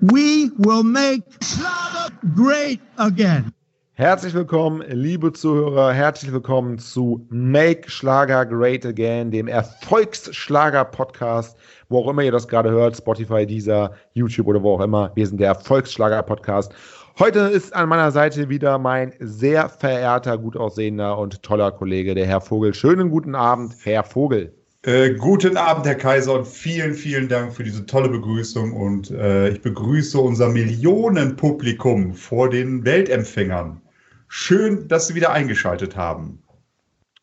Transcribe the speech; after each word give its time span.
We 0.00 0.52
will 0.58 0.84
make 0.84 1.24
Schlager 1.42 2.12
great 2.36 2.78
again. 2.98 3.52
Herzlich 3.94 4.32
willkommen, 4.32 4.84
liebe 4.88 5.32
Zuhörer, 5.32 5.92
herzlich 5.92 6.32
willkommen 6.32 6.78
zu 6.78 7.26
Make 7.30 7.90
Schlager 7.90 8.46
Great 8.46 8.86
Again, 8.86 9.32
dem 9.32 9.48
Erfolgsschlager-Podcast, 9.48 11.58
wo 11.88 11.98
auch 11.98 12.10
immer 12.10 12.22
ihr 12.22 12.30
das 12.30 12.46
gerade 12.46 12.70
hört, 12.70 12.96
Spotify, 12.96 13.44
Deezer, 13.44 13.90
YouTube 14.12 14.46
oder 14.46 14.62
wo 14.62 14.74
auch 14.74 14.82
immer. 14.82 15.10
Wir 15.16 15.26
sind 15.26 15.40
der 15.40 15.48
Erfolgsschlager-Podcast. 15.48 16.72
Heute 17.18 17.40
ist 17.40 17.74
an 17.74 17.88
meiner 17.88 18.12
Seite 18.12 18.48
wieder 18.48 18.78
mein 18.78 19.14
sehr 19.18 19.68
verehrter, 19.68 20.38
gut 20.38 20.56
aussehender 20.56 21.18
und 21.18 21.42
toller 21.42 21.72
Kollege, 21.72 22.14
der 22.14 22.26
Herr 22.26 22.40
Vogel. 22.40 22.72
Schönen 22.72 23.10
guten 23.10 23.34
Abend, 23.34 23.74
Herr 23.82 24.04
Vogel. 24.04 24.54
Äh, 24.82 25.14
guten 25.14 25.56
Abend, 25.56 25.86
Herr 25.86 25.96
Kaiser, 25.96 26.34
und 26.34 26.46
vielen, 26.46 26.94
vielen 26.94 27.28
Dank 27.28 27.52
für 27.52 27.64
diese 27.64 27.84
tolle 27.86 28.08
Begrüßung. 28.08 28.72
Und 28.72 29.10
äh, 29.10 29.50
ich 29.50 29.60
begrüße 29.60 30.18
unser 30.18 30.48
Millionenpublikum 30.48 32.14
vor 32.14 32.48
den 32.48 32.84
Weltempfängern. 32.84 33.82
Schön, 34.28 34.86
dass 34.88 35.08
Sie 35.08 35.14
wieder 35.14 35.32
eingeschaltet 35.32 35.96
haben. 35.96 36.42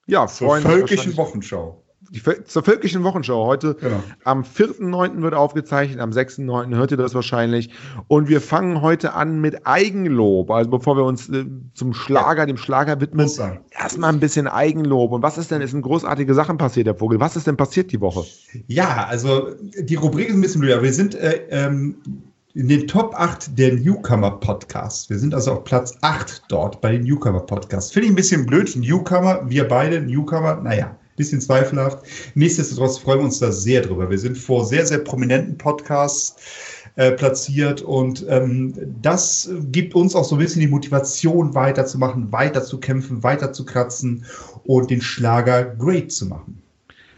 Ja, 0.07 0.27
zur 0.27 0.57
völkischen 0.57 1.15
Wochenschau 1.17 1.84
die, 2.11 2.21
zur 2.45 2.63
völkischen 2.63 3.03
Wochenschau 3.03 3.45
heute. 3.45 3.75
Genau. 3.75 4.03
Am 4.23 4.43
4.9. 4.43 5.21
wird 5.21 5.33
aufgezeichnet, 5.33 5.99
am 5.99 6.11
6.9. 6.11 6.75
hört 6.75 6.91
ihr 6.91 6.97
das 6.97 7.13
wahrscheinlich. 7.13 7.69
Und 8.07 8.29
wir 8.29 8.41
fangen 8.41 8.81
heute 8.81 9.13
an 9.13 9.41
mit 9.41 9.65
Eigenlob. 9.65 10.51
Also 10.51 10.69
bevor 10.69 10.97
wir 10.97 11.03
uns 11.03 11.29
äh, 11.29 11.45
zum 11.73 11.93
Schlager, 11.93 12.41
ja. 12.41 12.45
dem 12.45 12.57
Schlager 12.57 12.99
widmen, 13.01 13.29
erstmal 13.71 14.13
ein 14.13 14.19
bisschen 14.19 14.47
Eigenlob. 14.47 15.11
Und 15.11 15.23
was 15.23 15.37
ist 15.37 15.51
denn, 15.51 15.61
ist 15.61 15.73
eine 15.73 15.81
großartige 15.81 16.33
Sachen 16.33 16.57
passiert, 16.57 16.87
Herr 16.87 16.95
Vogel? 16.95 17.19
Was 17.19 17.35
ist 17.35 17.47
denn 17.47 17.57
passiert 17.57 17.91
die 17.91 18.01
Woche? 18.01 18.25
Ja, 18.67 19.05
also 19.09 19.51
die 19.79 19.95
Rubrik 19.95 20.29
ist 20.29 20.35
ein 20.35 20.41
bisschen 20.41 20.61
blöder. 20.61 20.81
Wir 20.83 20.93
sind 20.93 21.15
äh, 21.15 21.41
ähm, 21.49 21.95
in 22.53 22.67
den 22.69 22.87
Top 22.87 23.13
8 23.15 23.57
der 23.57 23.73
Newcomer 23.73 24.31
Podcasts. 24.31 25.09
Wir 25.09 25.19
sind 25.19 25.33
also 25.33 25.53
auf 25.53 25.63
Platz 25.65 25.97
8 26.01 26.43
dort 26.47 26.81
bei 26.81 26.91
den 26.93 27.03
Newcomer 27.03 27.41
Podcasts. 27.41 27.91
Finde 27.91 28.05
ich 28.05 28.11
ein 28.13 28.15
bisschen 28.15 28.45
blöd. 28.45 28.75
Newcomer, 28.75 29.41
wir 29.47 29.67
beide 29.67 30.01
Newcomer, 30.01 30.61
naja 30.61 30.95
bisschen 31.15 31.41
zweifelhaft. 31.41 32.05
Nichtsdestotrotz 32.35 32.97
freuen 32.97 33.19
wir 33.19 33.25
uns 33.25 33.39
da 33.39 33.51
sehr 33.51 33.81
drüber. 33.81 34.09
Wir 34.09 34.19
sind 34.19 34.37
vor 34.37 34.65
sehr, 34.65 34.85
sehr 34.85 34.99
prominenten 34.99 35.57
Podcasts 35.57 36.35
äh, 36.95 37.11
platziert 37.11 37.81
und 37.81 38.25
ähm, 38.29 38.73
das 39.01 39.49
gibt 39.71 39.95
uns 39.95 40.15
auch 40.15 40.23
so 40.23 40.35
ein 40.35 40.39
bisschen 40.39 40.61
die 40.61 40.67
Motivation, 40.67 41.53
weiterzumachen, 41.53 42.31
weiter 42.31 42.63
zu 42.63 42.79
kämpfen, 42.79 43.23
weiter 43.23 43.53
zu 43.53 43.65
kratzen 43.65 44.25
und 44.63 44.89
den 44.89 45.01
Schlager 45.01 45.63
great 45.63 46.11
zu 46.11 46.25
machen. 46.27 46.61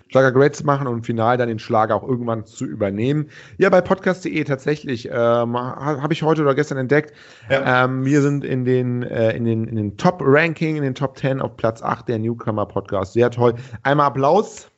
Schlager 0.09 0.31
Great 0.31 0.55
zu 0.55 0.66
machen 0.66 0.88
und 0.88 1.05
final 1.05 1.38
dann 1.38 1.47
den 1.50 1.59
Schlager 1.59 1.95
auch 1.95 2.08
irgendwann 2.08 2.45
zu 2.45 2.66
übernehmen. 2.66 3.30
Ja, 3.58 3.69
bei 3.69 3.81
podcast.de 3.81 4.44
tatsächlich 4.44 5.08
ähm, 5.08 5.58
habe 5.58 6.14
ich 6.14 6.23
heute 6.23 6.41
oder 6.41 6.55
gestern 6.55 6.77
entdeckt. 6.77 7.14
Ja. 7.49 7.86
Ähm, 7.86 8.05
wir 8.05 8.22
sind 8.22 8.44
in 8.44 8.66
den, 8.66 9.03
äh, 9.03 9.36
in 9.36 9.45
den, 9.45 9.67
in 9.67 9.75
den 9.75 9.97
Top-Ranking, 9.97 10.77
in 10.77 10.83
den 10.83 10.95
Top 10.95 11.17
10 11.17 11.41
auf 11.41 11.58
Platz 11.58 11.81
8 11.81 12.08
der 12.08 12.19
Newcomer 12.19 12.66
Podcast. 12.66 13.14
Sehr 13.14 13.30
toll. 13.31 13.55
Einmal 13.83 14.08
Applaus 14.08 14.69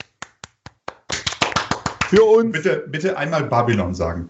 für 2.09 2.23
uns. 2.23 2.51
Bitte, 2.51 2.85
bitte 2.87 3.17
einmal 3.17 3.43
Babylon 3.43 3.93
sagen. 3.93 4.29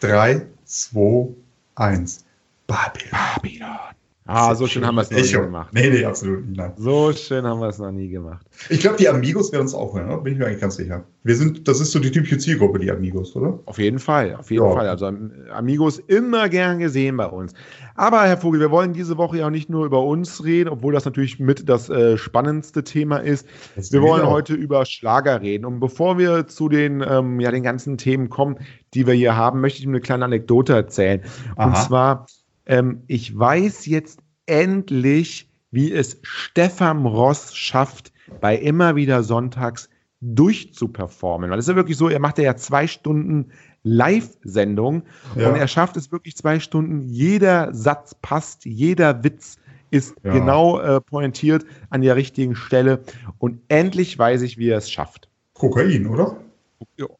3, 0.00 0.46
2, 0.64 1.28
1. 1.74 2.24
Babylon. 2.66 3.10
Babylon. 3.10 3.97
Ah, 4.30 4.54
so 4.54 4.66
schön 4.66 4.84
haben 4.84 4.96
wir 4.96 5.00
es 5.00 5.10
noch 5.10 5.22
nie 5.22 5.32
gemacht. 5.32 5.72
Nee, 5.72 5.88
nee, 5.88 6.04
absolut 6.04 6.46
nicht. 6.46 6.58
Nein. 6.58 6.72
So 6.76 7.14
schön 7.14 7.46
haben 7.46 7.60
wir 7.60 7.68
es 7.68 7.78
noch 7.78 7.90
nie 7.90 8.10
gemacht. 8.10 8.46
Ich 8.68 8.80
glaube, 8.80 8.98
die 8.98 9.08
Amigos 9.08 9.50
werden 9.52 9.62
uns 9.62 9.72
auch 9.72 9.94
hören, 9.94 10.10
oder? 10.10 10.18
bin 10.18 10.34
ich 10.34 10.38
mir 10.38 10.44
eigentlich 10.44 10.60
ganz 10.60 10.76
sicher. 10.76 11.02
Wir 11.24 11.34
sind, 11.34 11.66
das 11.66 11.80
ist 11.80 11.92
so 11.92 11.98
die 11.98 12.10
typische 12.10 12.36
Zielgruppe, 12.36 12.78
die 12.78 12.90
Amigos, 12.90 13.34
oder? 13.34 13.58
Auf 13.64 13.78
jeden 13.78 13.98
Fall, 13.98 14.36
auf 14.36 14.50
jeden 14.50 14.66
ja. 14.66 14.74
Fall. 14.74 14.86
Also 14.86 15.10
Amigos 15.50 15.98
immer 15.98 16.50
gern 16.50 16.78
gesehen 16.78 17.16
bei 17.16 17.24
uns. 17.24 17.54
Aber 17.94 18.22
Herr 18.26 18.36
Vogel, 18.36 18.60
wir 18.60 18.70
wollen 18.70 18.92
diese 18.92 19.16
Woche 19.16 19.38
ja 19.38 19.46
auch 19.46 19.50
nicht 19.50 19.70
nur 19.70 19.86
über 19.86 20.04
uns 20.04 20.44
reden, 20.44 20.68
obwohl 20.68 20.92
das 20.92 21.06
natürlich 21.06 21.38
mit 21.38 21.66
das 21.66 21.88
äh, 21.88 22.18
spannendste 22.18 22.84
Thema 22.84 23.16
ist. 23.16 23.48
Das 23.76 23.92
wir 23.92 24.02
wollen 24.02 24.26
auch. 24.26 24.32
heute 24.32 24.52
über 24.52 24.84
Schlager 24.84 25.40
reden. 25.40 25.64
Und 25.64 25.80
bevor 25.80 26.18
wir 26.18 26.46
zu 26.46 26.68
den, 26.68 27.00
ähm, 27.00 27.40
ja, 27.40 27.50
den 27.50 27.62
ganzen 27.62 27.96
Themen 27.96 28.28
kommen, 28.28 28.58
die 28.92 29.06
wir 29.06 29.14
hier 29.14 29.36
haben, 29.36 29.62
möchte 29.62 29.78
ich 29.78 29.84
Ihnen 29.84 29.94
eine 29.94 30.02
kleine 30.02 30.26
Anekdote 30.26 30.74
erzählen. 30.74 31.22
Aha. 31.56 31.66
Und 31.66 31.76
zwar 31.78 32.26
ähm, 32.68 33.02
ich 33.06 33.36
weiß 33.36 33.86
jetzt 33.86 34.20
endlich, 34.48 35.50
wie 35.70 35.92
es 35.92 36.18
Stefan 36.22 37.06
Ross 37.06 37.54
schafft, 37.54 38.12
bei 38.40 38.56
immer 38.56 38.96
wieder 38.96 39.22
sonntags 39.22 39.88
durchzuperformen. 40.20 41.50
Weil 41.50 41.58
es 41.58 41.66
ist 41.66 41.70
ja 41.70 41.76
wirklich 41.76 41.96
so, 41.96 42.08
er 42.08 42.20
macht 42.20 42.38
ja 42.38 42.56
zwei 42.56 42.86
Stunden 42.86 43.52
Live-Sendung 43.84 45.04
ja. 45.36 45.48
und 45.48 45.56
er 45.56 45.68
schafft 45.68 45.96
es 45.96 46.10
wirklich 46.10 46.36
zwei 46.36 46.60
Stunden. 46.60 47.00
Jeder 47.00 47.72
Satz 47.72 48.14
passt, 48.20 48.64
jeder 48.64 49.22
Witz 49.22 49.58
ist 49.90 50.16
ja. 50.22 50.32
genau 50.32 50.80
äh, 50.80 51.00
pointiert 51.00 51.64
an 51.90 52.02
der 52.02 52.16
richtigen 52.16 52.56
Stelle. 52.56 53.02
Und 53.38 53.60
endlich 53.68 54.18
weiß 54.18 54.42
ich, 54.42 54.58
wie 54.58 54.68
er 54.68 54.78
es 54.78 54.90
schafft. 54.90 55.28
Kokain, 55.54 56.06
oder? 56.06 56.36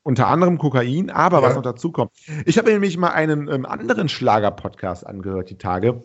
unter 0.03 0.29
anderem 0.29 0.59
Kokain, 0.59 1.11
aber 1.11 1.39
ja. 1.39 1.43
was 1.43 1.55
noch 1.55 1.63
dazu 1.63 1.91
kommt. 1.91 2.13
Ich 2.45 2.59
habe 2.59 2.71
nämlich 2.71 2.97
mal 2.97 3.11
einen 3.11 3.49
ähm, 3.49 3.67
anderen 3.67 4.09
Schlager-Podcast 4.09 5.07
angehört, 5.07 5.51
die 5.51 5.59
Tage. 5.59 6.03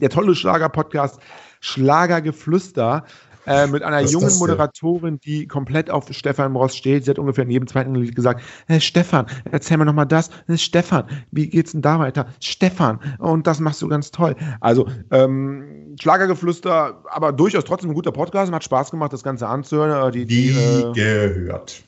Der 0.00 0.10
tolle 0.10 0.34
Schlager-Podcast 0.34 1.20
Schlagergeflüster 1.60 3.04
äh, 3.46 3.66
mit 3.66 3.82
einer 3.82 4.00
jungen 4.00 4.36
Moderatorin, 4.38 5.20
die 5.20 5.46
komplett 5.46 5.90
auf 5.90 6.06
Stefan 6.10 6.54
Ross 6.56 6.76
steht. 6.76 7.04
Sie 7.04 7.10
hat 7.10 7.18
ungefähr 7.18 7.44
in 7.44 7.50
jedem 7.50 7.66
zweiten 7.68 7.94
Lied 7.94 8.14
gesagt, 8.14 8.42
hey, 8.66 8.80
Stefan, 8.80 9.26
erzähl 9.50 9.76
mir 9.76 9.84
noch 9.84 9.92
mal 9.92 10.04
das. 10.04 10.30
Hey, 10.46 10.58
Stefan, 10.58 11.04
wie 11.30 11.48
geht's 11.48 11.72
denn 11.72 11.82
da 11.82 11.98
weiter? 11.98 12.26
Stefan, 12.40 12.98
und 13.18 13.46
das 13.46 13.60
machst 13.60 13.80
du 13.82 13.88
ganz 13.88 14.10
toll. 14.10 14.34
Also, 14.60 14.88
ähm, 15.10 15.94
Schlagergeflüster, 16.00 17.02
aber 17.08 17.32
durchaus 17.32 17.64
trotzdem 17.64 17.90
ein 17.90 17.94
guter 17.94 18.12
Podcast. 18.12 18.52
Hat 18.52 18.64
Spaß 18.64 18.90
gemacht, 18.90 19.12
das 19.12 19.22
Ganze 19.22 19.46
anzuhören. 19.46 20.08
Äh, 20.08 20.10
die, 20.10 20.26
die, 20.26 20.54
Wie 20.54 20.82
äh, 20.82 20.92
gehört. 20.92 21.84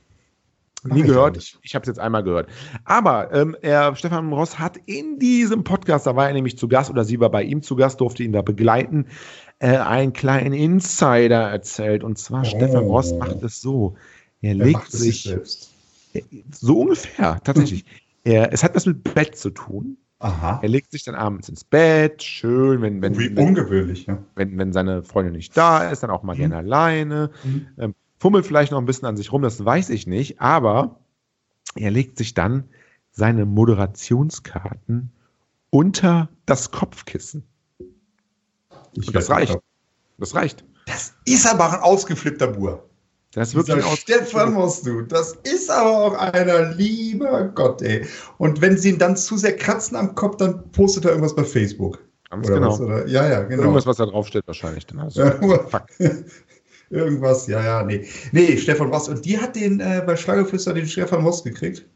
Nie 0.94 1.02
gehört. 1.02 1.36
Ich, 1.36 1.58
ich 1.62 1.74
habe 1.74 1.82
es 1.82 1.88
jetzt 1.88 1.98
einmal 1.98 2.22
gehört. 2.22 2.48
Aber 2.84 3.32
ähm, 3.32 3.56
er, 3.62 3.94
Stefan 3.96 4.32
Ross 4.32 4.58
hat 4.58 4.76
in 4.86 5.18
diesem 5.18 5.64
Podcast, 5.64 6.06
da 6.06 6.16
war 6.16 6.28
er 6.28 6.34
nämlich 6.34 6.58
zu 6.58 6.68
Gast 6.68 6.90
oder 6.90 7.04
sie 7.04 7.20
war 7.20 7.30
bei 7.30 7.42
ihm 7.42 7.62
zu 7.62 7.76
Gast, 7.76 8.00
durfte 8.00 8.22
ihn 8.22 8.32
da 8.32 8.42
begleiten, 8.42 9.06
äh, 9.58 9.76
einen 9.76 10.12
kleinen 10.12 10.52
Insider 10.52 11.50
erzählt. 11.50 12.04
Und 12.04 12.18
zwar, 12.18 12.42
oh. 12.42 12.44
Stefan 12.44 12.84
Ross 12.84 13.12
macht 13.14 13.42
es 13.42 13.60
so. 13.60 13.96
Er, 14.40 14.50
er 14.50 14.54
legt 14.54 14.90
sich, 14.90 15.22
sich 15.22 15.68
so 16.52 16.80
ungefähr, 16.80 17.40
tatsächlich. 17.44 17.84
er, 18.24 18.52
es 18.52 18.62
hat 18.62 18.74
was 18.74 18.86
mit 18.86 19.02
Bett 19.14 19.36
zu 19.36 19.50
tun. 19.50 19.96
Aha. 20.20 20.58
Er 20.62 20.68
legt 20.68 20.90
sich 20.90 21.04
dann 21.04 21.14
abends 21.14 21.48
ins 21.48 21.62
Bett, 21.62 22.22
schön, 22.22 22.82
wenn, 22.82 23.00
wenn, 23.02 23.16
Wie 23.16 23.34
wenn, 23.36 23.48
ungewöhnlich, 23.48 24.06
ja. 24.06 24.18
wenn, 24.34 24.58
wenn 24.58 24.72
seine 24.72 25.04
Freundin 25.04 25.34
nicht 25.34 25.56
da 25.56 25.88
ist, 25.90 26.02
dann 26.02 26.10
auch 26.10 26.24
mal 26.24 26.34
mhm. 26.34 26.38
gerne 26.38 26.56
alleine. 26.56 27.30
Mhm. 27.44 27.66
Ähm, 27.78 27.94
fummelt 28.18 28.46
vielleicht 28.46 28.72
noch 28.72 28.78
ein 28.78 28.86
bisschen 28.86 29.06
an 29.06 29.16
sich 29.16 29.32
rum, 29.32 29.42
das 29.42 29.64
weiß 29.64 29.90
ich 29.90 30.06
nicht, 30.06 30.40
aber 30.40 30.96
er 31.74 31.90
legt 31.90 32.18
sich 32.18 32.34
dann 32.34 32.64
seine 33.12 33.46
Moderationskarten 33.46 35.10
unter 35.70 36.28
das 36.46 36.70
Kopfkissen. 36.70 37.44
Und 38.96 39.14
das 39.14 39.30
reicht. 39.30 39.58
Das 40.18 40.34
reicht. 40.34 40.64
Das 40.86 41.14
ist 41.24 41.46
aber 41.46 41.68
auch 41.68 41.72
ein 41.74 41.80
ausgeflippter 41.80 42.48
Bur. 42.48 42.88
Das 43.32 43.48
ist 43.48 43.54
wirklich 43.54 43.84
ein 43.84 43.96
Stefan 43.96 44.54
musst 44.54 44.86
du. 44.86 45.02
Das 45.02 45.34
ist 45.42 45.70
aber 45.70 45.90
auch 45.90 46.14
einer, 46.14 46.72
lieber 46.72 47.44
Gott, 47.48 47.82
ey. 47.82 48.06
Und 48.38 48.60
wenn 48.62 48.78
sie 48.78 48.90
ihn 48.90 48.98
dann 48.98 49.16
zu 49.16 49.36
sehr 49.36 49.54
kratzen 49.54 49.96
am 49.96 50.14
Kopf, 50.14 50.36
dann 50.36 50.70
postet 50.72 51.04
er 51.04 51.10
irgendwas 51.10 51.36
bei 51.36 51.44
Facebook. 51.44 51.98
Ganz 52.30 52.46
oder 52.46 52.56
genau. 52.56 52.72
Was, 52.72 52.80
oder? 52.80 53.06
Ja, 53.06 53.28
ja, 53.28 53.42
genau. 53.42 53.62
Irgendwas, 53.62 53.86
was 53.86 53.98
da 53.98 54.06
draufsteht, 54.06 54.46
wahrscheinlich. 54.46 54.86
Dann 54.86 55.00
also, 55.00 55.30
fuck. 55.68 55.86
Irgendwas, 56.90 57.46
ja, 57.46 57.62
ja, 57.62 57.82
nee. 57.82 58.06
Nee, 58.32 58.56
Stefan 58.56 58.88
Ross. 58.88 59.08
Und 59.08 59.24
die 59.24 59.38
hat 59.38 59.56
den 59.56 59.80
äh, 59.80 60.02
bei 60.06 60.16
Schlagerflüster 60.16 60.72
den 60.72 60.86
Stefan 60.86 61.22
Ross 61.22 61.44
gekriegt. 61.44 61.86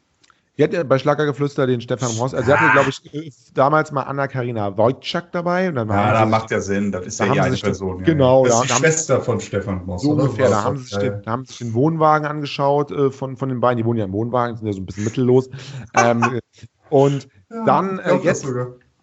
Die 0.59 0.65
hat 0.65 0.89
bei 0.89 0.99
Schlagergeflüster 0.99 1.67
den 1.67 1.81
Stefan 1.81 2.11
Ross. 2.19 2.35
Also, 2.35 2.47
sie 2.47 2.53
hatte, 2.53 2.71
glaube 2.73 2.91
ich, 2.91 3.33
damals 3.55 3.91
mal 3.91 4.03
Anna-Karina 4.03 4.77
Wojcik 4.77 5.33
dabei. 5.33 5.71
Und 5.71 5.77
dann 5.77 5.89
ja, 5.89 6.13
da 6.13 6.27
macht 6.27 6.51
ja 6.51 6.61
Sinn. 6.61 6.93
Das 6.93 7.07
ist 7.07 7.21
ja 7.21 7.33
die 7.33 7.41
eine 7.41 7.57
Person. 7.57 8.01
Ja, 8.01 8.05
genau. 8.05 8.45
Das 8.45 8.61
ist 8.61 8.65
die 8.65 8.75
Schwester 8.75 9.23
von 9.23 9.41
Stefan 9.41 9.79
Ross. 9.87 10.03
So 10.03 10.11
ungefähr. 10.11 10.51
Da 10.51 10.63
haben, 10.63 10.77
sich 10.77 10.99
den, 10.99 11.23
da 11.23 11.31
haben 11.31 11.47
sich 11.47 11.57
den 11.57 11.73
Wohnwagen 11.73 12.27
angeschaut 12.27 12.91
äh, 12.91 13.11
von, 13.11 13.39
von 13.39 13.49
den 13.49 13.61
beiden. 13.61 13.79
Die 13.79 13.85
wohnen 13.87 13.99
ja 13.99 14.05
im 14.05 14.13
Wohnwagen, 14.13 14.57
sind 14.59 14.67
ja 14.67 14.75
so 14.75 14.81
ein 14.81 14.87
bisschen 14.87 15.05
mittellos. 15.05 15.49
ähm, 15.97 16.41
und 16.91 17.29
ja, 17.51 17.65
dann 17.65 17.99
äh, 17.99 18.17
jetzt. 18.17 18.47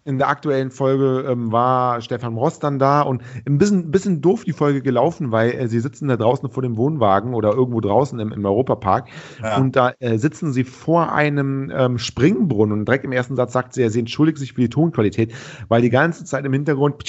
In 0.04 0.18
der 0.18 0.28
aktuellen 0.28 0.70
Folge 0.70 1.26
ähm, 1.28 1.52
war 1.52 2.00
Stefan 2.00 2.36
Ross 2.36 2.58
dann 2.58 2.78
da 2.78 3.02
und 3.02 3.22
ein 3.46 3.58
bisschen, 3.58 3.90
bisschen 3.90 4.20
doof 4.20 4.44
die 4.44 4.52
Folge 4.52 4.82
gelaufen, 4.82 5.30
weil 5.30 5.52
äh, 5.52 5.68
sie 5.68 5.80
sitzen 5.80 6.08
da 6.08 6.16
draußen 6.16 6.48
vor 6.50 6.62
dem 6.62 6.76
Wohnwagen 6.76 7.34
oder 7.34 7.52
irgendwo 7.52 7.80
draußen 7.80 8.18
im, 8.18 8.32
im 8.32 8.44
Europapark 8.44 9.08
ja. 9.42 9.56
und 9.58 9.76
da 9.76 9.92
äh, 10.00 10.16
sitzen 10.18 10.52
sie 10.52 10.64
vor 10.64 11.12
einem 11.12 11.70
ähm, 11.74 11.98
Springbrunnen 11.98 12.78
und 12.78 12.86
direkt 12.86 13.04
im 13.04 13.12
ersten 13.12 13.36
Satz 13.36 13.52
sagt 13.52 13.74
sie, 13.74 13.88
sie 13.90 14.00
entschuldigt 14.00 14.38
sich 14.38 14.54
für 14.54 14.62
die 14.62 14.70
Tonqualität, 14.70 15.34
weil 15.68 15.82
die 15.82 15.90
ganze 15.90 16.24
Zeit 16.24 16.44
im 16.44 16.52
Hintergrund 16.52 17.04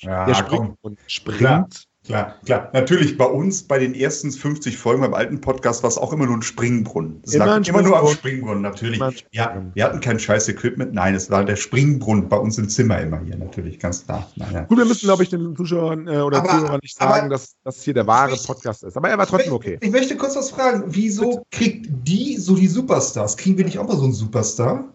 ja, 0.00 0.26
der 0.26 0.34
Springbrunnen 0.34 0.98
springt. 1.06 1.83
Klar, 2.06 2.34
klar. 2.44 2.68
Natürlich 2.74 3.16
bei 3.16 3.24
uns, 3.24 3.62
bei 3.62 3.78
den 3.78 3.94
ersten 3.94 4.30
50 4.30 4.76
Folgen 4.76 5.00
beim 5.00 5.14
alten 5.14 5.40
Podcast, 5.40 5.82
war 5.82 5.88
es 5.88 5.96
auch 5.96 6.12
immer 6.12 6.26
nur 6.26 6.36
ein 6.36 6.42
Springbrunnen. 6.42 7.22
Es 7.24 7.32
Immer 7.34 7.46
lag 7.46 7.56
ein 7.56 7.62
immer 7.64 7.80
nur 7.80 7.96
am 7.98 8.06
Springbrunnen. 8.08 8.16
Springbrunnen, 8.18 8.62
natürlich. 8.62 8.98
Ja, 9.32 9.44
Springbrunnen. 9.44 9.70
wir 9.74 9.84
hatten 9.84 10.00
kein 10.00 10.18
scheiß 10.18 10.48
Equipment. 10.50 10.92
Nein, 10.92 11.14
es 11.14 11.30
war 11.30 11.44
der 11.46 11.56
Springbrunnen 11.56 12.28
bei 12.28 12.36
uns 12.36 12.58
im 12.58 12.68
Zimmer 12.68 13.00
immer 13.00 13.20
hier, 13.20 13.36
natürlich, 13.38 13.78
ganz 13.78 14.04
klar. 14.04 14.30
Naja. 14.36 14.64
Gut, 14.64 14.76
wir 14.76 14.84
müssen, 14.84 15.06
glaube 15.06 15.22
ich, 15.22 15.30
den 15.30 15.56
Zuschauern 15.56 16.06
äh, 16.06 16.18
oder 16.18 16.38
Aber- 16.40 16.50
Zuhörern 16.50 16.80
nicht 16.82 16.94
sagen, 16.96 17.20
aber- 17.20 17.28
dass 17.30 17.54
das 17.64 17.82
hier 17.82 17.94
der 17.94 18.06
wahre 18.06 18.34
Ich- 18.34 18.46
Podcast 18.46 18.84
ist. 18.84 18.96
Aber 18.98 19.08
er 19.08 19.16
war 19.16 19.26
trotzdem 19.26 19.54
okay. 19.54 19.78
Ich 19.80 19.90
möchte 19.90 20.14
kurz 20.16 20.36
was 20.36 20.50
fragen. 20.50 20.84
Wieso 20.88 21.46
kriegt 21.50 21.88
die 22.06 22.36
so 22.36 22.54
die 22.54 22.68
Superstars? 22.68 23.36
Kriegen 23.38 23.56
wir 23.56 23.64
nicht 23.64 23.78
auch 23.78 23.88
mal 23.88 23.96
so 23.96 24.04
einen 24.04 24.12
Superstar? 24.12 24.92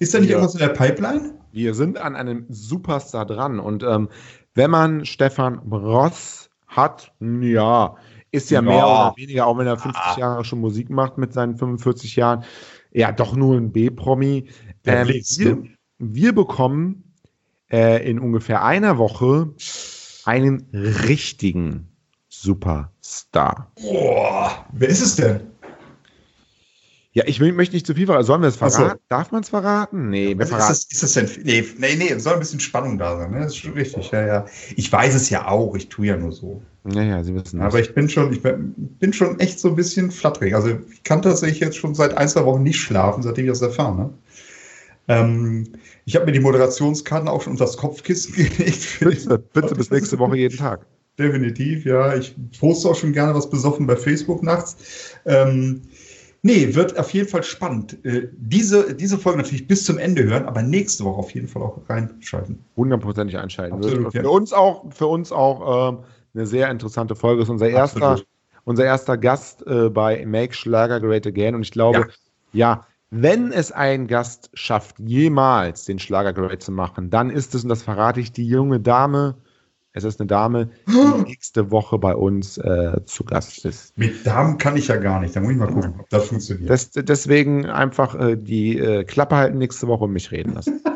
Ist 0.00 0.14
da 0.14 0.20
nicht 0.20 0.30
Ja. 0.30 0.36
irgendwas 0.36 0.54
in 0.54 0.60
der 0.60 0.68
Pipeline? 0.68 1.34
Wir 1.52 1.74
sind 1.74 1.98
an 1.98 2.16
einem 2.16 2.46
Superstar 2.48 3.26
dran. 3.26 3.58
Und 3.60 3.82
ähm, 3.82 4.08
wenn 4.54 4.70
man 4.70 5.04
Stefan 5.04 5.58
Ross 5.58 6.50
hat, 6.66 7.12
ja, 7.20 7.96
ist 8.30 8.50
ja, 8.50 8.58
Ja. 8.60 8.62
mehr 8.62 8.86
oder 8.86 9.12
weniger, 9.16 9.46
auch 9.46 9.56
wenn 9.58 9.66
er 9.66 9.78
50 9.78 10.02
Ah. 10.02 10.18
Jahre 10.18 10.44
schon 10.44 10.60
Musik 10.60 10.90
macht 10.90 11.16
mit 11.18 11.32
seinen 11.32 11.56
45 11.56 12.16
Jahren, 12.16 12.44
ja, 12.92 13.12
doch 13.12 13.34
nur 13.36 13.56
ein 13.56 13.72
B-Promi. 13.72 14.48
Ähm, 14.84 15.08
wir, 15.08 15.54
ne? 15.56 15.62
wir 15.98 16.34
bekommen 16.34 17.14
äh, 17.70 18.08
in 18.08 18.18
ungefähr 18.18 18.64
einer 18.64 18.98
Woche 18.98 19.54
einen 20.24 20.66
richtigen 20.72 21.88
Superstar. 22.28 23.72
Boah, 23.80 24.66
wer 24.72 24.88
ist 24.88 25.00
es 25.02 25.16
denn? 25.16 25.40
Ja, 27.18 27.24
ich 27.26 27.40
will, 27.40 27.52
möchte 27.52 27.74
nicht 27.74 27.84
zu 27.84 27.94
viel 27.96 28.06
verraten. 28.06 28.24
Sollen 28.24 28.42
wir 28.42 28.48
es 28.48 28.62
Ach 28.62 28.70
so. 28.70 28.78
verraten? 28.78 29.00
Darf 29.08 29.32
man 29.32 29.42
es 29.42 29.48
verraten? 29.48 30.08
Nee, 30.08 30.28
wir 30.28 30.38
Was 30.38 30.50
verraten. 30.50 30.72
ist, 30.72 30.92
das, 30.92 31.02
ist 31.02 31.16
das 31.16 31.34
denn? 31.34 31.44
Nee, 31.44 31.64
nee, 31.76 31.96
nee, 31.96 32.10
es 32.10 32.22
soll 32.22 32.34
ein 32.34 32.38
bisschen 32.38 32.60
Spannung 32.60 32.96
da 32.96 33.16
sein. 33.16 33.32
Ne? 33.32 33.40
Das 33.40 33.48
ist 33.48 33.56
schon 33.56 33.72
richtig. 33.72 34.12
Ja, 34.12 34.24
ja. 34.24 34.46
Ich 34.76 34.92
weiß 34.92 35.16
es 35.16 35.28
ja 35.28 35.48
auch, 35.48 35.74
ich 35.74 35.88
tue 35.88 36.06
ja 36.06 36.16
nur 36.16 36.30
so. 36.30 36.62
Ja, 36.88 37.02
ja, 37.02 37.24
Sie 37.24 37.34
wissen 37.34 37.60
Aber 37.60 37.80
ich 37.80 37.92
bin 37.92 38.08
schon, 38.08 38.32
ich 38.32 38.40
bin 38.40 38.72
bin 39.00 39.12
schon 39.12 39.40
echt 39.40 39.58
so 39.58 39.70
ein 39.70 39.74
bisschen 39.74 40.12
flatterig. 40.12 40.54
Also 40.54 40.78
ich 40.92 41.02
kann 41.02 41.20
tatsächlich 41.20 41.58
jetzt 41.58 41.76
schon 41.76 41.92
seit 41.96 42.16
ein, 42.16 42.28
zwei 42.28 42.44
Wochen 42.44 42.62
nicht 42.62 42.78
schlafen, 42.78 43.24
seitdem 43.24 43.46
ich 43.46 43.50
das 43.50 43.62
erfahren 43.62 43.98
habe. 43.98 44.14
Ähm, 45.08 45.64
ich 46.04 46.14
habe 46.14 46.26
mir 46.26 46.32
die 46.32 46.40
Moderationskarten 46.40 47.28
auch 47.28 47.42
schon 47.42 47.54
unter 47.54 47.64
das 47.64 47.76
Kopfkissen 47.76 48.32
gelegt. 48.36 48.98
Bitte, 49.00 49.38
bitte 49.38 49.74
bis 49.74 49.90
nächste 49.90 50.20
Woche 50.20 50.36
jeden 50.36 50.56
Tag. 50.56 50.86
Definitiv, 51.18 51.84
ja. 51.84 52.14
Ich 52.14 52.36
poste 52.60 52.88
auch 52.88 52.94
schon 52.94 53.12
gerne 53.12 53.34
was 53.34 53.50
besoffen 53.50 53.88
bei 53.88 53.96
Facebook 53.96 54.44
nachts. 54.44 54.76
Ähm, 55.26 55.82
nee, 56.42 56.74
wird 56.74 56.98
auf 56.98 57.12
jeden 57.12 57.28
Fall 57.28 57.42
spannend. 57.42 58.04
Äh, 58.04 58.28
diese, 58.36 58.94
diese 58.94 59.18
Folge 59.18 59.38
natürlich 59.38 59.66
bis 59.66 59.84
zum 59.84 59.98
Ende 59.98 60.24
hören, 60.24 60.46
aber 60.46 60.62
nächste 60.62 61.04
Woche 61.04 61.18
auf 61.18 61.30
jeden 61.32 61.48
Fall 61.48 61.62
auch 61.62 61.80
reinschalten. 61.88 62.64
hundertprozentig 62.76 63.36
einschalten 63.38 63.74
Absolut, 63.76 64.04
wird. 64.04 64.14
ja. 64.14 64.22
Für 64.22 64.30
uns 64.30 64.52
auch, 64.52 64.92
für 64.92 65.06
uns 65.06 65.32
auch 65.32 65.90
ähm, 65.92 65.98
eine 66.34 66.46
sehr 66.46 66.70
interessante 66.70 67.16
Folge. 67.16 67.42
Ist 67.42 67.48
unser 67.48 67.68
erster, 67.68 68.20
unser 68.64 68.84
erster 68.84 69.16
Gast 69.16 69.66
äh, 69.66 69.88
bei 69.88 70.24
Make 70.26 70.54
Schlager 70.54 71.00
Great 71.00 71.26
Again. 71.26 71.54
Und 71.54 71.62
ich 71.62 71.72
glaube, 71.72 72.08
ja. 72.52 72.86
wenn 73.10 73.52
es 73.52 73.72
ein 73.72 74.06
Gast 74.06 74.50
schafft, 74.54 74.98
jemals 74.98 75.84
den 75.84 75.98
Schlager 75.98 76.32
Great 76.32 76.62
zu 76.62 76.72
machen, 76.72 77.10
dann 77.10 77.30
ist 77.30 77.54
es, 77.54 77.62
und 77.62 77.70
das 77.70 77.82
verrate 77.82 78.20
ich, 78.20 78.32
die 78.32 78.46
junge 78.46 78.80
Dame, 78.80 79.36
es 79.92 80.04
ist 80.04 80.20
eine 80.20 80.26
Dame, 80.26 80.70
die 80.86 81.22
nächste 81.24 81.70
Woche 81.70 81.98
bei 81.98 82.14
uns 82.14 82.58
äh, 82.58 83.00
zu 83.04 83.24
Gast 83.24 83.64
ist. 83.64 83.96
Mit 83.96 84.26
Damen 84.26 84.58
kann 84.58 84.76
ich 84.76 84.88
ja 84.88 84.96
gar 84.96 85.20
nicht. 85.20 85.34
Da 85.34 85.40
muss 85.40 85.52
ich 85.52 85.56
mal 85.58 85.66
gucken, 85.68 85.94
ob 85.98 86.08
das 86.10 86.26
funktioniert. 86.28 86.70
Das, 86.70 86.90
deswegen 86.90 87.66
einfach 87.66 88.14
äh, 88.14 88.36
die 88.36 88.78
äh, 88.78 89.04
Klappe 89.04 89.36
halten 89.36 89.58
nächste 89.58 89.86
Woche 89.88 90.04
und 90.04 90.12
mich 90.12 90.30
reden 90.30 90.54
lassen. 90.54 90.80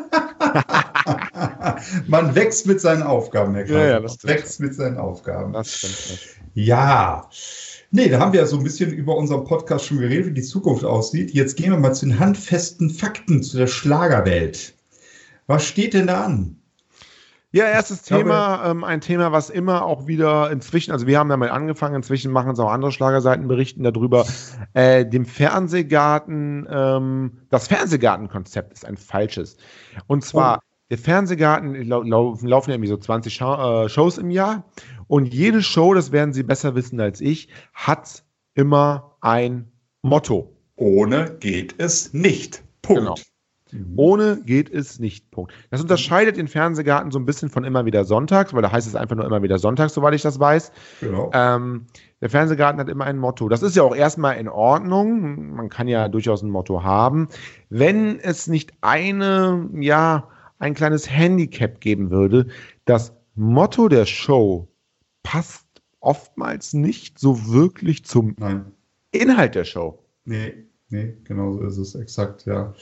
Man 2.07 2.35
wächst 2.35 2.67
mit 2.67 2.79
seinen 2.79 3.03
Aufgaben, 3.03 3.55
Herr 3.55 3.65
Ja, 3.67 3.77
ja, 3.77 3.87
Klein. 3.89 4.03
das 4.03 4.13
stimmt. 4.15 4.33
wächst 4.33 4.59
mit 4.59 4.75
seinen 4.75 4.97
Aufgaben. 4.97 5.53
Das 5.53 5.71
stimmt. 5.71 6.19
Ja. 6.53 7.29
Nee, 7.91 8.09
da 8.09 8.19
haben 8.19 8.33
wir 8.33 8.39
ja 8.41 8.45
so 8.45 8.57
ein 8.57 8.63
bisschen 8.63 8.91
über 8.91 9.15
unseren 9.17 9.43
Podcast 9.43 9.85
schon 9.85 9.99
geredet, 9.99 10.27
wie 10.27 10.33
die 10.33 10.41
Zukunft 10.41 10.83
aussieht. 10.83 11.31
Jetzt 11.31 11.57
gehen 11.57 11.71
wir 11.71 11.77
mal 11.79 11.93
zu 11.93 12.05
den 12.05 12.19
handfesten 12.19 12.89
Fakten 12.89 13.43
zu 13.43 13.57
der 13.57 13.67
Schlagerwelt. 13.67 14.73
Was 15.47 15.65
steht 15.65 15.93
denn 15.93 16.07
da 16.07 16.23
an? 16.23 16.57
Ja, 17.55 17.65
erstes 17.65 18.01
glaube- 18.03 18.23
Thema, 18.23 18.65
ähm, 18.65 18.83
ein 18.83 18.99
Thema, 18.99 19.31
was 19.31 19.51
immer 19.51 19.85
auch 19.85 20.07
wieder 20.07 20.49
inzwischen, 20.51 20.91
also 20.91 21.05
wir 21.05 21.19
haben 21.19 21.29
damit 21.29 21.51
angefangen, 21.51 21.93
inzwischen 21.95 22.31
machen 22.31 22.51
es 22.51 22.59
auch 22.59 22.71
andere 22.71 22.91
Schlagerseiten, 22.91 23.47
berichten 23.47 23.83
darüber, 23.83 24.25
äh, 24.73 25.05
dem 25.05 25.25
Fernsehgarten, 25.25 26.67
ähm, 26.69 27.41
das 27.49 27.67
Fernsehgartenkonzept 27.67 28.73
ist 28.73 28.85
ein 28.85 28.97
falsches. 28.97 29.57
Und 30.07 30.25
zwar, 30.25 30.61
der 30.89 30.97
Fernsehgarten, 30.97 31.75
lau 31.87 32.01
lau 32.01 32.35
laufen 32.41 32.71
ja 32.71 32.75
irgendwie 32.75 32.89
so 32.89 32.97
20 32.97 33.35
Schau 33.35 33.85
äh, 33.85 33.89
Shows 33.89 34.17
im 34.17 34.31
Jahr 34.31 34.63
und 35.07 35.31
jede 35.31 35.61
Show, 35.61 35.93
das 35.93 36.11
werden 36.11 36.33
Sie 36.33 36.43
besser 36.43 36.73
wissen 36.73 36.99
als 36.99 37.21
ich, 37.21 37.49
hat 37.73 38.23
immer 38.55 39.15
ein 39.21 39.71
Motto. 40.01 40.55
Ohne 40.75 41.37
geht 41.39 41.75
es 41.77 42.13
nicht. 42.13 42.63
Punkt. 42.81 43.01
Genau. 43.01 43.15
Ohne 43.95 44.41
geht 44.45 44.69
es 44.69 44.99
nicht. 44.99 45.31
Punkt. 45.31 45.53
Das 45.69 45.81
unterscheidet 45.81 46.37
den 46.37 46.47
Fernsehgarten 46.47 47.11
so 47.11 47.19
ein 47.19 47.25
bisschen 47.25 47.49
von 47.49 47.63
immer 47.63 47.85
wieder 47.85 48.05
sonntags, 48.05 48.53
weil 48.53 48.61
da 48.61 48.71
heißt 48.71 48.87
es 48.87 48.95
einfach 48.95 49.15
nur 49.15 49.25
immer 49.25 49.41
wieder 49.43 49.57
sonntags, 49.59 49.93
soweit 49.93 50.13
ich 50.13 50.21
das 50.21 50.39
weiß. 50.39 50.71
Genau. 51.01 51.31
Ähm, 51.33 51.85
der 52.21 52.29
Fernsehgarten 52.29 52.79
hat 52.79 52.89
immer 52.89 53.05
ein 53.05 53.17
Motto. 53.17 53.49
Das 53.49 53.63
ist 53.63 53.75
ja 53.75 53.83
auch 53.83 53.95
erstmal 53.95 54.37
in 54.37 54.47
Ordnung. 54.47 55.55
Man 55.55 55.69
kann 55.69 55.87
ja 55.87 56.07
durchaus 56.07 56.41
ein 56.41 56.49
Motto 56.49 56.83
haben. 56.83 57.27
Wenn 57.69 58.19
es 58.19 58.47
nicht 58.47 58.71
eine, 58.81 59.69
ja, 59.79 60.29
ein 60.59 60.73
kleines 60.73 61.09
Handicap 61.09 61.81
geben 61.81 62.11
würde, 62.11 62.47
das 62.85 63.13
Motto 63.35 63.89
der 63.89 64.05
Show 64.05 64.67
passt 65.23 65.65
oftmals 65.99 66.73
nicht 66.73 67.19
so 67.19 67.51
wirklich 67.51 68.05
zum 68.05 68.35
Nein. 68.37 68.71
Inhalt 69.11 69.55
der 69.55 69.63
Show. 69.63 69.99
Nee, 70.25 70.65
nee, 70.89 71.17
genau 71.23 71.53
so 71.53 71.61
ist 71.63 71.77
es 71.77 71.95
exakt, 71.95 72.45
ja. 72.45 72.73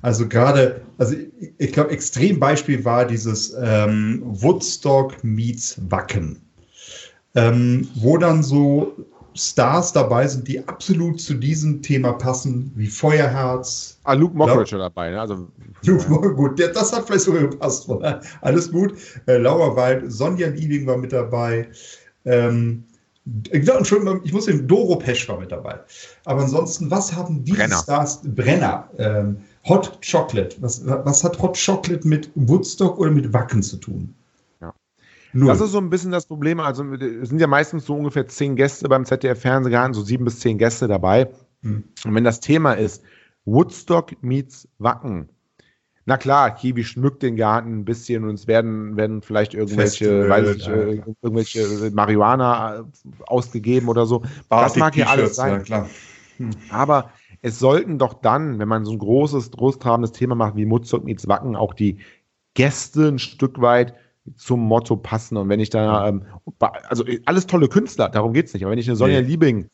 Also 0.00 0.26
gerade, 0.28 0.80
also 0.98 1.14
ich, 1.14 1.52
ich 1.58 1.72
glaube, 1.72 1.90
Extrembeispiel 1.90 2.84
war 2.84 3.04
dieses 3.06 3.54
ähm, 3.62 4.22
Woodstock 4.24 5.22
meets 5.22 5.76
Wacken, 5.90 6.40
ähm, 7.34 7.88
wo 7.96 8.16
dann 8.18 8.42
so 8.42 8.92
Stars 9.34 9.92
dabei 9.94 10.26
sind, 10.28 10.46
die 10.46 10.66
absolut 10.68 11.18
zu 11.20 11.32
diesem 11.34 11.80
Thema 11.80 12.12
passen, 12.12 12.70
wie 12.74 12.86
Feuerherz. 12.86 13.98
Ah, 14.04 14.12
Luke 14.12 14.36
Mockridge 14.36 14.76
dabei, 14.76 15.10
ne? 15.10 15.20
Also, 15.20 15.48
gut, 16.36 16.58
der- 16.58 16.68
das 16.68 16.92
hat 16.92 17.06
vielleicht 17.06 17.24
sogar 17.24 17.42
gepasst. 17.42 17.88
Oder? 17.88 18.20
Alles 18.42 18.70
gut. 18.70 18.94
Äh, 19.26 19.38
Laura 19.38 19.74
Wald, 19.74 20.12
Sonja 20.12 20.48
Liebing 20.48 20.86
war 20.86 20.98
mit 20.98 21.12
dabei. 21.12 21.68
Ähm, 22.26 22.84
ja, 23.52 23.78
Entschuldigung, 23.78 24.20
ich 24.24 24.32
muss 24.34 24.46
den 24.46 24.66
Doro 24.68 24.96
Pesch 24.96 25.26
war 25.28 25.38
mit 25.40 25.50
dabei. 25.52 25.78
Aber 26.26 26.42
ansonsten, 26.42 26.90
was 26.90 27.14
haben 27.14 27.42
diese 27.44 27.56
Brenner. 27.56 27.76
Stars? 27.78 28.20
Brenner. 28.24 28.90
Ähm, 28.98 29.36
Hot 29.68 29.98
Chocolate. 30.02 30.56
Was, 30.60 30.84
was 30.86 31.22
hat 31.22 31.40
Hot 31.40 31.56
Chocolate 31.56 32.06
mit 32.06 32.30
Woodstock 32.34 32.98
oder 32.98 33.10
mit 33.10 33.32
Wacken 33.32 33.62
zu 33.62 33.76
tun? 33.76 34.14
Ja. 34.60 34.74
Null. 35.32 35.48
Das 35.48 35.60
ist 35.60 35.70
so 35.70 35.78
ein 35.78 35.90
bisschen 35.90 36.10
das 36.10 36.26
Problem. 36.26 36.60
Also 36.60 36.84
es 36.94 37.28
sind 37.28 37.40
ja 37.40 37.46
meistens 37.46 37.86
so 37.86 37.94
ungefähr 37.94 38.26
zehn 38.26 38.56
Gäste 38.56 38.88
beim 38.88 39.04
ZDF-Fernsehgarten, 39.04 39.94
so 39.94 40.02
sieben 40.02 40.24
bis 40.24 40.40
zehn 40.40 40.58
Gäste 40.58 40.88
dabei. 40.88 41.28
Hm. 41.62 41.84
Und 42.04 42.14
wenn 42.14 42.24
das 42.24 42.40
Thema 42.40 42.72
ist 42.72 43.02
Woodstock 43.44 44.22
meets 44.22 44.68
Wacken, 44.78 45.28
na 46.04 46.16
klar, 46.16 46.52
Kiwi 46.52 46.82
schmückt 46.82 47.22
den 47.22 47.36
Garten 47.36 47.78
ein 47.78 47.84
bisschen 47.84 48.24
und 48.24 48.34
es 48.34 48.48
werden, 48.48 48.96
werden 48.96 49.22
vielleicht 49.22 49.54
irgendwelche, 49.54 50.28
weiß 50.28 50.56
ich, 50.56 50.66
ja, 50.66 50.74
äh, 50.74 51.02
irgendwelche 51.22 51.90
Marihuana 51.92 52.80
äh, 52.80 52.82
ausgegeben 53.26 53.88
oder 53.88 54.06
so. 54.06 54.22
Das 54.48 54.74
mag 54.76 54.96
ja 54.96 55.06
alles 55.06 55.36
sein. 55.36 55.52
Ja, 55.52 55.58
klar. 55.60 55.90
Aber 56.70 57.10
es 57.42 57.58
sollten 57.58 57.98
doch 57.98 58.14
dann, 58.14 58.58
wenn 58.58 58.68
man 58.68 58.84
so 58.84 58.92
ein 58.92 58.98
großes, 58.98 59.50
großtrabendes 59.50 60.12
Thema 60.12 60.36
macht 60.36 60.56
wie 60.56 60.70
Woodstock 60.70 61.04
meets 61.04 61.26
Wacken, 61.28 61.56
auch 61.56 61.74
die 61.74 61.98
Gäste 62.54 63.08
ein 63.08 63.18
Stück 63.18 63.60
weit 63.60 63.94
zum 64.36 64.60
Motto 64.60 64.96
passen. 64.96 65.36
Und 65.36 65.48
wenn 65.48 65.58
ich 65.58 65.70
da, 65.70 66.08
ähm, 66.08 66.22
also 66.88 67.04
alles 67.26 67.46
tolle 67.48 67.68
Künstler, 67.68 68.08
darum 68.08 68.32
geht's 68.32 68.54
nicht. 68.54 68.62
Aber 68.62 68.70
wenn 68.70 68.78
ich 68.78 68.88
eine 68.88 68.96
Sonja 68.96 69.20
Nee. 69.20 69.26
Liebing 69.26 69.68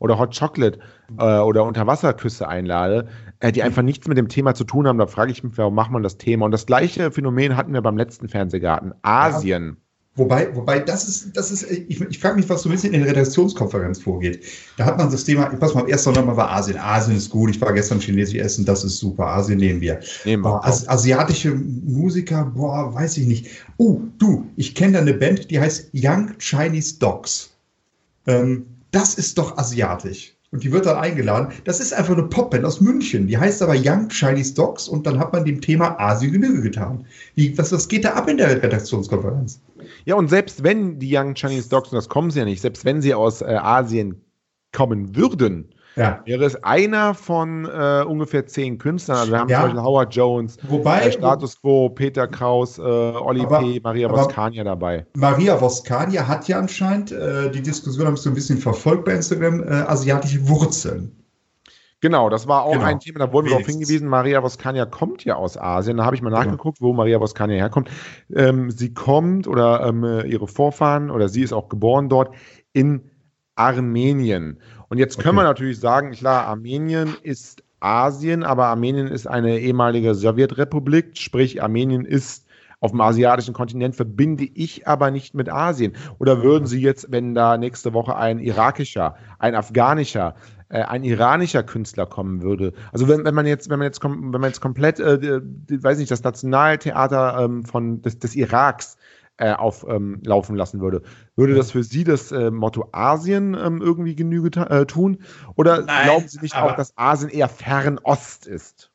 oder 0.00 0.18
Hot 0.18 0.36
Chocolate 0.36 0.80
äh, 1.18 1.38
oder 1.38 1.62
Unterwasserküsse 1.64 2.48
einlade, 2.48 3.06
äh, 3.38 3.52
die 3.52 3.62
einfach 3.62 3.82
nichts 3.82 4.08
mit 4.08 4.18
dem 4.18 4.28
Thema 4.28 4.54
zu 4.54 4.64
tun 4.64 4.88
haben, 4.88 4.98
da 4.98 5.06
frage 5.06 5.30
ich 5.30 5.44
mich, 5.44 5.56
warum 5.56 5.76
macht 5.76 5.92
man 5.92 6.02
das 6.02 6.18
Thema? 6.18 6.46
Und 6.46 6.50
das 6.50 6.66
gleiche 6.66 7.12
Phänomen 7.12 7.56
hatten 7.56 7.72
wir 7.72 7.82
beim 7.82 7.96
letzten 7.96 8.28
Fernsehgarten. 8.28 8.94
Asien. 9.02 9.76
Wobei, 10.14 10.54
wobei, 10.54 10.78
das 10.78 11.08
ist, 11.08 11.34
das 11.34 11.50
ist, 11.50 11.70
ich, 11.70 11.98
ich 11.98 12.18
frage 12.18 12.36
mich, 12.36 12.46
was 12.50 12.62
so 12.62 12.68
ein 12.68 12.72
bisschen 12.72 12.92
in 12.92 13.00
der 13.00 13.10
Redaktionskonferenz 13.10 14.02
vorgeht. 14.02 14.44
Da 14.76 14.84
hat 14.84 14.98
man 14.98 15.10
das 15.10 15.24
Thema, 15.24 15.46
pass 15.46 15.74
mal, 15.74 15.88
erst 15.88 16.06
nochmal 16.06 16.36
war 16.36 16.50
Asien. 16.50 16.76
Asien 16.76 17.16
ist 17.16 17.30
gut, 17.30 17.48
ich 17.48 17.60
war 17.62 17.72
gestern 17.72 17.98
chinesisch 17.98 18.38
essen, 18.38 18.66
das 18.66 18.84
ist 18.84 18.98
super. 18.98 19.28
Asien 19.28 19.58
nehmen 19.58 19.80
wir. 19.80 20.00
Nehmen 20.26 20.44
wir. 20.44 20.62
As 20.66 20.86
asiatische 20.86 21.54
Musiker, 21.54 22.44
boah, 22.44 22.92
weiß 22.94 23.16
ich 23.16 23.26
nicht. 23.26 23.46
Oh, 23.78 24.02
du, 24.18 24.50
ich 24.56 24.74
kenne 24.74 24.92
da 24.92 24.98
eine 24.98 25.14
Band, 25.14 25.50
die 25.50 25.58
heißt 25.58 25.90
Young 25.94 26.32
Chinese 26.38 26.98
Dogs. 26.98 27.50
Ähm, 28.26 28.66
das 28.90 29.14
ist 29.14 29.38
doch 29.38 29.56
asiatisch. 29.56 30.34
Und 30.50 30.62
die 30.62 30.70
wird 30.70 30.84
dann 30.84 30.98
eingeladen. 30.98 31.54
Das 31.64 31.80
ist 31.80 31.94
einfach 31.94 32.12
eine 32.12 32.24
Popband 32.24 32.66
aus 32.66 32.82
München. 32.82 33.26
Die 33.26 33.38
heißt 33.38 33.62
aber 33.62 33.74
Young 33.74 34.08
Chinese 34.10 34.52
Dogs 34.52 34.86
und 34.86 35.06
dann 35.06 35.18
hat 35.18 35.32
man 35.32 35.46
dem 35.46 35.62
Thema 35.62 35.98
Asien 35.98 36.32
Genüge 36.32 36.60
getan. 36.60 37.06
Wie, 37.34 37.56
was, 37.56 37.72
was 37.72 37.88
geht 37.88 38.04
da 38.04 38.10
ab 38.12 38.28
in 38.28 38.36
der 38.36 38.62
Redaktionskonferenz? 38.62 39.60
Ja, 40.04 40.14
und 40.16 40.28
selbst 40.28 40.62
wenn 40.62 40.98
die 40.98 41.16
Young 41.16 41.34
Chinese 41.34 41.68
Dogs, 41.68 41.90
und 41.90 41.96
das 41.96 42.08
kommen 42.08 42.30
sie 42.30 42.40
ja 42.40 42.44
nicht, 42.44 42.60
selbst 42.60 42.84
wenn 42.84 43.02
sie 43.02 43.14
aus 43.14 43.42
äh, 43.42 43.46
Asien 43.46 44.24
kommen 44.72 45.14
würden, 45.16 45.72
ja. 45.96 46.20
wäre 46.24 46.44
es 46.44 46.62
einer 46.64 47.14
von 47.14 47.66
äh, 47.66 48.04
ungefähr 48.06 48.46
zehn 48.46 48.78
Künstlern. 48.78 49.18
Also 49.18 49.32
wir 49.32 49.38
haben 49.38 49.48
ja. 49.48 49.58
zum 49.58 49.66
Beispiel 49.66 49.82
Howard 49.82 50.14
Jones, 50.14 50.58
Wobei, 50.68 51.00
äh, 51.00 51.12
Status 51.12 51.60
Quo, 51.60 51.90
Peter 51.90 52.26
Kraus, 52.26 52.78
äh, 52.78 52.82
Oli 52.82 53.42
aber, 53.42 53.60
P., 53.60 53.80
Maria 53.82 54.10
Voskania 54.10 54.64
dabei. 54.64 55.06
Maria 55.14 55.60
Voskania 55.60 56.26
hat 56.26 56.48
ja 56.48 56.58
anscheinend, 56.58 57.12
äh, 57.12 57.50
die 57.50 57.62
Diskussion 57.62 58.06
habe 58.06 58.16
ich 58.16 58.22
so 58.22 58.30
ein 58.30 58.34
bisschen 58.34 58.58
verfolgt 58.58 59.04
bei 59.04 59.12
Instagram, 59.12 59.62
äh, 59.62 59.66
asiatische 59.66 60.48
Wurzeln. 60.48 61.21
Genau, 62.02 62.28
das 62.28 62.48
war 62.48 62.64
auch 62.64 62.72
genau. 62.72 62.84
ein 62.84 62.98
Thema, 62.98 63.20
da 63.20 63.32
wurden 63.32 63.46
wir 63.46 63.52
darauf 63.52 63.66
hingewiesen, 63.66 64.08
Maria 64.08 64.42
Voskania 64.42 64.86
kommt 64.86 65.24
ja 65.24 65.36
aus 65.36 65.56
Asien. 65.56 65.98
Da 65.98 66.04
habe 66.04 66.16
ich 66.16 66.20
mal 66.20 66.30
genau. 66.30 66.42
nachgeguckt, 66.42 66.80
wo 66.80 66.92
Maria 66.92 67.20
Voskania 67.20 67.56
herkommt. 67.56 67.90
Ähm, 68.34 68.72
sie 68.72 68.92
kommt 68.92 69.46
oder 69.46 69.86
ähm, 69.86 70.02
ihre 70.26 70.48
Vorfahren 70.48 71.12
oder 71.12 71.28
sie 71.28 71.42
ist 71.42 71.52
auch 71.52 71.68
geboren 71.68 72.08
dort 72.08 72.34
in 72.72 73.02
Armenien. 73.54 74.58
Und 74.88 74.98
jetzt 74.98 75.16
können 75.20 75.38
okay. 75.38 75.44
wir 75.44 75.48
natürlich 75.48 75.78
sagen, 75.78 76.10
klar, 76.10 76.48
Armenien 76.48 77.14
ist 77.22 77.62
Asien, 77.78 78.42
aber 78.42 78.66
Armenien 78.66 79.06
ist 79.06 79.28
eine 79.28 79.60
ehemalige 79.60 80.16
Sowjetrepublik, 80.16 81.16
sprich 81.16 81.62
Armenien 81.62 82.04
ist 82.04 82.48
auf 82.82 82.90
dem 82.90 83.00
asiatischen 83.00 83.54
Kontinent 83.54 83.94
verbinde 83.94 84.42
ich 84.42 84.88
aber 84.88 85.12
nicht 85.12 85.34
mit 85.34 85.48
Asien. 85.48 85.92
Oder 86.18 86.42
würden 86.42 86.66
Sie 86.66 86.80
jetzt, 86.80 87.12
wenn 87.12 87.32
da 87.32 87.56
nächste 87.56 87.94
Woche 87.94 88.16
ein 88.16 88.40
irakischer, 88.40 89.14
ein 89.38 89.54
afghanischer, 89.54 90.34
äh, 90.34 90.61
ein 90.80 91.04
iranischer 91.04 91.62
Künstler 91.62 92.06
kommen 92.06 92.42
würde. 92.42 92.72
Also 92.92 93.08
wenn, 93.08 93.24
wenn 93.24 93.34
man 93.34 93.46
jetzt, 93.46 93.68
wenn 93.68 93.78
man 93.78 93.86
jetzt, 93.86 94.02
wenn 94.02 94.30
man 94.30 94.44
jetzt 94.44 94.60
komplett, 94.60 95.00
äh, 95.00 95.40
weiß 95.68 95.98
nicht, 95.98 96.10
das 96.10 96.24
Nationaltheater 96.24 97.44
ähm, 97.44 97.64
von 97.64 98.00
des, 98.02 98.18
des 98.18 98.34
Iraks 98.34 98.96
äh, 99.36 99.52
auflaufen 99.52 100.54
ähm, 100.54 100.56
lassen 100.56 100.80
würde, 100.80 101.02
würde 101.36 101.54
das 101.54 101.70
für 101.70 101.82
Sie 101.82 102.04
das 102.04 102.32
äh, 102.32 102.50
Motto 102.50 102.88
Asien 102.92 103.54
ähm, 103.54 103.82
irgendwie 103.82 104.14
Genüge 104.14 104.60
äh, 104.60 104.86
tun? 104.86 105.18
Oder 105.56 105.82
Nein, 105.82 106.04
glauben 106.04 106.28
Sie 106.28 106.40
nicht 106.40 106.56
auch, 106.56 106.76
dass 106.76 106.96
Asien 106.96 107.30
eher 107.30 107.48
Fernost 107.48 108.46
ist? 108.46 108.91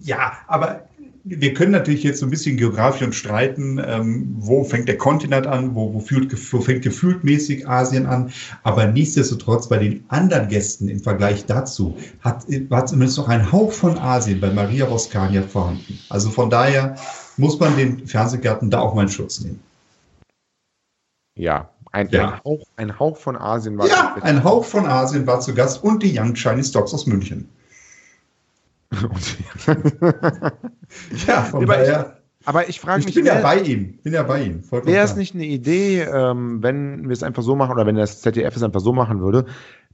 Ja, 0.00 0.32
aber 0.46 0.86
wir 1.24 1.54
können 1.54 1.72
natürlich 1.72 2.02
jetzt 2.02 2.20
so 2.20 2.26
ein 2.26 2.30
bisschen 2.30 2.56
geografisch 2.56 3.02
und 3.02 3.14
streiten, 3.14 3.80
ähm, 3.84 4.34
wo 4.38 4.64
fängt 4.64 4.88
der 4.88 4.96
Kontinent 4.96 5.46
an, 5.46 5.74
wo, 5.74 5.92
wo, 5.92 6.00
fühlt, 6.00 6.32
wo 6.52 6.60
fängt 6.60 6.82
gefühltmäßig 6.82 7.68
Asien 7.68 8.06
an. 8.06 8.32
Aber 8.62 8.86
nichtsdestotrotz 8.86 9.68
bei 9.68 9.78
den 9.78 10.04
anderen 10.08 10.48
Gästen 10.48 10.88
im 10.88 11.00
Vergleich 11.00 11.44
dazu 11.46 11.96
hat, 12.20 12.46
war 12.68 12.86
zumindest 12.86 13.18
noch 13.18 13.28
ein 13.28 13.52
Hauch 13.52 13.72
von 13.72 13.98
Asien 13.98 14.40
bei 14.40 14.50
Maria 14.50 14.90
Voskania 14.90 15.42
vorhanden. 15.42 15.98
Also 16.08 16.30
von 16.30 16.48
daher 16.48 16.96
muss 17.36 17.58
man 17.60 17.76
den 17.76 18.06
Fernsehgarten 18.06 18.70
da 18.70 18.80
auch 18.80 18.94
mal 18.94 19.02
in 19.02 19.08
Schutz 19.08 19.40
nehmen. 19.40 19.60
Ja, 21.36 21.70
ein, 21.92 22.08
ja. 22.10 22.32
ein, 22.32 22.44
Hauch, 22.44 22.62
ein 22.76 22.98
Hauch 22.98 23.16
von 23.16 23.36
Asien 23.36 23.76
war. 23.78 23.88
Ja, 23.88 24.16
ein 24.22 24.42
Hauch 24.42 24.64
von 24.64 24.86
Asien 24.86 25.26
war 25.26 25.40
zu 25.40 25.54
Gast 25.54 25.82
und 25.82 26.02
die 26.02 26.18
Young 26.18 26.34
Chinese 26.34 26.72
Dogs 26.72 26.94
aus 26.94 27.06
München. 27.06 27.48
ja, 31.26 31.42
von 31.42 31.62
aber 31.62 31.76
daher. 31.76 32.18
Ich, 32.40 32.48
aber 32.48 32.68
ich 32.68 32.80
frage 32.80 33.04
mich. 33.04 33.08
Ich 33.08 33.14
bin 33.14 33.26
ja 33.26 33.40
bei 33.40 33.60
ihm. 33.60 33.98
Bin 34.02 34.12
ja 34.12 34.22
bei 34.22 34.42
ihm. 34.42 34.62
Wäre 34.70 35.04
es 35.04 35.16
nicht 35.16 35.34
eine 35.34 35.44
Idee, 35.44 36.02
ähm, 36.02 36.62
wenn 36.62 37.04
wir 37.04 37.12
es 37.12 37.22
einfach 37.22 37.42
so 37.42 37.54
machen 37.54 37.72
oder 37.72 37.86
wenn 37.86 37.96
das 37.96 38.20
ZDF 38.20 38.56
es 38.56 38.62
einfach 38.62 38.80
so 38.80 38.92
machen 38.92 39.20
würde, 39.20 39.46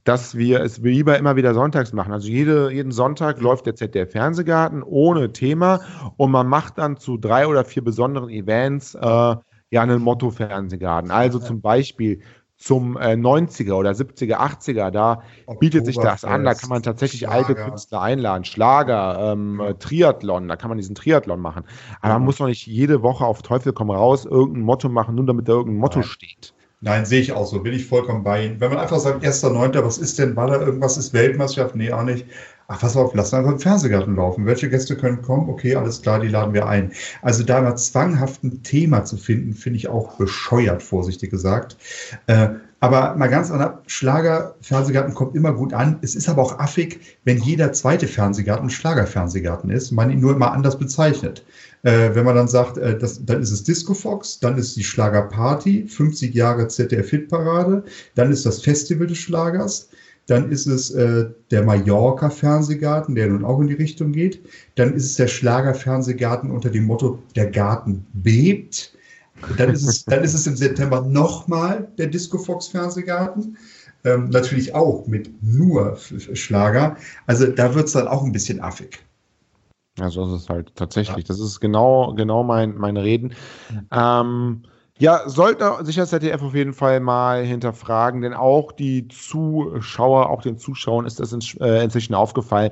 dass 0.03 0.37
wir 0.37 0.61
es 0.61 0.77
lieber 0.77 1.17
immer 1.17 1.35
wieder 1.35 1.53
sonntags 1.53 1.93
machen. 1.93 2.13
Also 2.13 2.29
jede, 2.29 2.71
jeden 2.71 2.91
Sonntag 2.91 3.41
läuft 3.41 3.65
der 3.65 3.75
ZDF 3.75 4.11
Fernsehgarten 4.11 4.81
ohne 4.81 5.33
Thema 5.33 5.81
und 6.15 6.31
man 6.31 6.47
macht 6.47 6.77
dann 6.77 6.97
zu 6.97 7.17
drei 7.17 7.45
oder 7.45 7.65
vier 7.65 7.83
besonderen 7.83 8.29
Events 8.29 8.95
äh, 8.95 9.35
ja 9.69 9.81
einen 9.81 10.01
Motto-Fernsehgarten. 10.01 11.11
Also 11.11 11.39
zum 11.39 11.61
Beispiel 11.61 12.21
zum 12.57 12.97
äh, 12.97 13.13
90er 13.13 13.73
oder 13.73 13.91
70er, 13.91 14.37
80er, 14.37 14.89
da 14.89 15.21
bietet 15.59 15.85
sich 15.85 15.97
das 15.97 16.25
an, 16.25 16.43
da 16.43 16.55
kann 16.55 16.69
man 16.69 16.81
tatsächlich 16.81 17.21
Schlager. 17.21 17.35
alte 17.35 17.55
Künstler 17.55 18.01
einladen, 18.01 18.45
Schlager, 18.45 19.33
ähm, 19.33 19.61
ja. 19.63 19.73
Triathlon, 19.73 20.47
da 20.47 20.55
kann 20.55 20.69
man 20.69 20.77
diesen 20.77 20.95
Triathlon 20.95 21.39
machen. 21.39 21.63
Aber 22.01 22.13
man 22.15 22.23
muss 22.23 22.37
doch 22.37 22.47
nicht 22.47 22.65
jede 22.65 23.03
Woche 23.03 23.25
auf 23.25 23.43
Teufel 23.43 23.73
komm 23.73 23.91
raus 23.91 24.25
irgendein 24.25 24.63
Motto 24.63 24.89
machen, 24.89 25.15
nur 25.15 25.25
damit 25.25 25.47
da 25.47 25.53
irgendein 25.53 25.79
Motto 25.79 25.99
Nein. 25.99 26.07
steht. 26.07 26.53
Nein, 26.79 27.05
sehe 27.05 27.21
ich 27.21 27.31
auch 27.31 27.45
so, 27.47 27.59
bin 27.61 27.73
ich 27.73 27.85
vollkommen 27.87 28.23
bei 28.23 28.45
Ihnen. 28.45 28.59
Wenn 28.59 28.69
man 28.69 28.79
einfach 28.79 28.99
sagt, 28.99 29.23
1.9., 29.23 29.83
was 29.83 29.97
ist 29.97 30.19
denn, 30.19 30.35
war 30.35 30.47
da 30.47 30.59
irgendwas, 30.59 30.97
ist 30.97 31.11
Weltmeisterschaft? 31.13 31.75
Nee, 31.75 31.91
auch 31.91 32.03
nicht. 32.03 32.27
Ach, 32.69 32.81
pass 32.81 32.97
auf, 32.97 33.13
lass 33.13 33.33
einfach 33.33 33.53
im 33.53 33.59
Fernsehgarten 33.59 34.17
laufen. 34.17 34.45
Welche 34.45 34.69
Gäste 34.69 34.97
können 34.97 35.21
kommen? 35.21 35.49
Okay, 35.49 35.75
alles 35.75 36.01
klar, 36.01 36.19
die 36.19 36.27
laden 36.27 36.53
wir 36.53 36.67
ein. 36.67 36.91
Also 37.21 37.43
da 37.43 37.61
mal 37.61 37.77
zwanghaft 37.77 38.43
ein 38.43 38.61
Thema 38.61 39.05
zu 39.05 39.15
finden, 39.15 39.53
finde 39.53 39.77
ich 39.77 39.87
auch 39.87 40.17
bescheuert, 40.17 40.83
vorsichtig 40.83 41.31
gesagt. 41.31 41.77
Äh, 42.27 42.49
aber 42.81 43.15
mal 43.15 43.27
ganz 43.27 43.49
anders, 43.51 43.79
Schlager, 43.87 44.55
Fernsehgarten 44.61 45.15
kommt 45.15 45.35
immer 45.35 45.53
gut 45.53 45.73
an. 45.73 45.97
Es 46.01 46.13
ist 46.13 46.27
aber 46.27 46.41
auch 46.41 46.59
affig, 46.59 46.99
wenn 47.23 47.37
jeder 47.37 47.71
zweite 47.71 48.07
Fernsehgarten 48.07 48.69
Schlager-Fernsehgarten 48.69 49.69
ist, 49.69 49.91
man 49.91 50.11
ihn 50.11 50.19
nur 50.19 50.35
immer 50.35 50.51
anders 50.51 50.77
bezeichnet. 50.77 51.43
Äh, 51.83 52.13
wenn 52.13 52.25
man 52.25 52.35
dann 52.35 52.47
sagt, 52.47 52.77
äh, 52.77 52.97
das, 52.97 53.25
dann 53.25 53.41
ist 53.41 53.51
es 53.51 53.63
Disco 53.63 53.93
Fox, 53.93 54.39
dann 54.39 54.57
ist 54.57 54.75
die 54.75 54.83
Schlagerparty, 54.83 55.87
50 55.87 56.35
Jahre 56.35 56.67
ZDF-Hitparade, 56.67 57.83
dann 58.15 58.31
ist 58.31 58.45
das 58.45 58.61
Festival 58.61 59.07
des 59.07 59.19
Schlagers, 59.19 59.86
dann 60.27 60.51
ist 60.51 60.67
es 60.67 60.91
äh, 60.91 61.29
der 61.51 61.63
Mallorca-Fernsehgarten, 61.63 63.15
der 63.15 63.27
nun 63.27 63.45
auch 63.45 63.59
in 63.59 63.67
die 63.67 63.73
Richtung 63.73 64.11
geht. 64.11 64.41
Dann 64.75 64.93
ist 64.93 65.05
es 65.05 65.15
der 65.15 65.27
Schlager-Fernsehgarten 65.27 66.51
unter 66.51 66.69
dem 66.69 66.85
Motto 66.85 67.19
Der 67.35 67.49
Garten 67.49 68.05
bebt. 68.13 68.93
Dann 69.57 69.69
ist 69.69 69.87
es, 69.87 70.03
dann 70.05 70.23
ist 70.23 70.33
es 70.33 70.45
im 70.45 70.55
September 70.55 71.01
nochmal 71.01 71.87
der 71.97 72.07
Disco 72.07 72.37
Fox 72.37 72.67
Fernsehgarten. 72.67 73.57
Ähm, 74.03 74.29
natürlich 74.29 74.75
auch 74.75 75.07
mit 75.07 75.31
nur 75.41 75.97
Schlager. 76.33 76.97
Also 77.25 77.47
da 77.47 77.73
wird 77.73 77.87
es 77.87 77.93
dann 77.93 78.07
auch 78.07 78.23
ein 78.23 78.31
bisschen 78.31 78.59
affig. 78.59 78.99
Ja, 79.97 80.09
so 80.09 80.25
ist 80.25 80.43
es 80.43 80.49
halt 80.49 80.75
tatsächlich. 80.75 81.25
Ja. 81.25 81.27
Das 81.27 81.39
ist 81.39 81.59
genau, 81.59 82.13
genau 82.13 82.43
mein, 82.43 82.75
mein 82.75 82.97
Reden. 82.97 83.33
Ähm, 83.91 84.63
ja, 84.99 85.27
sollte 85.27 85.85
sich 85.85 85.95
das 85.95 86.09
ZDF 86.09 86.41
auf 86.41 86.55
jeden 86.55 86.73
Fall 86.73 86.99
mal 86.99 87.43
hinterfragen, 87.43 88.21
denn 88.21 88.33
auch 88.33 88.71
die 88.71 89.07
Zuschauer, 89.07 90.29
auch 90.29 90.41
den 90.41 90.57
Zuschauern 90.57 91.05
ist 91.05 91.19
das 91.19 91.33
äh, 91.59 91.83
inzwischen 91.83 92.15
aufgefallen. 92.15 92.71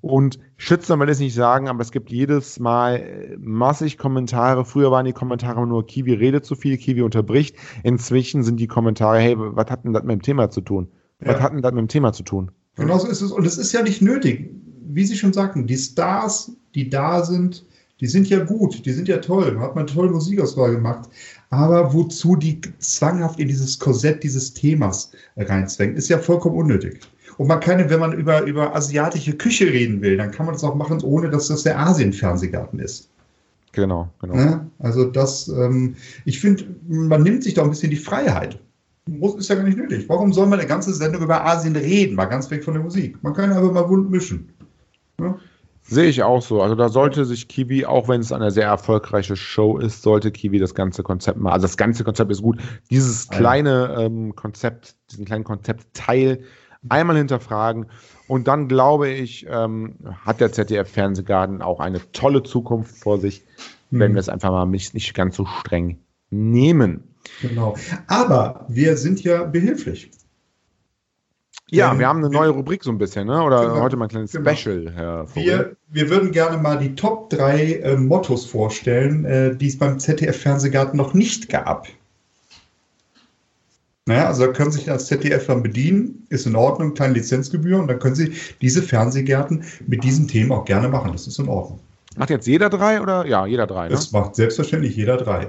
Und 0.00 0.38
Schützen 0.58 1.00
will 1.00 1.08
ich 1.08 1.18
nicht 1.18 1.34
sagen, 1.34 1.66
aber 1.68 1.80
es 1.80 1.90
gibt 1.90 2.10
jedes 2.10 2.60
Mal 2.60 2.96
äh, 2.96 3.36
massig 3.38 3.96
Kommentare. 3.96 4.66
Früher 4.66 4.90
waren 4.90 5.06
die 5.06 5.14
Kommentare 5.14 5.66
nur, 5.66 5.86
Kiwi 5.86 6.12
redet 6.12 6.44
zu 6.44 6.56
viel, 6.56 6.76
Kiwi 6.76 7.00
unterbricht. 7.00 7.56
Inzwischen 7.82 8.42
sind 8.42 8.60
die 8.60 8.66
Kommentare, 8.66 9.18
hey, 9.18 9.34
was 9.38 9.70
hat 9.70 9.84
denn 9.84 9.94
das 9.94 10.02
mit 10.02 10.12
dem 10.12 10.22
Thema 10.22 10.50
zu 10.50 10.60
tun? 10.60 10.88
Ja. 11.20 11.28
Was 11.32 11.40
hat 11.40 11.52
denn 11.54 11.62
das 11.62 11.72
mit 11.72 11.80
dem 11.80 11.88
Thema 11.88 12.12
zu 12.12 12.22
tun? 12.22 12.50
Genau 12.76 12.98
so 12.98 13.08
ist 13.08 13.22
es. 13.22 13.32
Und 13.32 13.46
es 13.46 13.56
ist 13.56 13.72
ja 13.72 13.80
nicht 13.80 14.02
nötig. 14.02 14.50
Wie 14.86 15.06
Sie 15.06 15.16
schon 15.16 15.32
sagten, 15.32 15.66
die 15.66 15.78
Stars, 15.78 16.52
die 16.74 16.90
da 16.90 17.24
sind, 17.24 17.64
die 18.00 18.06
sind 18.06 18.28
ja 18.28 18.44
gut, 18.44 18.84
die 18.84 18.92
sind 18.92 19.08
ja 19.08 19.18
toll. 19.18 19.52
Man 19.52 19.62
hat 19.62 19.74
mal 19.74 19.82
eine 19.82 19.90
tolle 19.90 20.10
Musikauswahl 20.10 20.72
gemacht. 20.72 21.08
Aber 21.54 21.94
wozu 21.94 22.34
die 22.34 22.60
zwanghaft 22.78 23.38
in 23.38 23.46
dieses 23.46 23.78
Korsett 23.78 24.24
dieses 24.24 24.52
Themas 24.52 25.12
reinzwängen, 25.36 25.96
ist 25.96 26.08
ja 26.08 26.18
vollkommen 26.18 26.56
unnötig. 26.56 27.00
Und 27.38 27.46
man 27.46 27.60
kann, 27.60 27.88
wenn 27.88 28.00
man 28.00 28.12
über, 28.12 28.42
über 28.42 28.74
asiatische 28.74 29.34
Küche 29.34 29.66
reden 29.66 30.02
will, 30.02 30.16
dann 30.16 30.32
kann 30.32 30.46
man 30.46 30.54
das 30.54 30.64
auch 30.64 30.74
machen, 30.74 31.00
ohne 31.02 31.30
dass 31.30 31.48
das 31.48 31.62
der 31.62 31.78
Asien-Fernsehgarten 31.78 32.80
ist. 32.80 33.08
Genau, 33.72 34.08
genau. 34.20 34.34
Ja, 34.36 34.66
also 34.80 35.04
das, 35.04 35.48
ähm, 35.48 35.96
ich 36.24 36.40
finde, 36.40 36.64
man 36.88 37.22
nimmt 37.22 37.42
sich 37.42 37.54
da 37.54 37.62
ein 37.62 37.70
bisschen 37.70 37.90
die 37.90 37.96
Freiheit. 37.96 38.58
Muss, 39.06 39.36
ist 39.36 39.48
ja 39.48 39.56
gar 39.56 39.64
nicht 39.64 39.78
nötig. 39.78 40.08
Warum 40.08 40.32
soll 40.32 40.46
man 40.46 40.58
eine 40.58 40.68
ganze 40.68 40.94
Sendung 40.94 41.22
über 41.22 41.44
Asien 41.44 41.76
reden, 41.76 42.14
mal 42.14 42.24
ganz 42.26 42.50
weg 42.50 42.64
von 42.64 42.74
der 42.74 42.82
Musik? 42.82 43.22
Man 43.22 43.34
kann 43.34 43.52
einfach 43.52 43.72
mal 43.72 43.88
wund 43.88 44.10
mischen. 44.10 44.48
Ja? 45.20 45.36
Sehe 45.86 46.08
ich 46.08 46.22
auch 46.22 46.40
so. 46.40 46.62
Also 46.62 46.74
da 46.74 46.88
sollte 46.88 47.26
sich 47.26 47.46
Kiwi, 47.46 47.84
auch 47.84 48.08
wenn 48.08 48.20
es 48.20 48.32
eine 48.32 48.50
sehr 48.50 48.66
erfolgreiche 48.66 49.36
Show 49.36 49.76
ist, 49.76 50.02
sollte 50.02 50.32
Kiwi 50.32 50.58
das 50.58 50.74
ganze 50.74 51.02
Konzept 51.02 51.38
mal, 51.38 51.52
also 51.52 51.64
das 51.64 51.76
ganze 51.76 52.04
Konzept 52.04 52.30
ist 52.30 52.40
gut, 52.40 52.58
dieses 52.90 53.28
kleine 53.28 53.94
ähm, 53.98 54.34
Konzept, 54.34 54.96
diesen 55.10 55.26
kleinen 55.26 55.44
Konzeptteil 55.44 56.42
einmal 56.88 57.16
hinterfragen 57.16 57.86
und 58.28 58.48
dann 58.48 58.66
glaube 58.68 59.10
ich, 59.10 59.46
ähm, 59.48 59.96
hat 60.24 60.40
der 60.40 60.52
ZDF-Fernsehgarten 60.52 61.60
auch 61.60 61.80
eine 61.80 62.00
tolle 62.12 62.42
Zukunft 62.42 62.96
vor 62.96 63.18
sich, 63.18 63.44
mhm. 63.90 63.98
wenn 64.00 64.14
wir 64.14 64.20
es 64.20 64.30
einfach 64.30 64.50
mal 64.50 64.64
nicht, 64.64 64.94
nicht 64.94 65.12
ganz 65.14 65.36
so 65.36 65.44
streng 65.44 65.98
nehmen. 66.30 67.04
Genau. 67.42 67.76
Aber 68.06 68.64
wir 68.68 68.96
sind 68.96 69.22
ja 69.22 69.44
behilflich. 69.44 70.10
Ja, 71.70 71.92
ähm, 71.92 71.98
wir 71.98 72.08
haben 72.08 72.18
eine 72.18 72.30
neue 72.30 72.50
Rubrik 72.50 72.84
so 72.84 72.90
ein 72.90 72.98
bisschen, 72.98 73.26
ne? 73.26 73.42
oder 73.42 73.62
genau, 73.62 73.80
heute 73.80 73.96
mal 73.96 74.06
ein 74.06 74.10
kleines 74.10 74.32
genau. 74.32 74.54
Special, 74.54 74.92
Herr 74.94 75.26
Vogel. 75.26 75.44
Wir, 75.44 75.76
wir 75.90 76.10
würden 76.10 76.30
gerne 76.30 76.58
mal 76.58 76.78
die 76.78 76.94
Top 76.94 77.30
3 77.30 77.72
äh, 77.72 77.96
Mottos 77.96 78.44
vorstellen, 78.44 79.24
äh, 79.24 79.56
die 79.56 79.68
es 79.68 79.78
beim 79.78 79.98
ZDF-Fernsehgarten 79.98 80.96
noch 80.96 81.14
nicht 81.14 81.48
gab. 81.48 81.88
Naja, 84.06 84.26
also 84.26 84.44
da 84.44 84.52
können 84.52 84.70
Sie 84.70 84.80
sich 84.80 84.90
als 84.90 85.06
ZDF 85.06 85.46
dann 85.46 85.62
bedienen, 85.62 86.26
ist 86.28 86.46
in 86.46 86.56
Ordnung, 86.56 86.92
kleine 86.92 87.14
Lizenzgebühr 87.14 87.78
und 87.78 87.88
dann 87.88 87.98
können 87.98 88.14
Sie 88.14 88.34
diese 88.60 88.82
Fernsehgärten 88.82 89.64
mit 89.86 90.04
diesem 90.04 90.28
Thema 90.28 90.56
auch 90.56 90.64
gerne 90.66 90.88
machen. 90.88 91.12
Das 91.12 91.26
ist 91.26 91.38
in 91.38 91.48
Ordnung. 91.48 91.80
Macht 92.16 92.30
jetzt 92.30 92.46
jeder 92.46 92.70
drei 92.70 93.00
oder? 93.00 93.26
Ja, 93.26 93.46
jeder 93.46 93.66
drei. 93.66 93.88
Ne? 93.88 93.94
Das 93.94 94.12
macht 94.12 94.36
selbstverständlich 94.36 94.94
jeder 94.96 95.16
drei. 95.16 95.42
Ja. 95.42 95.48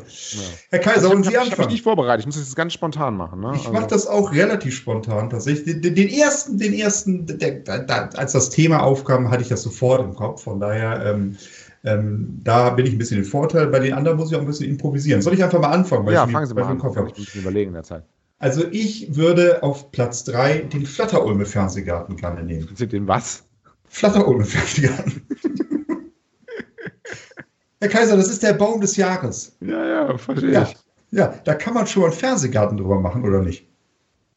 Herr 0.71 0.79
Kaiser, 0.79 1.11
und 1.11 1.23
Sie 1.23 1.29
anfangen. 1.29 1.45
Ich 1.45 1.51
habe 1.51 1.61
mich 1.63 1.71
nicht 1.71 1.83
vorbereitet. 1.83 2.21
Ich 2.21 2.25
muss 2.25 2.37
das 2.37 2.55
ganz 2.55 2.73
spontan 2.73 3.15
machen. 3.15 3.41
Ne? 3.41 3.51
Ich 3.55 3.61
also. 3.61 3.73
mache 3.73 3.87
das 3.87 4.07
auch 4.07 4.33
relativ 4.33 4.75
spontan 4.75 5.29
tatsächlich. 5.29 5.81
Den, 5.81 5.95
den 5.95 6.09
ersten, 6.09 6.57
den 6.57 6.73
ersten, 6.73 7.25
der, 7.25 7.51
der, 7.59 8.09
als 8.17 8.31
das 8.31 8.49
Thema 8.49 8.83
aufkam, 8.83 9.29
hatte 9.29 9.43
ich 9.43 9.49
das 9.49 9.61
sofort 9.61 10.01
im 10.01 10.15
Kopf. 10.15 10.43
Von 10.43 10.59
daher, 10.59 11.05
ähm, 11.05 11.37
ähm, 11.83 12.41
da 12.43 12.71
bin 12.71 12.85
ich 12.85 12.93
ein 12.93 12.97
bisschen 12.97 13.19
im 13.19 13.25
Vorteil. 13.25 13.67
Bei 13.67 13.79
den 13.79 13.93
anderen 13.93 14.17
muss 14.17 14.31
ich 14.31 14.37
auch 14.37 14.41
ein 14.41 14.47
bisschen 14.47 14.69
improvisieren. 14.69 15.21
Soll 15.21 15.35
ich 15.35 15.43
einfach 15.43 15.59
mal 15.59 15.71
anfangen? 15.71 16.07
ja, 16.11 16.27
fangen 16.27 16.47
Sie 16.47 16.53
mal 16.55 16.63
an. 16.63 16.79
Kopf 16.79 16.97
ich 16.97 17.17
muss 17.17 17.35
überlegen 17.35 17.69
in 17.69 17.75
der 17.75 17.83
Zeit. 17.83 18.03
Also 18.39 18.63
ich 18.71 19.15
würde 19.15 19.63
auf 19.63 19.91
Platz 19.91 20.23
drei 20.23 20.59
den 20.59 20.85
Flatterulme 20.85 21.45
Fernsehgarten 21.45 22.17
gerne 22.17 22.43
nehmen. 22.43 22.67
Den 22.77 23.07
was? 23.07 23.43
Flatterulme 23.87 24.45
Fernsehgarten. 24.45 25.21
Herr 27.85 27.99
Kaiser, 27.99 28.17
das 28.17 28.29
ist 28.29 28.41
der 28.41 28.53
Baum 28.53 28.81
des 28.81 28.97
Jahres. 28.97 29.55
Ja, 29.61 29.85
ja, 29.85 30.17
verstehe 30.17 30.51
ja, 30.51 30.63
ich. 30.63 30.75
Ja, 31.11 31.35
da 31.43 31.53
kann 31.53 31.75
man 31.75 31.85
schon 31.85 32.05
einen 32.05 32.13
Fernsehgarten 32.13 32.77
drüber 32.77 32.99
machen, 32.99 33.23
oder 33.23 33.43
nicht? 33.43 33.67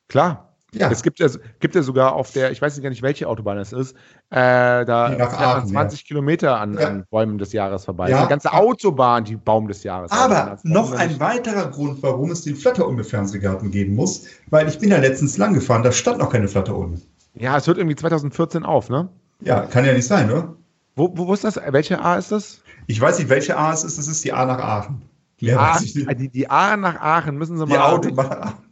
Klar. 0.08 0.52
Ja. 0.74 0.90
Es 0.90 1.02
gibt 1.02 1.18
ja, 1.18 1.28
gibt 1.60 1.74
ja 1.74 1.82
sogar 1.82 2.12
auf 2.12 2.30
der, 2.32 2.50
ich 2.50 2.60
weiß 2.60 2.78
gar 2.82 2.90
nicht, 2.90 3.00
welche 3.00 3.26
Autobahn 3.26 3.56
es 3.56 3.72
ist, 3.72 3.92
äh, 4.28 4.84
da 4.84 5.16
Aachen, 5.18 5.68
20 5.68 6.00
ja. 6.00 6.06
Kilometer 6.06 6.60
an, 6.60 6.74
ja. 6.74 6.88
an, 6.88 7.06
Bäumen 7.10 7.38
des 7.38 7.54
Jahres 7.54 7.86
vorbei. 7.86 8.10
Ja. 8.10 8.24
Die 8.24 8.28
ganze 8.28 8.52
Autobahn, 8.52 9.24
die 9.24 9.36
Baum 9.36 9.66
des 9.66 9.82
Jahres. 9.82 10.12
Aber 10.12 10.58
noch 10.64 10.92
ein 10.92 11.18
weiterer 11.18 11.70
Grund, 11.70 12.02
warum 12.02 12.30
es 12.30 12.42
den 12.42 12.54
Flatterulme-Fernsehgarten 12.54 13.70
geben 13.70 13.94
muss, 13.94 14.26
weil 14.50 14.68
ich 14.68 14.78
bin 14.78 14.90
ja 14.90 14.98
letztens 14.98 15.38
lang 15.38 15.54
gefahren, 15.54 15.82
da 15.82 15.90
stand 15.90 16.18
noch 16.18 16.30
keine 16.30 16.48
Flatterulme. 16.48 17.00
Ja, 17.32 17.56
es 17.56 17.66
hört 17.66 17.78
irgendwie 17.78 17.96
2014 17.96 18.66
auf, 18.66 18.90
ne? 18.90 19.08
Ja, 19.40 19.62
kann 19.62 19.86
ja 19.86 19.94
nicht 19.94 20.06
sein, 20.06 20.30
oder? 20.30 20.54
Wo, 20.96 21.10
wo, 21.16 21.28
wo 21.28 21.32
ist 21.32 21.44
das? 21.44 21.58
Welche 21.70 21.98
A 22.04 22.16
ist 22.16 22.30
das? 22.30 22.60
Ich 22.88 23.00
weiß 23.00 23.18
nicht, 23.18 23.28
welche 23.28 23.56
A 23.56 23.72
es 23.72 23.84
ist. 23.84 23.98
Das 23.98 24.08
ist 24.08 24.24
die 24.24 24.32
A 24.32 24.46
nach 24.46 24.58
Aachen. 24.58 25.02
Die 25.40 25.52
A, 25.52 25.78
die, 25.78 26.30
die 26.30 26.50
A 26.50 26.76
nach 26.76 26.96
Aachen 26.96 27.36
müssen 27.36 27.58
Sie 27.58 27.66
mal, 27.66 28.00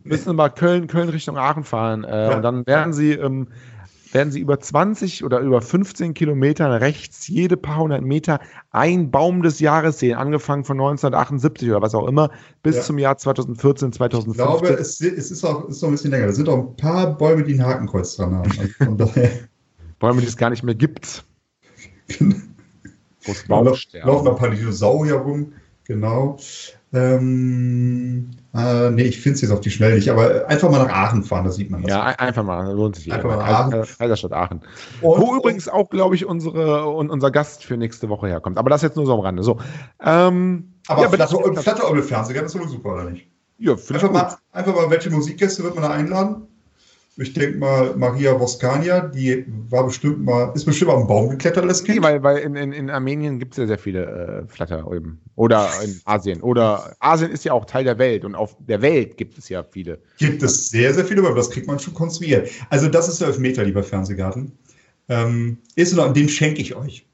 müssen 0.03 0.25
Sie 0.25 0.35
mal 0.35 0.49
Köln, 0.49 0.89
Köln 0.89 1.11
Richtung 1.11 1.37
Aachen 1.37 1.63
fahren. 1.63 2.03
Äh, 2.03 2.31
ja. 2.31 2.37
Und 2.37 2.43
dann 2.43 2.67
werden 2.67 2.93
Sie, 2.93 3.13
ähm, 3.13 3.49
werden 4.13 4.33
Sie 4.33 4.41
über 4.41 4.59
20 4.59 5.23
oder 5.23 5.41
über 5.41 5.61
15 5.61 6.15
Kilometer 6.15 6.81
rechts 6.81 7.29
jede 7.29 7.57
paar 7.59 7.77
hundert 7.77 8.03
Meter 8.03 8.41
ein 8.71 9.11
Baum 9.11 9.43
des 9.43 9.61
Jahres 9.61 10.01
sehen, 10.01 10.17
angefangen 10.17 10.65
von 10.65 10.79
1978 10.79 11.69
oder 11.71 11.83
was 11.83 11.95
auch 11.95 12.09
immer, 12.09 12.31
bis 12.63 12.77
ja. 12.77 12.83
zum 12.83 12.99
Jahr 12.99 13.19
2014, 13.19 13.93
2015. 13.93 14.33
Ich 14.33 14.37
glaube, 14.37 14.69
es, 14.81 15.01
es 15.01 15.31
ist 15.31 15.45
auch 15.45 15.69
ist 15.69 15.83
noch 15.83 15.91
ein 15.91 15.93
bisschen 15.93 16.11
länger. 16.11 16.27
Da 16.27 16.33
sind 16.33 16.49
auch 16.49 16.71
ein 16.71 16.77
paar 16.77 17.17
Bäume, 17.17 17.45
die 17.45 17.55
ein 17.55 17.65
Hakenkreuz 17.65 18.17
dran 18.17 18.35
haben. 18.35 18.51
Also 18.81 19.13
Bäume, 19.99 20.21
die 20.21 20.27
es 20.27 20.37
gar 20.37 20.51
nicht 20.51 20.63
mehr 20.63 20.75
gibt. 20.75 21.25
Laufen 24.03 24.29
ein 24.29 24.37
paar 24.37 24.51
Dinosaurier 24.51 25.17
rum, 25.17 25.53
genau. 25.85 26.37
Ähm, 26.93 28.31
äh, 28.55 28.91
nee, 28.91 29.03
ich 29.03 29.21
finde 29.21 29.35
es 29.35 29.43
jetzt 29.43 29.51
auf 29.51 29.61
die 29.61 29.71
Schnelle 29.71 29.97
nicht, 29.97 30.09
aber 30.09 30.47
einfach 30.49 30.71
mal 30.71 30.83
nach 30.85 30.93
Aachen 30.93 31.25
fahren, 31.25 31.45
da 31.45 31.51
sieht 31.51 31.71
man 31.71 31.83
das. 31.83 31.91
Ja, 31.91 32.05
einfach 32.05 32.43
mal, 32.43 32.73
lohnt 32.73 32.97
sich. 32.97 33.13
Einfach 33.13 33.29
mal 33.29 33.37
nach 33.37 33.47
Aachen. 33.47 33.85
Kaiserstadt 33.99 34.33
Aachen. 34.33 34.63
Und, 35.03 35.21
Wo 35.21 35.37
übrigens 35.37 35.69
auch, 35.69 35.91
glaube 35.91 36.15
ich, 36.15 36.25
unsere, 36.25 36.87
unser 36.87 37.31
Gast 37.31 37.65
für 37.65 37.77
nächste 37.77 38.09
Woche 38.09 38.29
herkommt. 38.29 38.57
Aber 38.57 38.71
das 38.71 38.83
jetzt 38.83 38.97
nur 38.97 39.05
so 39.05 39.15
am 39.15 39.21
Rande. 39.21 39.43
So. 39.43 39.59
Ähm, 40.03 40.73
aber 40.89 41.03
ja, 41.03 41.09
Flatter, 41.09 41.63
Flatter 41.63 42.03
Fernsehen, 42.03 42.43
das 42.43 42.55
ist 42.55 42.71
super, 42.71 42.95
oder 42.95 43.11
nicht? 43.11 43.29
Ja, 43.59 43.73
einfach 43.73 44.11
mal, 44.11 44.37
einfach 44.53 44.75
mal, 44.75 44.91
welche 44.91 45.11
Musikgäste 45.11 45.63
wird 45.63 45.75
man 45.75 45.85
da 45.85 45.91
einladen? 45.91 46.47
Ich 47.19 47.33
denke 47.33 47.57
mal, 47.57 47.97
Maria 47.97 48.39
Voskania, 48.39 49.01
die 49.01 49.47
war 49.71 49.87
bestimmt 49.87 50.23
mal, 50.23 50.53
ist 50.55 50.67
bestimmt 50.67 50.91
am 50.91 51.07
Baum 51.07 51.31
geklettert 51.31 51.65
als 51.65 51.83
Kind. 51.83 51.97
Nee, 51.99 52.03
weil, 52.03 52.23
weil 52.23 52.39
in, 52.39 52.57
in, 52.57 52.73
in 52.73 52.91
Armenien 52.91 53.39
gibt 53.39 53.55
es 53.55 53.59
ja 53.59 53.67
sehr 53.67 53.79
viele 53.79 54.45
äh, 54.45 54.49
Flatter 54.49 54.87
eben. 54.93 55.23
Oder 55.35 55.71
in 55.83 55.99
Asien. 56.05 56.43
Oder 56.43 56.95
Asien 57.01 57.31
ist 57.31 57.45
ja 57.47 57.55
auch 57.55 57.65
Teil 57.65 57.85
der 57.85 57.99
Welt 57.99 58.27
und 58.27 58.35
auf 58.35 58.55
der 58.61 58.83
Welt 58.83 59.17
gibt 59.17 59.39
es 59.39 59.49
ja 59.49 59.63
viele. 59.63 59.99
Gibt 60.19 60.43
es 60.43 60.69
sehr, 60.69 60.93
sehr 60.93 61.07
viele, 61.07 61.23
aber 61.23 61.35
das 61.35 61.51
kriegt 61.51 61.67
man 61.67 61.79
schon 61.79 61.95
konstruiert. 61.95 62.51
Also 62.69 62.89
das 62.89 63.09
ist 63.09 63.23
der 63.23 63.29
Elfmeter, 63.29 63.65
lieber 63.65 63.83
Fernsehgarten. 63.83 64.53
Ähm, 65.09 65.59
ist 65.75 65.95
noch, 65.95 66.13
den 66.13 66.29
schenke 66.29 66.61
ich 66.61 66.75
euch. 66.75 67.07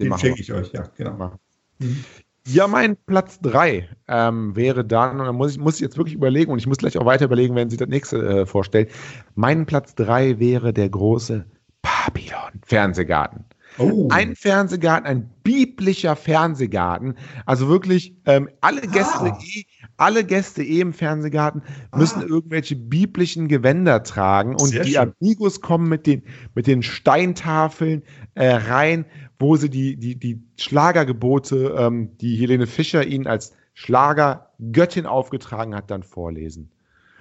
Den, 0.00 0.10
den 0.10 0.18
schenke 0.18 0.40
ich 0.40 0.52
euch, 0.52 0.72
ja, 0.72 0.90
genau. 0.96 1.38
Mhm. 1.78 2.04
Ja, 2.46 2.66
mein 2.66 2.96
Platz 3.06 3.38
3 3.40 3.88
ähm, 4.08 4.56
wäre 4.56 4.84
dann, 4.84 5.20
und 5.20 5.26
da 5.26 5.32
muss 5.32 5.52
ich, 5.52 5.58
muss 5.58 5.78
jetzt 5.78 5.96
wirklich 5.96 6.14
überlegen, 6.14 6.50
und 6.50 6.58
ich 6.58 6.66
muss 6.66 6.78
gleich 6.78 6.98
auch 6.98 7.06
weiter 7.06 7.26
überlegen, 7.26 7.54
wenn 7.54 7.70
Sie 7.70 7.76
das 7.76 7.88
nächste 7.88 8.16
äh, 8.40 8.46
vorstellen. 8.46 8.88
Mein 9.34 9.64
Platz 9.64 9.94
3 9.94 10.40
wäre 10.40 10.72
der 10.72 10.88
große 10.88 11.44
Babylon-Fernsehgarten. 11.82 13.44
Oh. 13.78 14.08
Ein 14.10 14.36
Fernsehgarten, 14.36 15.06
ein 15.06 15.30
biblischer 15.44 16.14
Fernsehgarten. 16.14 17.14
Also 17.46 17.68
wirklich 17.68 18.14
ähm, 18.26 18.48
alle 18.60 18.82
Gäste, 18.82 19.32
ah. 19.32 19.38
eh, 19.42 19.64
alle 19.96 20.24
Gäste 20.24 20.62
eh 20.62 20.80
im 20.80 20.92
Fernsehgarten 20.92 21.62
müssen 21.96 22.22
ah. 22.22 22.26
irgendwelche 22.26 22.76
biblischen 22.76 23.48
Gewänder 23.48 24.02
tragen 24.02 24.54
und 24.54 24.68
Sehr 24.68 24.82
die 24.82 24.92
schön. 24.92 25.12
Amigos 25.20 25.60
kommen 25.60 25.88
mit 25.88 26.06
den 26.06 26.22
mit 26.54 26.66
den 26.66 26.82
Steintafeln 26.82 28.02
äh, 28.34 28.50
rein 28.50 29.06
wo 29.42 29.56
sie 29.56 29.68
die, 29.68 29.96
die, 29.96 30.14
die 30.18 30.42
Schlagergebote, 30.58 31.74
ähm, 31.76 32.16
die 32.18 32.36
Helene 32.36 32.66
Fischer 32.66 33.04
ihnen 33.06 33.26
als 33.26 33.52
Schlagergöttin 33.74 35.04
aufgetragen 35.04 35.74
hat, 35.74 35.90
dann 35.90 36.02
vorlesen. 36.02 36.70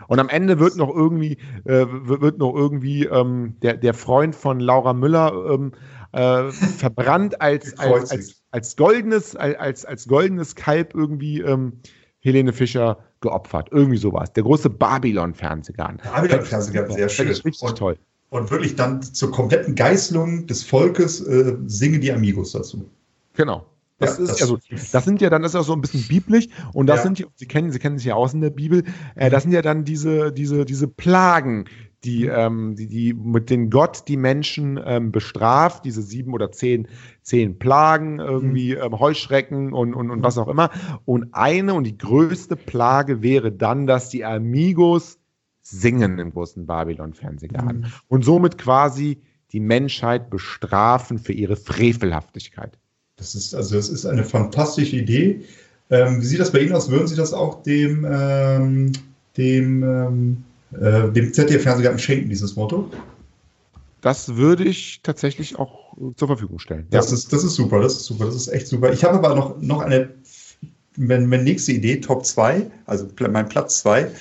Und 0.08 0.20
am 0.20 0.30
Ende 0.30 0.60
wird 0.60 0.78
noch 0.78 0.94
irgendwie, 0.94 1.38
äh, 1.66 1.86
wird 1.88 2.38
noch 2.38 2.56
irgendwie 2.56 3.06
ähm, 3.06 3.56
der, 3.62 3.78
der 3.78 3.94
Freund 3.94 4.36
von 4.36 4.60
Laura 4.60 4.94
Müller 4.94 5.34
ähm, 5.52 5.74
äh, 6.12 6.52
verbrannt 6.52 7.42
als, 7.42 7.78
als, 7.78 8.12
als, 8.12 8.42
als, 8.52 8.76
goldenes, 8.76 9.36
als, 9.36 9.86
als 9.86 10.08
goldenes 10.08 10.56
Kalb 10.56 10.94
irgendwie 10.96 11.42
ähm, 11.42 11.82
Helene 12.20 12.54
Fischer 12.54 13.00
geopfert. 13.22 13.70
Irgendwie 13.72 13.98
sowas. 13.98 14.34
Der 14.34 14.44
große 14.44 14.70
Babylon-Fernsehgarten. 14.70 16.00
Babylon-Fernsehgarten, 16.04 16.94
sehr 16.94 17.10
schön. 17.10 17.28
Richtig 17.28 17.62
und, 17.62 17.78
toll. 17.78 17.98
Und 18.32 18.50
wirklich 18.50 18.78
dann 18.78 19.02
zur 19.04 19.30
kompletten 19.30 19.76
Geißlung 19.76 20.48
des 20.48 20.64
Volkes 20.64 21.20
äh, 21.20 21.58
singen 21.66 22.00
die 22.00 22.14
Amigos 22.14 22.54
dazu. 22.54 22.90
Genau. 23.34 23.66
Das, 24.00 24.18
ja, 24.18 24.24
ist 24.24 24.32
das, 24.32 24.40
ja 24.40 24.46
so, 24.48 24.58
das 24.94 25.04
sind 25.04 25.20
ja 25.20 25.30
dann, 25.30 25.42
das 25.42 25.52
ist 25.52 25.56
ja 25.56 25.64
so 25.64 25.74
ein 25.74 25.82
bisschen 25.82 26.08
biblisch 26.08 26.48
und 26.74 26.88
das 26.88 27.00
ja. 27.00 27.04
sind, 27.04 27.28
Sie 27.36 27.46
kennen, 27.46 27.72
Sie 27.72 27.78
kennen 27.78 27.98
sich 27.98 28.08
ja 28.08 28.16
aus 28.16 28.34
in 28.34 28.40
der 28.40 28.50
Bibel, 28.50 28.84
äh, 29.16 29.30
das 29.30 29.44
sind 29.44 29.52
ja 29.52 29.62
dann 29.62 29.84
diese, 29.84 30.32
diese, 30.32 30.64
diese 30.64 30.88
Plagen, 30.88 31.66
die, 32.06 32.26
ähm, 32.26 32.76
die, 32.76 32.88
die 32.88 33.14
mit 33.14 33.50
denen 33.50 33.70
Gott 33.70 34.08
die 34.08 34.16
Menschen 34.16 34.80
ähm, 34.84 35.12
bestraft, 35.12 35.84
diese 35.84 36.02
sieben 36.02 36.34
oder 36.34 36.54
zehn, 36.54 36.88
zehn 37.22 37.60
Plagen, 37.60 38.20
irgendwie 38.20 38.76
mhm. 38.76 38.82
ähm, 38.82 39.00
Heuschrecken 39.00 39.74
und, 39.74 39.94
und, 39.94 40.10
und 40.10 40.24
was 40.24 40.38
auch 40.38 40.48
immer. 40.48 40.72
Und 41.04 41.34
eine 41.34 41.74
und 41.74 41.84
die 41.84 41.98
größte 41.98 42.56
Plage 42.56 43.22
wäre 43.22 43.52
dann, 43.52 43.88
dass 43.88 44.10
die 44.10 44.24
Amigos 44.24 45.20
singen 45.62 46.20
im 46.20 46.32
großen 46.32 46.66
Babylon-Fernsehgarten 46.66 47.82
mhm. 47.82 47.94
und 48.08 48.26
somit 48.26 48.58
quasi 48.58 49.22
die 49.52 49.60
Menschheit 49.60 50.30
bestrafen 50.30 51.20
für 51.20 51.34
ihre 51.34 51.56
Frevelhaftigkeit. 51.56 52.78
Das 53.18 53.36
ist 53.36 53.54
also 53.54 53.76
das 53.76 53.90
ist 53.90 54.06
eine 54.06 54.24
fantastische 54.24 54.96
Idee. 54.96 55.44
Ähm, 55.90 56.22
wie 56.22 56.26
sieht 56.26 56.40
das 56.40 56.52
bei 56.52 56.60
Ihnen 56.60 56.74
aus? 56.74 56.90
Würden 56.90 57.08
Sie 57.08 57.16
das 57.16 57.34
auch 57.34 57.62
dem 57.64 58.06
ähm, 58.10 58.92
dem 59.38 59.84
ähm, 59.84 60.44
äh, 60.72 61.12
dem 61.12 61.34
ZDF-Fernsehgarten 61.34 62.00
schenken, 62.00 62.30
dieses 62.30 62.56
Motto? 62.56 62.90
Das 64.02 64.36
würde 64.36 64.64
ich 64.64 65.02
tatsächlich 65.04 65.60
auch 65.60 65.96
zur 66.16 66.28
Verfügung 66.28 66.60
stellen. 66.60 66.88
Das, 66.90 67.10
ja. 67.10 67.16
ist, 67.16 67.32
das 67.32 67.44
ist 67.44 67.56
super, 67.56 67.82
das 67.82 67.94
ist 67.94 68.06
super, 68.06 68.26
das 68.26 68.36
ist 68.36 68.48
echt 68.48 68.68
super. 68.68 68.92
Ich 68.92 69.04
habe 69.04 69.18
aber 69.18 69.36
noch, 69.36 69.62
noch 69.62 69.82
eine, 69.82 70.10
meine 70.98 71.44
nächste 71.44 71.74
Idee, 71.74 72.02
Top 72.02 72.26
2, 72.26 72.72
also 72.86 73.08
mein 73.30 73.48
Platz 73.48 73.80
2. 73.82 74.12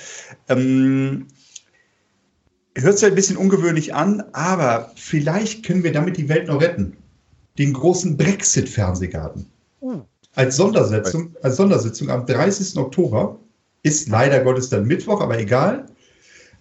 Ähm, 0.51 1.27
hört 2.75 2.97
sich 2.97 3.07
ein 3.07 3.15
bisschen 3.15 3.37
ungewöhnlich 3.37 3.93
an, 3.93 4.23
aber 4.33 4.91
vielleicht 4.95 5.65
können 5.65 5.83
wir 5.83 5.91
damit 5.91 6.17
die 6.17 6.29
Welt 6.29 6.47
noch 6.47 6.61
retten. 6.61 6.97
Den 7.57 7.73
großen 7.73 8.17
Brexit-Fernsehgarten. 8.17 9.45
Hm. 9.81 10.01
Als 10.35 10.55
Sondersitzung, 10.55 11.35
als 11.41 11.57
Sondersitzung 11.57 12.09
am 12.09 12.25
30. 12.25 12.77
Oktober 12.77 13.37
ist 13.83 14.07
leider 14.07 14.41
Gottes 14.41 14.69
dann 14.69 14.85
Mittwoch, 14.85 15.21
aber 15.21 15.37
egal. 15.37 15.87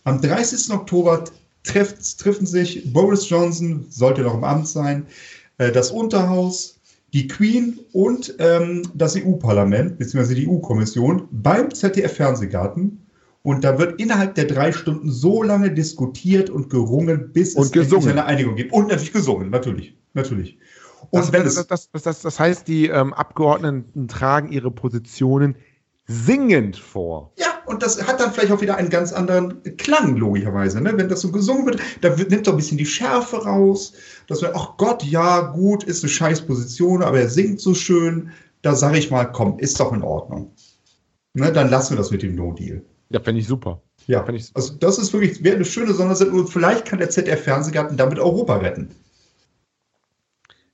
Am 0.04 0.20
30. 0.20 0.72
Oktober 0.72 1.24
trifft, 1.62 2.18
treffen 2.18 2.46
sich 2.46 2.92
Boris 2.92 3.28
Johnson, 3.28 3.86
sollte 3.90 4.22
noch 4.22 4.34
im 4.34 4.44
Amt 4.44 4.66
sein, 4.66 5.06
äh, 5.58 5.70
das 5.70 5.90
Unterhaus, 5.90 6.80
die 7.12 7.28
Queen 7.28 7.78
und 7.92 8.34
ähm, 8.38 8.82
das 8.94 9.16
EU-Parlament 9.16 9.98
bzw. 9.98 10.34
die 10.34 10.48
EU-Kommission 10.48 11.28
beim 11.30 11.72
ZDF-Fernsehgarten 11.72 12.98
und 13.42 13.64
da 13.64 13.78
wird 13.78 14.00
innerhalb 14.00 14.34
der 14.34 14.44
drei 14.44 14.72
Stunden 14.72 15.10
so 15.10 15.42
lange 15.42 15.70
diskutiert 15.70 16.50
und 16.50 16.68
gerungen, 16.68 17.32
bis 17.32 17.54
und 17.54 17.74
es 17.74 18.06
eine 18.06 18.26
Einigung 18.26 18.56
gibt. 18.56 18.72
Und 18.72 18.88
natürlich 18.88 19.12
gesungen, 19.12 19.50
natürlich. 19.50 19.96
natürlich. 20.12 20.58
Und 21.10 21.32
das, 21.34 21.66
das, 21.66 21.90
das, 21.90 22.20
das, 22.20 22.38
heißt, 22.38 22.68
die 22.68 22.88
ähm, 22.88 23.14
Abgeordneten 23.14 24.08
tragen 24.08 24.52
ihre 24.52 24.70
Positionen 24.70 25.56
singend 26.06 26.76
vor. 26.76 27.32
Ja, 27.38 27.46
und 27.66 27.82
das 27.82 28.06
hat 28.06 28.20
dann 28.20 28.32
vielleicht 28.32 28.52
auch 28.52 28.60
wieder 28.60 28.76
einen 28.76 28.90
ganz 28.90 29.12
anderen 29.12 29.62
Klang, 29.78 30.16
logischerweise. 30.16 30.80
Ne? 30.80 30.92
Wenn 30.96 31.08
das 31.08 31.22
so 31.22 31.32
gesungen 31.32 31.64
wird, 31.66 31.80
da 32.02 32.14
nimmt 32.14 32.44
so 32.44 32.50
ein 32.50 32.56
bisschen 32.58 32.78
die 32.78 32.86
Schärfe 32.86 33.44
raus. 33.44 33.94
Dass 34.26 34.42
wir, 34.42 34.54
ach 34.54 34.76
Gott, 34.76 35.02
ja, 35.02 35.40
gut, 35.40 35.84
ist 35.84 36.04
eine 36.04 36.10
scheiß 36.10 36.42
Position, 36.42 37.02
aber 37.02 37.20
er 37.20 37.30
singt 37.30 37.60
so 37.60 37.72
schön. 37.72 38.30
Da 38.60 38.74
sage 38.74 38.98
ich 38.98 39.10
mal, 39.10 39.24
komm, 39.24 39.58
ist 39.58 39.80
doch 39.80 39.92
in 39.92 40.02
Ordnung. 40.02 40.52
Ne? 41.32 41.50
Dann 41.52 41.70
lassen 41.70 41.94
wir 41.94 41.98
das 41.98 42.10
mit 42.10 42.22
dem 42.22 42.34
No-Deal. 42.34 42.84
Ja, 43.10 43.20
fände 43.20 43.40
ich 43.40 43.46
super. 43.46 43.82
Ja, 44.06 44.26
ich 44.28 44.50
also 44.54 44.74
das 44.74 44.98
ist 44.98 45.12
wirklich, 45.12 45.42
wäre 45.44 45.56
eine 45.56 45.64
schöne 45.64 45.92
Sondersendung 45.92 46.40
und 46.40 46.48
vielleicht 46.48 46.86
kann 46.86 46.98
der 46.98 47.10
ZDF-Fernsehgarten 47.10 47.96
damit 47.96 48.18
Europa 48.18 48.56
retten. 48.56 48.90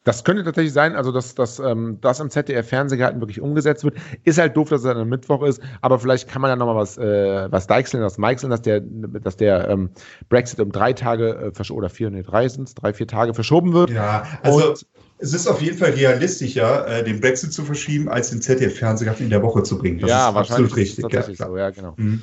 Das 0.07 0.23
könnte 0.23 0.45
tatsächlich 0.45 0.73
sein, 0.73 0.95
also 0.95 1.11
dass, 1.11 1.35
dass 1.35 1.59
ähm, 1.59 1.99
das 2.01 2.21
im 2.21 2.31
ZDF-Fernsehgarten 2.31 3.21
wirklich 3.21 3.41
umgesetzt 3.41 3.83
wird. 3.83 3.97
Ist 4.23 4.39
halt 4.39 4.57
doof, 4.57 4.69
dass 4.69 4.83
es 4.83 4.87
dann 4.87 4.97
am 4.97 5.09
Mittwoch 5.09 5.43
ist, 5.43 5.61
aber 5.81 5.99
vielleicht 5.99 6.29
kann 6.29 6.41
man 6.41 6.49
ja 6.49 6.55
nochmal 6.55 6.77
was, 6.77 6.97
äh, 6.97 7.51
was 7.51 7.67
deichseln, 7.67 8.05
was 8.05 8.17
meichseln, 8.17 8.51
dass 8.51 8.63
der, 8.63 8.83
dass 8.83 9.37
der 9.37 9.69
ähm, 9.69 9.91
Brexit 10.29 10.61
um 10.61 10.71
drei 10.71 10.93
Tage 10.93 11.53
äh, 11.53 11.73
oder 11.73 11.89
vier, 11.89 12.11
nee, 12.11 12.23
drei 12.23 12.49
sind 12.49 12.81
drei, 12.81 12.93
vier 12.93 13.09
Tage 13.09 13.35
verschoben 13.35 13.73
wird. 13.73 13.91
Ja, 13.91 14.25
also 14.43 14.71
Und, 14.71 14.87
es 15.19 15.33
ist 15.33 15.47
auf 15.47 15.63
jeden 15.63 15.79
Fall 15.79 15.91
realistischer, 15.91 16.87
äh, 16.87 17.05
den 17.05 17.21
Brexit 17.21 17.53
zu 17.53 17.65
verschieben, 17.65 18.09
als 18.09 18.31
den 18.31 18.43
ZDF-Fernsehgarten 18.43 19.25
in 19.25 19.31
der 19.31 19.43
Woche 19.43 19.63
zu 19.63 19.79
bringen. 19.79 19.99
Das 20.01 20.11
ja, 20.11 20.29
ist 20.29 20.35
wahrscheinlich 20.35 20.73
absolut 20.73 20.77
richtig. 20.77 21.03
tatsächlich 21.03 21.39
ja, 21.39 21.47
so, 21.47 21.57
ja, 21.57 21.71
genau. 21.71 21.95
Mhm. 21.97 22.23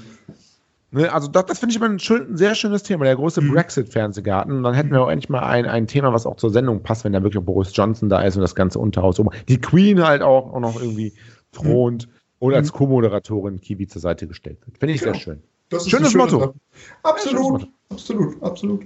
Ne, 0.91 1.11
also 1.11 1.27
das, 1.27 1.45
das 1.47 1.59
finde 1.59 1.71
ich 1.71 1.77
immer 1.77 1.89
ein, 1.89 1.97
schön, 1.97 2.33
ein, 2.33 2.37
sehr 2.37 2.53
schönes 2.53 2.83
Thema, 2.83 3.05
der 3.05 3.15
große 3.15 3.41
mhm. 3.41 3.53
Brexit-Fernsehgarten. 3.53 4.57
Und 4.57 4.63
dann 4.63 4.75
hätten 4.75 4.91
wir 4.91 5.01
auch 5.01 5.09
endlich 5.09 5.27
mal 5.27 5.41
ein, 5.41 5.65
ein 5.65 5.87
Thema, 5.87 6.13
was 6.13 6.27
auch 6.27 6.35
zur 6.35 6.51
Sendung 6.51 6.83
passt, 6.83 7.03
wenn 7.03 7.13
da 7.13 7.23
wirklich 7.23 7.43
Boris 7.43 7.71
Johnson 7.73 8.09
da 8.09 8.21
ist 8.21 8.35
und 8.35 8.41
das 8.41 8.53
ganze 8.53 8.77
Unterhaus. 8.77 9.19
Die 9.47 9.59
Queen 9.59 10.03
halt 10.03 10.21
auch, 10.21 10.53
auch 10.53 10.59
noch 10.59 10.79
irgendwie 10.79 11.13
thront 11.51 12.07
mhm. 12.07 12.13
und 12.39 12.53
als 12.53 12.71
mhm. 12.71 12.77
Co-Moderatorin 12.77 13.59
Kiwi 13.59 13.87
zur 13.87 14.01
Seite 14.01 14.27
gestellt 14.27 14.59
wird. 14.65 14.77
Finde 14.77 14.93
ich 14.93 15.01
genau. 15.01 15.13
sehr 15.13 15.21
schön. 15.21 15.43
Schönes 15.87 16.13
Motto. 16.13 16.53
Absolut, 17.01 17.51
Motto. 17.51 17.67
absolut, 17.89 18.43
absolut. 18.43 18.85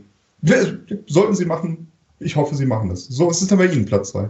Sollten 1.08 1.36
Sie 1.36 1.44
machen. 1.44 1.92
Ich 2.20 2.36
hoffe, 2.36 2.56
Sie 2.56 2.66
machen 2.66 2.90
das. 2.90 3.06
So, 3.06 3.28
was 3.28 3.42
ist 3.42 3.52
denn 3.52 3.58
bei 3.58 3.68
Ihnen 3.68 3.86
Platz 3.86 4.12
2? 4.12 4.30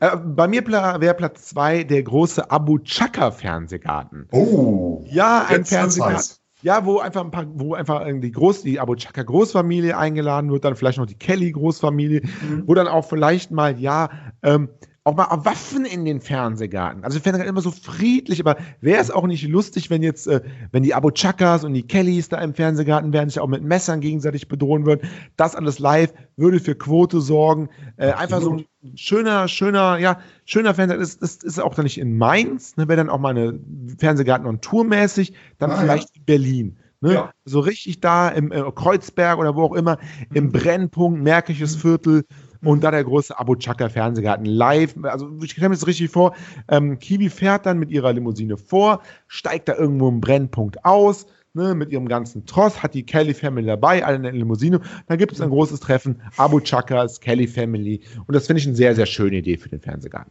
Äh, 0.00 0.16
bei 0.16 0.48
mir 0.48 0.66
wäre 0.66 1.14
Platz 1.14 1.46
2 1.46 1.84
der 1.84 2.02
große 2.02 2.50
Abu 2.50 2.78
Chaka 2.78 3.30
Fernsehgarten. 3.30 4.26
Oh. 4.32 5.04
Ja, 5.08 5.46
ein 5.48 5.64
Fernsehgarten. 5.64 6.38
Ja, 6.62 6.84
wo 6.84 6.98
einfach 6.98 7.24
ein 7.24 7.30
paar, 7.30 7.46
wo 7.54 7.74
einfach 7.74 8.04
die 8.04 8.32
Groß, 8.32 8.62
die 8.62 8.80
Abu 8.80 8.96
Chaka 8.96 9.22
Großfamilie 9.22 9.96
eingeladen 9.96 10.50
wird, 10.50 10.64
dann 10.64 10.74
vielleicht 10.74 10.98
noch 10.98 11.06
die 11.06 11.14
Kelly 11.14 11.52
Großfamilie, 11.52 12.22
mhm. 12.22 12.64
wo 12.66 12.74
dann 12.74 12.88
auch 12.88 13.04
vielleicht 13.04 13.52
mal, 13.52 13.78
ja, 13.78 14.10
ähm, 14.42 14.68
auch 15.08 15.16
mal 15.16 15.44
Waffen 15.44 15.84
in 15.84 16.04
den 16.04 16.20
Fernsehgarten. 16.20 17.02
Also 17.02 17.18
Fernsehgarten 17.18 17.48
immer 17.50 17.62
so 17.62 17.70
friedlich, 17.70 18.40
aber 18.40 18.56
wäre 18.80 19.00
es 19.00 19.10
auch 19.10 19.26
nicht 19.26 19.46
lustig, 19.48 19.90
wenn 19.90 20.02
jetzt, 20.02 20.26
äh, 20.26 20.42
wenn 20.70 20.82
die 20.82 20.94
Abu 20.94 21.10
Chakas 21.10 21.64
und 21.64 21.74
die 21.74 21.82
Kellys 21.82 22.28
da 22.28 22.40
im 22.40 22.54
Fernsehgarten 22.54 23.12
werden, 23.12 23.28
sich 23.28 23.40
auch 23.40 23.48
mit 23.48 23.62
Messern 23.62 24.00
gegenseitig 24.00 24.48
bedrohen 24.48 24.86
würden. 24.86 25.08
Das 25.36 25.54
alles 25.54 25.78
live 25.78 26.12
würde 26.36 26.60
für 26.60 26.74
Quote 26.74 27.20
sorgen. 27.20 27.70
Äh, 27.96 28.12
einfach 28.12 28.40
so 28.40 28.54
ein 28.54 28.66
schöner, 28.94 29.48
schöner, 29.48 29.98
ja, 29.98 30.20
schöner 30.44 30.74
Fernsehgarten. 30.74 31.00
Das, 31.00 31.18
das 31.18 31.42
ist 31.42 31.58
auch 31.58 31.74
dann 31.74 31.84
nicht 31.84 31.98
in 31.98 32.16
Mainz, 32.16 32.76
ne, 32.76 32.86
wäre 32.86 32.98
dann 32.98 33.10
auch 33.10 33.18
mal 33.18 33.30
eine 33.30 33.58
Fernsehgarten 33.98 34.46
und 34.46 34.62
Tourmäßig, 34.62 35.32
dann 35.58 35.70
ah, 35.70 35.78
vielleicht 35.78 36.10
ja. 36.10 36.20
in 36.20 36.24
Berlin. 36.24 36.76
Ne? 37.00 37.14
Ja. 37.14 37.30
So 37.44 37.60
richtig 37.60 38.00
da 38.00 38.28
im 38.28 38.50
äh, 38.50 38.62
Kreuzberg 38.74 39.38
oder 39.38 39.54
wo 39.54 39.62
auch 39.62 39.74
immer, 39.74 39.98
im 40.34 40.44
mhm. 40.44 40.52
Brennpunkt, 40.52 41.22
Märkisches. 41.22 41.76
Viertel, 41.76 42.24
und 42.62 42.82
da 42.82 42.90
der 42.90 43.04
große 43.04 43.38
Abu 43.38 43.56
Chaka 43.56 43.88
Fernsehgarten 43.88 44.46
live. 44.46 44.94
Also 45.02 45.30
ich 45.42 45.52
stelle 45.52 45.68
mir 45.68 45.74
das 45.74 45.86
richtig 45.86 46.10
vor. 46.10 46.34
Ähm, 46.68 46.98
Kiwi 46.98 47.30
fährt 47.30 47.66
dann 47.66 47.78
mit 47.78 47.90
ihrer 47.90 48.12
Limousine 48.12 48.56
vor, 48.56 49.02
steigt 49.26 49.68
da 49.68 49.76
irgendwo 49.76 50.08
im 50.08 50.20
Brennpunkt 50.20 50.84
aus. 50.84 51.26
Ne, 51.54 51.74
mit 51.74 51.90
ihrem 51.90 52.06
ganzen 52.08 52.44
Tross, 52.44 52.82
hat 52.82 52.92
die 52.92 53.02
Kelly 53.02 53.32
Family 53.32 53.66
dabei, 53.66 54.04
alle 54.04 54.16
in 54.16 54.22
der 54.22 54.32
Limousine. 54.32 54.80
Dann 55.06 55.18
gibt 55.18 55.32
es 55.32 55.40
ein 55.40 55.48
großes 55.48 55.80
Treffen, 55.80 56.20
Abu 56.36 56.60
Chakas, 56.60 57.20
Kelly 57.20 57.48
Family. 57.48 58.02
Und 58.26 58.34
das 58.34 58.46
finde 58.46 58.60
ich 58.60 58.66
eine 58.66 58.76
sehr, 58.76 58.94
sehr 58.94 59.06
schöne 59.06 59.38
Idee 59.38 59.56
für 59.56 59.70
den 59.70 59.80
Fernsehgarten. 59.80 60.30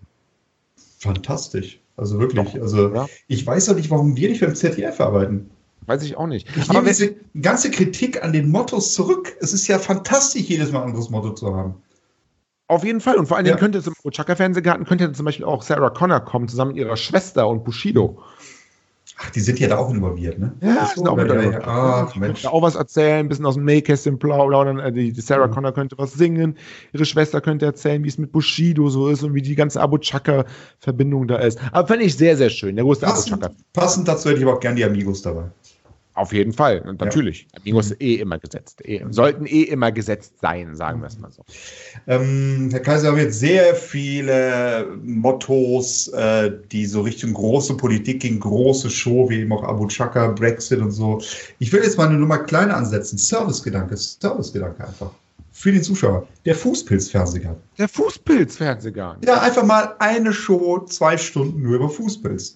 Fantastisch. 1.00 1.82
Also 1.98 2.20
wirklich. 2.20 2.54
Doch, 2.54 2.62
also 2.62 2.94
ja. 2.94 3.08
ich 3.28 3.46
weiß 3.46 3.70
auch 3.70 3.76
nicht, 3.76 3.90
warum 3.90 4.16
wir 4.16 4.30
nicht 4.30 4.42
beim 4.42 4.54
ZDF 4.56 5.02
arbeiten. 5.02 5.50
Weiß 5.88 6.04
ich 6.04 6.18
auch 6.18 6.28
nicht. 6.28 6.48
Ich 6.56 6.70
nehme 6.70 6.88
diese 6.88 7.16
ganze 7.42 7.72
Kritik 7.72 8.24
an 8.24 8.34
den 8.34 8.50
Mottos 8.50 8.94
zurück. 8.94 9.36
Es 9.40 9.54
ist 9.54 9.68
ja 9.68 9.80
fantastisch, 9.80 10.44
jedes 10.44 10.72
Mal 10.72 10.82
ein 10.82 10.90
anderes 10.90 11.10
Motto 11.10 11.34
zu 11.34 11.56
haben. 11.56 11.76
Auf 12.67 12.84
jeden 12.84 12.99
Fall. 12.99 13.15
Und 13.15 13.27
vor 13.27 13.38
allen 13.38 13.45
Dingen 13.45 13.58
ja. 13.58 13.60
könnte 13.60 13.82
im 13.86 13.93
Ochaka-Fernsehgarten 14.03 14.86
könnte 14.86 15.12
zum 15.13 15.25
Beispiel 15.25 15.45
auch 15.45 15.62
Sarah 15.62 15.89
Connor 15.89 16.19
kommen, 16.19 16.47
zusammen 16.47 16.71
mit 16.71 16.80
ihrer 16.80 16.97
Schwester 16.97 17.47
und 17.47 17.63
Bushido. 17.63 18.21
Ach, 19.19 19.32
die 19.32 19.39
sind 19.39 19.60
ja 19.60 19.67
da 19.67 19.77
auch 19.77 19.91
involviert, 19.91 20.38
ne? 20.38 20.53
Ja, 20.62 20.86
so, 20.86 21.01
sind 21.01 21.08
auch 21.08 21.15
mit 21.15 21.32
ja, 21.32 21.62
Ach, 21.65 22.15
Mensch. 22.15 22.45
auch 22.45 22.62
was 22.62 22.75
erzählen, 22.75 23.25
ein 23.25 23.30
bisschen 23.30 23.47
aus 23.47 23.56
dem 23.56 23.65
Nähkästchen 23.65 24.19
plaudern. 24.19 24.77
Äh, 24.77 24.91
die, 24.91 25.12
die 25.12 25.21
Sarah 25.21 25.47
mhm. 25.47 25.51
Connor 25.51 25.71
könnte 25.71 25.97
was 25.97 26.13
singen. 26.13 26.56
Ihre 26.93 27.06
Schwester 27.06 27.41
könnte 27.41 27.65
erzählen, 27.65 28.03
wie 28.03 28.10
es 28.10 28.19
mit 28.19 28.32
Bushido 28.32 28.89
so 28.89 29.08
ist 29.08 29.23
und 29.23 29.34
wie 29.34 29.41
die 29.41 29.56
ganze 29.56 29.82
Abu 29.82 29.97
Chaka-Verbindung 29.97 31.27
da 31.27 31.38
ist. 31.38 31.60
Aber 31.71 31.88
fände 31.88 32.06
ich 32.06 32.15
sehr, 32.15 32.38
sehr 32.38 32.51
schön. 32.51 32.75
Der 32.75 32.86
große 32.86 33.01
passend, 33.01 33.34
Abu 33.34 33.41
Chaka. 33.45 33.56
Passend 33.73 34.08
dazu 34.08 34.30
hätte 34.30 34.39
ich 34.39 34.45
aber 34.45 34.56
auch 34.56 34.60
gerne 34.60 34.75
die 34.75 34.86
Amigos 34.86 35.23
dabei. 35.23 35.45
Auf 36.17 36.34
jeden 36.34 36.51
Fall, 36.51 36.84
natürlich. 36.97 37.45
Ja. 37.53 37.60
Amigos 37.62 37.91
mhm. 37.91 37.97
eh 37.99 38.15
immer 38.15 38.39
gesetzt. 38.39 38.82
Eh, 38.84 39.06
sollten 39.12 39.45
eh 39.45 39.62
immer 39.62 39.91
gesetzt 39.91 40.34
sein, 40.41 40.75
sagen 40.75 40.99
wir 41.01 41.08
es 41.10 41.19
mal 41.19 41.32
so. 41.32 41.43
Ähm, 42.08 42.69
Herr 42.71 42.80
Kaiser, 42.80 43.03
wir 43.03 43.12
haben 43.12 43.19
jetzt 43.19 43.39
sehr 43.39 43.75
viele 43.75 44.97
Mottos, 45.03 46.08
äh, 46.08 46.51
die 46.71 46.88
so 46.88 47.01
Richtung 47.01 47.34
große 47.34 47.77
Politik 47.77 48.21
gegen 48.21 48.39
große 48.39 48.89
Show, 48.89 49.30
wie 49.30 49.41
eben 49.41 49.53
auch 49.53 49.63
Abu 49.63 49.86
Chaka, 49.86 50.30
Brexit 50.30 50.80
und 50.80 50.89
so. 50.89 51.21
Ich 51.60 51.71
will 51.71 51.84
jetzt 51.84 51.99
mal 51.99 52.08
eine 52.08 52.17
Nummer 52.17 52.39
kleiner 52.39 52.75
ansetzen. 52.75 53.19
Servicegedanke, 53.19 53.95
Servicegedanke 53.95 54.88
einfach. 54.88 55.12
Für 55.51 55.71
den 55.71 55.84
Zuschauer. 55.84 56.27
Der 56.45 56.56
Fußpilz-Fernsehgarten. 56.56 57.62
Der 57.77 57.89
Fußpilz-Fernsehgarten. 57.89 59.23
Ja, 59.23 59.41
einfach 59.41 59.63
mal 59.63 59.93
eine 59.99 60.34
Show, 60.34 60.80
zwei 60.88 61.15
Stunden 61.15 61.62
nur 61.62 61.75
über 61.75 61.89
Fußpilz. 61.89 62.56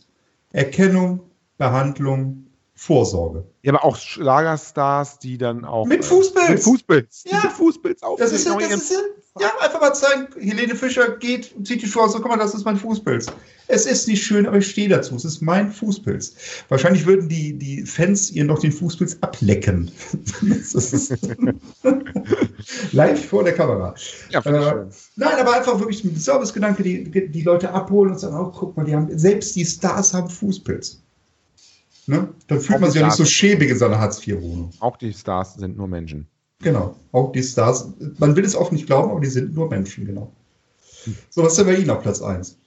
Erkennung, 0.51 1.19
Behandlung, 1.59 2.47
Vorsorge. 2.81 3.45
Ja, 3.61 3.73
aber 3.73 3.85
auch 3.85 3.95
Schlagerstars, 3.95 5.19
die 5.19 5.37
dann 5.37 5.65
auch. 5.65 5.85
Mit 5.85 6.03
Fußpilz. 6.03 6.47
Äh, 6.47 6.51
mit 6.53 6.63
Fußpilz. 6.63 7.23
Ja. 7.27 7.41
Mit 7.43 7.51
Fußpilz 7.51 8.01
auf. 8.01 8.17
Das 8.17 8.31
ist 8.31 8.47
ja, 8.47 8.57
das 8.57 8.71
ist 8.71 8.91
ja, 8.91 8.97
ja, 9.39 9.51
einfach 9.61 9.79
mal 9.79 9.93
zeigen, 9.93 10.29
Helene 10.39 10.73
Fischer 10.73 11.15
geht, 11.17 11.53
zieht 11.63 11.83
die 11.83 11.85
Schuhe 11.85 12.05
aus, 12.05 12.13
so, 12.13 12.19
guck 12.19 12.29
mal, 12.29 12.37
das 12.37 12.55
ist 12.55 12.65
mein 12.65 12.77
Fußpilz. 12.77 13.27
Es 13.67 13.85
ist 13.85 14.07
nicht 14.07 14.25
schön, 14.25 14.47
aber 14.47 14.57
ich 14.57 14.71
stehe 14.71 14.89
dazu. 14.89 15.15
Es 15.15 15.25
ist 15.25 15.41
mein 15.41 15.71
Fußpilz. 15.71 16.33
Wahrscheinlich 16.69 17.05
würden 17.05 17.29
die, 17.29 17.53
die 17.53 17.85
Fans 17.85 18.31
ihr 18.31 18.45
noch 18.45 18.57
den 18.57 18.71
Fußpilz 18.71 19.19
ablecken. 19.21 19.91
Live 22.93 23.25
vor 23.27 23.43
der 23.43 23.53
Kamera. 23.53 23.93
Ja, 24.31 24.39
äh, 24.39 24.43
schön. 24.43 24.89
Nein, 25.17 25.39
aber 25.39 25.53
einfach 25.53 25.79
wirklich 25.79 26.03
ein 26.03 26.15
Servicegedanke, 26.15 26.81
die, 26.81 27.29
die 27.29 27.41
Leute 27.43 27.71
abholen 27.71 28.13
und 28.13 28.19
sagen, 28.19 28.35
oh, 28.35 28.51
guck 28.51 28.75
mal, 28.75 28.85
die 28.85 28.95
haben, 28.95 29.07
selbst 29.19 29.55
die 29.55 29.65
Stars 29.65 30.15
haben 30.15 30.31
Fußpilz. 30.31 31.00
Ne? 32.07 32.29
Dann 32.47 32.59
fühlt 32.59 32.77
auch 32.77 32.81
man 32.81 32.91
sich 32.91 33.01
ja 33.01 33.07
nicht 33.07 33.15
so 33.15 33.25
schäbig 33.25 33.69
in 33.69 33.77
seiner 33.77 33.99
Hartz-IV-Wohnung. 33.99 34.71
Auch 34.79 34.97
die 34.97 35.13
Stars 35.13 35.55
sind 35.55 35.77
nur 35.77 35.87
Menschen. 35.87 36.27
Genau, 36.59 36.95
auch 37.11 37.31
die 37.31 37.43
Stars. 37.43 37.91
Man 38.19 38.35
will 38.35 38.45
es 38.45 38.55
oft 38.55 38.71
nicht 38.71 38.85
glauben, 38.85 39.11
aber 39.11 39.19
die 39.19 39.27
sind 39.27 39.53
nur 39.55 39.69
Menschen, 39.69 40.05
genau. 40.05 40.31
So, 41.29 41.43
was 41.43 41.53
ist 41.53 41.59
denn 41.59 41.67
bei 41.67 41.75
Ihnen 41.75 41.89
auf 41.89 42.01
Platz 42.01 42.21
1? 42.21 42.57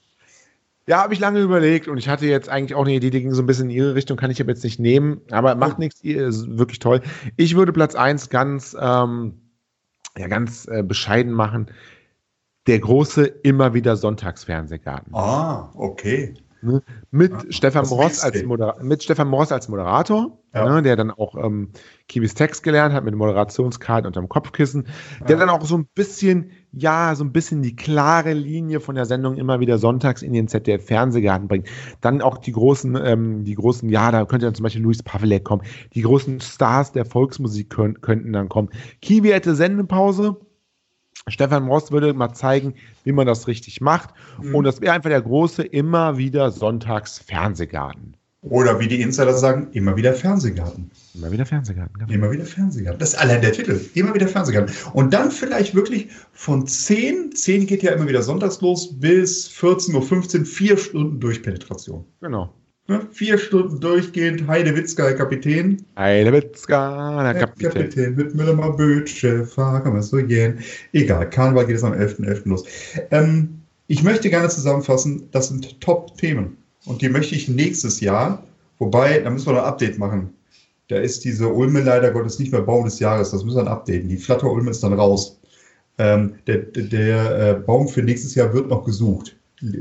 Ja, 0.86 1.02
habe 1.02 1.14
ich 1.14 1.20
lange 1.20 1.40
überlegt 1.40 1.88
und 1.88 1.96
ich 1.96 2.08
hatte 2.08 2.26
jetzt 2.26 2.48
eigentlich 2.48 2.74
auch 2.74 2.84
eine 2.84 2.92
Idee, 2.92 3.10
die 3.10 3.22
ging 3.22 3.32
so 3.32 3.42
ein 3.42 3.46
bisschen 3.46 3.70
in 3.70 3.76
Ihre 3.76 3.94
Richtung, 3.94 4.16
kann 4.18 4.30
ich 4.30 4.40
aber 4.40 4.50
jetzt 4.50 4.64
nicht 4.64 4.78
nehmen, 4.78 5.20
aber 5.30 5.54
macht 5.54 5.76
oh. 5.76 5.80
nichts, 5.80 6.02
ist 6.02 6.58
wirklich 6.58 6.78
toll. 6.78 7.00
Ich 7.36 7.56
würde 7.56 7.72
Platz 7.72 7.94
1 7.94 8.28
ganz, 8.28 8.76
ähm, 8.78 9.40
ja, 10.18 10.26
ganz 10.28 10.68
äh, 10.68 10.82
bescheiden 10.82 11.32
machen. 11.32 11.68
Der 12.66 12.80
große 12.80 13.24
immer 13.24 13.74
wieder 13.74 13.96
Sonntagsfernsehgarten. 13.96 15.14
Ah, 15.14 15.70
okay. 15.74 16.34
Ne? 16.64 16.82
Mit, 17.10 17.32
ja, 17.32 17.40
Stefan 17.50 17.86
Moss 17.88 18.22
als 18.22 18.42
mit 18.82 19.02
Stefan 19.02 19.28
Moss 19.28 19.52
als 19.52 19.68
Moderator, 19.68 20.38
ja. 20.54 20.68
ne, 20.68 20.82
der 20.82 20.96
dann 20.96 21.10
auch 21.10 21.34
ähm, 21.36 21.70
Kiwis 22.08 22.34
Text 22.34 22.62
gelernt 22.62 22.94
hat 22.94 23.04
mit 23.04 23.14
Moderationskarten 23.14 24.06
unterm 24.06 24.28
Kopfkissen, 24.28 24.86
ja. 25.20 25.26
der 25.26 25.36
dann 25.36 25.50
auch 25.50 25.64
so 25.64 25.76
ein 25.76 25.86
bisschen, 25.94 26.50
ja, 26.72 27.14
so 27.14 27.24
ein 27.24 27.32
bisschen 27.32 27.62
die 27.62 27.76
klare 27.76 28.32
Linie 28.32 28.80
von 28.80 28.94
der 28.94 29.04
Sendung 29.04 29.36
immer 29.36 29.60
wieder 29.60 29.78
sonntags 29.78 30.22
in 30.22 30.32
den 30.32 30.48
ZDF-Fernsehgarten 30.48 31.48
bringt. 31.48 31.68
Dann 32.00 32.22
auch 32.22 32.38
die 32.38 32.52
großen, 32.52 32.98
ähm, 33.04 33.44
die 33.44 33.54
großen, 33.54 33.88
ja, 33.90 34.10
da 34.10 34.24
könnte 34.24 34.46
dann 34.46 34.54
zum 34.54 34.64
Beispiel 34.64 34.82
Luis 34.82 35.02
Pavelek 35.02 35.44
kommen. 35.44 35.62
Die 35.92 36.02
großen 36.02 36.40
Stars 36.40 36.92
der 36.92 37.04
Volksmusik 37.04 37.70
können, 37.70 38.00
könnten 38.00 38.32
dann 38.32 38.48
kommen. 38.48 38.70
Kiwi 39.02 39.28
hätte 39.28 39.54
Sendepause 39.54 40.36
Stefan 41.28 41.68
Rost 41.68 41.90
würde 41.90 42.12
mal 42.12 42.32
zeigen, 42.34 42.74
wie 43.04 43.12
man 43.12 43.26
das 43.26 43.48
richtig 43.48 43.80
macht. 43.80 44.10
Mhm. 44.42 44.54
Und 44.54 44.64
das 44.64 44.80
wäre 44.80 44.92
einfach 44.92 45.10
der 45.10 45.22
große 45.22 45.62
immer 45.62 46.18
wieder 46.18 46.50
Sonntags 46.50 47.18
Fernsehgarten. 47.18 48.16
Oder 48.42 48.78
wie 48.78 48.88
die 48.88 49.00
Insider 49.00 49.32
sagen, 49.32 49.68
immer 49.72 49.96
wieder 49.96 50.12
Fernsehgarten. 50.12 50.90
Immer 51.14 51.32
wieder 51.32 51.46
Fernsehgarten. 51.46 51.98
Genau. 51.98 52.12
Immer 52.12 52.30
wieder 52.30 52.44
Fernsehgarten. 52.44 52.98
Das 52.98 53.14
ist 53.14 53.18
allein 53.18 53.40
der 53.40 53.52
Titel. 53.52 53.80
Immer 53.94 54.12
wieder 54.12 54.28
Fernsehgarten. 54.28 54.74
Und 54.92 55.14
dann 55.14 55.30
vielleicht 55.30 55.74
wirklich 55.74 56.08
von 56.32 56.66
10, 56.66 57.32
10 57.34 57.66
geht 57.66 57.82
ja 57.82 57.92
immer 57.92 58.06
wieder 58.06 58.22
sonntags 58.22 58.60
los, 58.60 59.00
bis 59.00 59.48
14.15 59.48 60.40
Uhr, 60.40 60.44
vier 60.44 60.76
Stunden 60.76 61.20
Durchpenetration. 61.20 62.04
Genau. 62.20 62.52
Ne? 62.86 63.00
Vier 63.12 63.38
Stunden 63.38 63.80
durchgehend, 63.80 64.46
Heide 64.46 64.76
Witzka, 64.76 65.04
Herr 65.04 65.14
Kapitän. 65.14 65.82
Heide 65.96 66.30
Witzka, 66.32 67.22
Herr 67.22 67.34
Kapitän. 67.34 67.72
Kapitän 67.72 68.14
mit 68.14 68.34
Müller 68.34 68.54
Bötsche, 68.72 69.46
fahren 69.46 69.94
wir 69.94 70.02
so 70.02 70.18
gehen. 70.18 70.58
Egal, 70.92 71.30
Karneval 71.30 71.66
geht 71.66 71.76
es 71.76 71.84
am 71.84 71.94
11.11. 71.94 72.26
.11. 72.26 72.48
los. 72.48 72.64
Ähm, 73.10 73.62
ich 73.86 74.02
möchte 74.02 74.28
gerne 74.28 74.50
zusammenfassen, 74.50 75.28
das 75.30 75.48
sind 75.48 75.80
Top-Themen. 75.80 76.58
Und 76.84 77.00
die 77.00 77.08
möchte 77.08 77.34
ich 77.34 77.48
nächstes 77.48 78.00
Jahr, 78.00 78.42
wobei, 78.78 79.18
da 79.20 79.30
müssen 79.30 79.46
wir 79.46 79.54
noch 79.54 79.62
ein 79.62 79.68
Update 79.68 79.98
machen. 79.98 80.34
Da 80.88 80.96
ist 80.96 81.24
diese 81.24 81.48
Ulme 81.48 81.80
leider 81.80 82.10
Gottes 82.10 82.38
nicht 82.38 82.52
mehr 82.52 82.60
Baum 82.60 82.84
des 82.84 82.98
Jahres, 82.98 83.30
das 83.30 83.44
müssen 83.44 83.56
wir 83.56 83.64
dann 83.64 83.72
updaten. 83.72 84.08
Die 84.10 84.18
Flatter-Ulme 84.18 84.70
ist 84.70 84.82
dann 84.82 84.92
raus. 84.92 85.40
Ähm, 85.96 86.34
der, 86.46 86.58
der, 86.58 86.82
der 86.82 87.38
äh, 87.38 87.54
Baum 87.54 87.88
für 87.88 88.02
nächstes 88.02 88.34
Jahr 88.34 88.52
wird 88.52 88.68
noch 88.68 88.84
gesucht. 88.84 89.36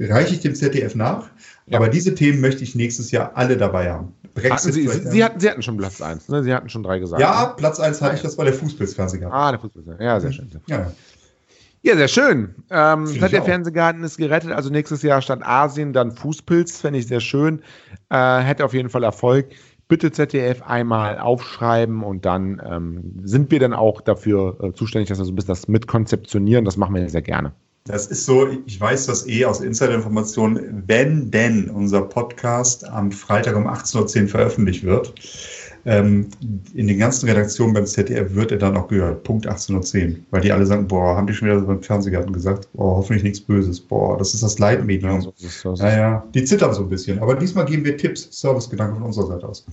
Reiche 0.09 0.35
ich 0.35 0.39
dem 0.41 0.55
ZDF 0.55 0.95
nach? 0.95 1.29
Ja. 1.65 1.77
Aber 1.77 1.89
diese 1.89 2.15
Themen 2.15 2.41
möchte 2.41 2.63
ich 2.63 2.75
nächstes 2.75 3.11
Jahr 3.11 3.31
alle 3.35 3.57
dabei 3.57 3.91
haben. 3.91 4.13
Brexit 4.33 4.73
Sie, 4.73 4.87
Sie, 4.87 5.07
Sie, 5.09 5.23
hatten, 5.23 5.39
Sie 5.39 5.49
hatten 5.49 5.61
schon 5.61 5.77
Platz 5.77 6.01
1, 6.01 6.29
ne? 6.29 6.43
Sie 6.43 6.53
hatten 6.53 6.69
schon 6.69 6.83
drei 6.83 6.99
gesagt. 6.99 7.21
Ja, 7.21 7.47
ne? 7.47 7.53
Platz 7.57 7.79
1 7.79 8.01
hatte 8.01 8.15
ich, 8.15 8.21
das 8.21 8.37
war 8.37 8.45
der 8.45 8.53
Fußpilzfernsehgarten. 8.53 9.37
Ah, 9.37 9.51
der 9.51 9.59
Fußpilzfernsehgarten. 9.59 10.05
Ja, 10.05 10.19
sehr 10.19 10.31
schön. 10.31 10.61
Ja. 10.67 10.91
Ja, 11.85 11.97
sehr 11.97 12.07
schön. 12.07 12.55
Ähm, 12.69 13.19
der 13.19 13.43
Fernsehgarten 13.43 14.03
ist 14.03 14.15
gerettet. 14.15 14.51
Also 14.51 14.69
nächstes 14.69 15.01
Jahr 15.01 15.21
statt 15.21 15.41
Asien 15.43 15.91
dann 15.91 16.13
Fußpilz. 16.13 16.79
Fände 16.79 16.99
ich 16.99 17.07
sehr 17.07 17.19
schön. 17.19 17.61
Äh, 18.09 18.39
hätte 18.39 18.63
auf 18.63 18.73
jeden 18.73 18.89
Fall 18.89 19.03
Erfolg. 19.03 19.47
Bitte 19.89 20.09
ZDF 20.13 20.61
einmal 20.61 21.19
aufschreiben 21.19 22.03
und 22.03 22.23
dann 22.23 22.61
ähm, 22.65 23.19
sind 23.25 23.51
wir 23.51 23.59
dann 23.59 23.73
auch 23.73 23.99
dafür 23.99 24.57
äh, 24.63 24.73
zuständig, 24.73 25.09
dass 25.09 25.17
wir 25.19 25.25
so 25.25 25.33
ein 25.33 25.35
bisschen 25.35 25.49
das 25.49 25.67
mitkonzeptionieren. 25.67 26.63
Das 26.63 26.77
machen 26.77 26.95
wir 26.95 27.07
sehr 27.09 27.21
gerne. 27.21 27.51
Das 27.85 28.07
ist 28.07 28.25
so, 28.25 28.47
ich 28.65 28.79
weiß 28.79 29.07
das 29.07 29.27
eh 29.27 29.43
aus 29.43 29.59
Insider-Informationen, 29.59 30.83
wenn 30.87 31.29
denn 31.31 31.69
unser 31.69 32.01
Podcast 32.03 32.87
am 32.87 33.11
Freitag 33.11 33.57
um 33.57 33.67
18.10 33.67 34.21
Uhr 34.21 34.27
veröffentlicht 34.29 34.85
wird, 34.85 35.13
ähm, 35.85 36.29
in 36.73 36.87
den 36.87 36.97
ganzen 36.97 37.27
Redaktionen 37.27 37.73
beim 37.73 37.85
ZDF 37.85 38.33
wird 38.33 38.53
er 38.53 38.57
dann 38.57 38.77
auch 38.77 38.87
gehört, 38.87 39.23
Punkt 39.23 39.49
18.10 39.49 40.11
Uhr, 40.11 40.15
weil 40.31 40.39
die 40.39 40.53
alle 40.53 40.65
sagen, 40.65 40.87
boah, 40.87 41.17
haben 41.17 41.27
die 41.27 41.33
schon 41.33 41.49
wieder 41.49 41.59
beim 41.59 41.83
Fernsehgarten 41.83 42.31
gesagt, 42.31 42.69
boah, 42.71 42.95
hoffentlich 42.95 43.23
nichts 43.23 43.41
Böses, 43.41 43.81
boah, 43.81 44.17
das 44.17 44.33
ist 44.33 44.43
das 44.43 44.59
Leitmedium. 44.59 45.15
Ja, 45.15 45.21
so 45.21 45.33
ist, 45.37 45.65
ist. 45.65 45.81
Naja, 45.81 46.23
die 46.33 46.45
zittern 46.45 46.73
so 46.73 46.83
ein 46.83 46.89
bisschen, 46.89 47.19
aber 47.19 47.35
diesmal 47.35 47.65
geben 47.65 47.83
wir 47.83 47.97
Tipps, 47.97 48.29
Servicegedanken 48.31 48.95
von 48.95 49.07
unserer 49.07 49.27
Seite 49.27 49.45
aus. 49.45 49.65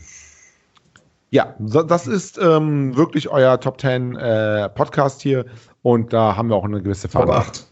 Ja, 1.30 1.54
das 1.60 2.08
ist 2.08 2.40
ähm, 2.42 2.96
wirklich 2.96 3.28
euer 3.28 3.60
Top 3.60 3.80
10 3.80 4.16
äh, 4.16 4.68
Podcast 4.70 5.22
hier 5.22 5.44
und 5.82 6.12
da 6.12 6.34
haben 6.34 6.48
wir 6.48 6.56
auch 6.56 6.64
eine 6.64 6.82
gewisse 6.82 7.08
Top 7.08 7.30
8. 7.30 7.69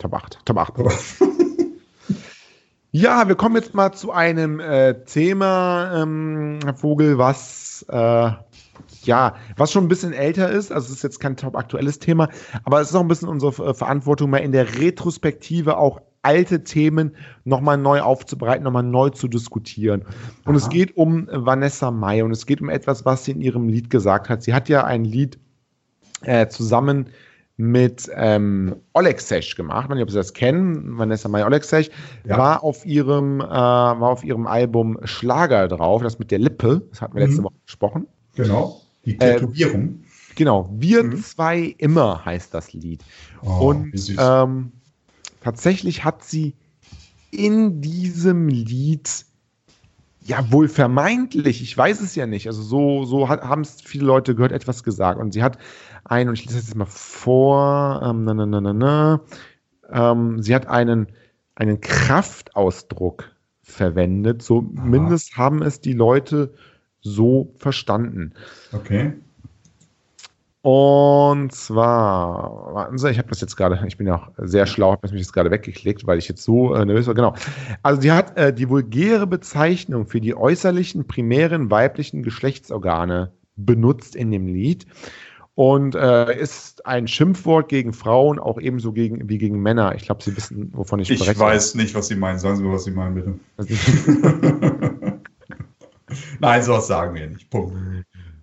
Top 0.00 0.14
8. 0.14 0.38
Top 0.46 0.56
8. 0.56 0.74
ja, 2.90 3.28
wir 3.28 3.34
kommen 3.34 3.56
jetzt 3.56 3.74
mal 3.74 3.92
zu 3.92 4.10
einem 4.10 4.58
äh, 4.58 5.04
Thema, 5.04 6.02
ähm, 6.02 6.58
Herr 6.64 6.74
Vogel, 6.74 7.18
was 7.18 7.84
äh, 7.88 8.30
ja, 9.02 9.34
was 9.56 9.72
schon 9.72 9.84
ein 9.84 9.88
bisschen 9.88 10.12
älter 10.12 10.50
ist, 10.50 10.72
also 10.72 10.86
es 10.86 10.96
ist 10.96 11.02
jetzt 11.02 11.20
kein 11.20 11.36
top 11.36 11.56
aktuelles 11.56 11.98
Thema, 11.98 12.28
aber 12.64 12.80
es 12.80 12.90
ist 12.90 12.94
auch 12.96 13.02
ein 13.02 13.08
bisschen 13.08 13.28
unsere 13.28 13.74
Verantwortung, 13.74 14.30
mal 14.30 14.38
in 14.38 14.52
der 14.52 14.78
Retrospektive 14.78 15.76
auch 15.76 16.00
alte 16.22 16.64
Themen 16.64 17.14
nochmal 17.44 17.78
neu 17.78 18.00
aufzubereiten, 18.00 18.64
nochmal 18.64 18.82
neu 18.82 19.10
zu 19.10 19.28
diskutieren. 19.28 20.02
Und 20.44 20.54
Aha. 20.54 20.56
es 20.56 20.68
geht 20.68 20.96
um 20.96 21.28
Vanessa 21.30 21.90
Mai 21.90 22.24
und 22.24 22.30
es 22.30 22.44
geht 22.44 22.60
um 22.60 22.68
etwas, 22.68 23.04
was 23.04 23.24
sie 23.24 23.32
in 23.32 23.40
ihrem 23.40 23.68
Lied 23.68 23.90
gesagt 23.90 24.28
hat. 24.28 24.42
Sie 24.42 24.52
hat 24.52 24.68
ja 24.68 24.84
ein 24.84 25.04
Lied 25.04 25.38
äh, 26.22 26.48
zusammen 26.48 27.06
mit 27.60 28.10
ähm, 28.14 28.76
Olexech 28.94 29.54
gemacht. 29.54 29.84
Ich 29.84 29.90
weiß 29.90 29.94
nicht, 29.96 30.02
ob 30.02 30.10
Sie 30.10 30.16
das 30.16 30.32
kennen. 30.32 30.98
Vanessa 30.98 31.28
Mai 31.28 31.44
Olexech 31.44 31.90
ja. 32.24 32.38
war 32.38 32.64
auf 32.64 32.84
ihrem 32.86 33.40
äh, 33.40 33.44
war 33.44 34.08
auf 34.08 34.24
ihrem 34.24 34.46
Album 34.46 34.98
Schlager 35.04 35.68
drauf, 35.68 36.02
das 36.02 36.18
mit 36.18 36.30
der 36.30 36.38
Lippe. 36.38 36.82
Das 36.90 37.02
hatten 37.02 37.14
wir 37.14 37.26
letzte 37.26 37.40
mhm. 37.40 37.44
Woche 37.44 37.54
besprochen. 37.64 38.06
Genau. 38.34 38.80
Die 39.04 39.16
Tätowierung. 39.16 39.82
Äh, 39.82 40.34
genau. 40.36 40.70
Wir 40.72 41.04
mhm. 41.04 41.22
zwei 41.22 41.74
immer 41.78 42.24
heißt 42.24 42.54
das 42.54 42.72
Lied. 42.72 43.02
Oh, 43.42 43.68
Und 43.68 44.16
ähm, 44.18 44.72
tatsächlich 45.42 46.04
hat 46.04 46.24
sie 46.24 46.54
in 47.30 47.80
diesem 47.80 48.48
Lied 48.48 49.24
ja 50.22 50.50
wohl 50.52 50.68
vermeintlich, 50.68 51.62
ich 51.62 51.76
weiß 51.76 52.00
es 52.00 52.14
ja 52.14 52.26
nicht, 52.26 52.46
also 52.46 52.62
so, 52.62 53.04
so 53.04 53.28
haben 53.28 53.62
es 53.62 53.80
viele 53.82 54.04
Leute 54.04 54.34
gehört, 54.34 54.52
etwas 54.52 54.82
gesagt. 54.84 55.18
Und 55.18 55.32
sie 55.32 55.42
hat 55.42 55.58
ein, 56.04 56.28
und 56.28 56.34
ich 56.34 56.44
lese 56.44 56.58
das 56.58 56.66
jetzt 56.68 56.76
mal 56.76 56.86
vor, 56.86 58.00
ähm, 58.04 58.24
na, 58.24 58.34
na, 58.34 58.46
na, 58.46 58.60
na, 58.60 58.72
na, 58.72 59.20
ähm, 59.90 60.42
sie 60.42 60.54
hat 60.54 60.66
einen, 60.66 61.08
einen 61.54 61.80
Kraftausdruck 61.80 63.30
verwendet, 63.62 64.42
zumindest 64.42 65.32
Aha. 65.34 65.44
haben 65.44 65.62
es 65.62 65.80
die 65.80 65.92
Leute 65.92 66.52
so 67.00 67.52
verstanden. 67.56 68.32
Okay. 68.72 69.14
Und 70.62 71.52
zwar, 71.52 72.74
warten 72.74 72.98
Sie, 72.98 73.10
ich 73.10 73.16
habe 73.16 73.28
das 73.30 73.40
jetzt 73.40 73.56
gerade, 73.56 73.82
ich 73.86 73.96
bin 73.96 74.06
ja 74.06 74.16
auch 74.16 74.28
sehr 74.36 74.66
schlau, 74.66 74.92
habe 74.92 75.08
mich 75.10 75.20
jetzt 75.20 75.32
gerade 75.32 75.50
weggeklickt, 75.50 76.06
weil 76.06 76.18
ich 76.18 76.28
jetzt 76.28 76.42
so 76.44 76.74
äh, 76.74 76.84
nervös 76.84 77.06
war. 77.06 77.14
Genau. 77.14 77.34
Also 77.82 78.02
die 78.02 78.12
hat 78.12 78.36
äh, 78.36 78.52
die 78.52 78.68
vulgäre 78.68 79.26
Bezeichnung 79.26 80.06
für 80.06 80.20
die 80.20 80.34
äußerlichen 80.34 81.06
primären 81.06 81.70
weiblichen 81.70 82.22
Geschlechtsorgane 82.22 83.32
benutzt 83.56 84.14
in 84.14 84.30
dem 84.30 84.46
Lied 84.46 84.86
und 85.54 85.94
äh, 85.94 86.38
ist 86.38 86.86
ein 86.86 87.06
Schimpfwort 87.08 87.68
gegen 87.68 87.92
Frauen, 87.92 88.38
auch 88.38 88.58
ebenso 88.58 88.92
gegen, 88.92 89.28
wie 89.28 89.38
gegen 89.38 89.60
Männer. 89.60 89.94
Ich 89.94 90.04
glaube, 90.04 90.22
Sie 90.22 90.36
wissen, 90.36 90.70
wovon 90.72 91.00
ich 91.00 91.08
spreche. 91.08 91.32
Ich 91.32 91.38
weiß 91.38 91.74
nicht, 91.74 91.94
was 91.94 92.08
Sie 92.08 92.16
meinen. 92.16 92.38
Sagen 92.38 92.56
Sie 92.56 92.62
mal, 92.62 92.72
was 92.74 92.84
Sie 92.84 92.92
meinen, 92.92 93.14
bitte. 93.14 93.34
Nein, 96.40 96.62
sowas 96.62 96.86
sagen 96.86 97.14
wir 97.14 97.26
nicht. 97.28 97.50
Punkt. 97.50 97.76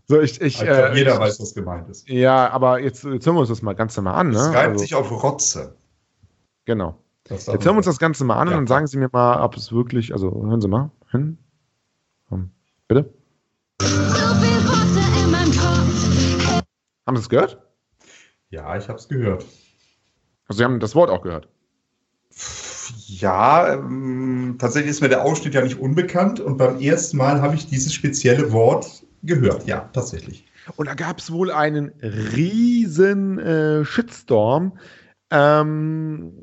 So, 0.05 0.21
ich, 0.21 0.39
ich, 0.39 0.59
also, 0.59 0.71
äh, 0.71 0.97
jeder 0.97 1.15
ich, 1.15 1.19
weiß, 1.19 1.39
was 1.41 1.53
gemeint 1.53 1.89
ist. 1.89 2.07
Ja, 2.07 2.49
aber 2.49 2.79
jetzt, 2.79 3.03
jetzt 3.03 3.25
hören 3.25 3.35
wir 3.35 3.41
uns 3.41 3.49
das 3.49 3.61
mal 3.61 3.73
ganz 3.73 3.97
normal 3.97 4.15
an. 4.15 4.29
Ne? 4.29 4.37
Es 4.37 4.47
reibt 4.47 4.69
also, 4.69 4.79
sich 4.79 4.95
auf 4.95 5.11
Rotze. 5.23 5.75
Genau. 6.65 6.97
Jetzt 7.29 7.47
hören 7.47 7.63
wir 7.63 7.77
uns 7.77 7.85
das 7.85 7.99
Ganze 7.99 8.23
mal 8.23 8.37
an 8.37 8.49
ja. 8.49 8.57
und 8.57 8.67
sagen 8.67 8.87
Sie 8.87 8.97
mir 8.97 9.09
mal, 9.11 9.41
ob 9.43 9.57
es 9.57 9.71
wirklich, 9.73 10.13
also 10.13 10.31
hören 10.31 10.61
Sie 10.61 10.69
mal 10.69 10.91
hin. 11.11 11.37
Um, 12.29 12.51
bitte. 12.87 13.09
Haben 17.07 17.15
Sie 17.15 17.21
es 17.21 17.29
gehört? 17.29 17.57
Ja, 18.49 18.75
ich 18.77 18.89
habe 18.89 18.99
es 18.99 19.07
gehört. 19.07 19.45
Also 20.47 20.57
Sie 20.57 20.63
haben 20.65 20.81
das 20.81 20.93
Wort 20.93 21.09
auch 21.09 21.21
gehört? 21.21 21.47
Ja, 23.07 23.73
ähm, 23.73 24.57
tatsächlich 24.59 24.91
ist 24.91 25.01
mir 25.01 25.09
der 25.09 25.23
Ausschnitt 25.23 25.53
ja 25.53 25.61
nicht 25.61 25.79
unbekannt 25.79 26.41
und 26.41 26.57
beim 26.57 26.79
ersten 26.79 27.17
Mal 27.17 27.41
habe 27.41 27.55
ich 27.55 27.67
dieses 27.67 27.93
spezielle 27.93 28.51
Wort 28.51 29.03
gehört, 29.23 29.65
ja, 29.65 29.89
tatsächlich. 29.93 30.45
Und 30.75 30.87
da 30.87 30.95
gab 30.95 31.19
es 31.19 31.31
wohl 31.31 31.49
einen 31.49 31.93
riesen 32.01 33.39
äh, 33.39 33.85
Shitstorm, 33.85 34.77
ähm, 35.31 36.33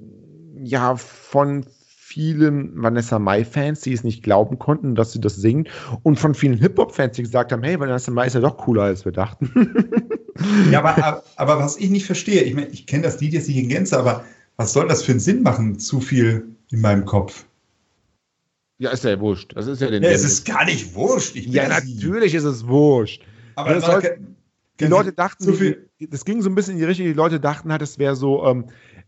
ja, 0.63 0.97
von 0.97 1.67
vielen 1.69 2.83
Vanessa 2.83 3.19
Mai-Fans, 3.19 3.81
die 3.81 3.93
es 3.93 4.05
nicht 4.05 4.23
glauben 4.23 4.59
konnten, 4.59 4.95
dass 4.95 5.13
sie 5.13 5.21
das 5.21 5.37
singt, 5.37 5.69
und 6.03 6.19
von 6.19 6.35
vielen 6.35 6.59
Hip-Hop-Fans, 6.59 7.17
die 7.17 7.23
gesagt 7.23 7.53
haben, 7.53 7.63
hey, 7.63 7.79
Vanessa 7.79 8.11
Mai 8.11 8.27
ist 8.27 8.35
ja 8.35 8.41
doch 8.41 8.57
cooler, 8.57 8.85
als 8.85 9.05
wir 9.05 9.13
dachten. 9.13 10.09
ja, 10.71 10.83
aber, 10.83 11.25
aber 11.37 11.59
was 11.59 11.77
ich 11.77 11.91
nicht 11.91 12.07
verstehe, 12.07 12.43
ich 12.43 12.55
meine, 12.55 12.69
ich 12.69 12.87
kenne 12.87 13.03
das 13.03 13.21
Lied 13.21 13.33
jetzt 13.33 13.49
nicht 13.49 13.59
in 13.59 13.69
Gänze, 13.69 13.99
aber 13.99 14.25
was 14.57 14.73
soll 14.73 14.89
das 14.89 15.03
für 15.03 15.13
einen 15.13 15.21
Sinn 15.21 15.43
machen, 15.43 15.79
zu 15.79 16.01
viel 16.01 16.49
in 16.71 16.81
meinem 16.81 17.05
Kopf? 17.05 17.45
Ja, 18.79 18.91
ist 18.91 19.05
ja 19.05 19.19
wurscht. 19.21 19.53
Das 19.57 19.67
ist 19.67 19.81
ja 19.81 19.91
den. 19.91 20.03
Ja, 20.03 20.11
es 20.11 20.25
ist 20.25 20.45
gar 20.45 20.65
nicht 20.65 20.95
wurscht. 20.95 21.37
ja, 21.37 21.69
natürlich 21.69 22.35
ist 22.35 22.45
es 22.45 22.67
wurscht. 22.67 23.23
Aber 23.55 23.75
das 23.75 23.87
soll, 23.87 24.19
die 24.81 24.87
Leute 24.87 25.13
dachten, 25.13 25.45
so 25.45 25.53
viel 25.53 25.89
das 26.11 26.25
ging 26.25 26.43
so 26.43 26.51
ein 26.51 26.55
bisschen 26.55 26.75
in 26.75 26.79
die 26.81 26.85
Richtung, 26.85 27.07
die 27.07 27.13
Leute 27.13 27.41
dachten 27.41 27.71
halt, 27.71 27.83
es 27.83 27.99
wäre 27.99 28.17
so, 28.17 28.45
ähm, 28.47 28.67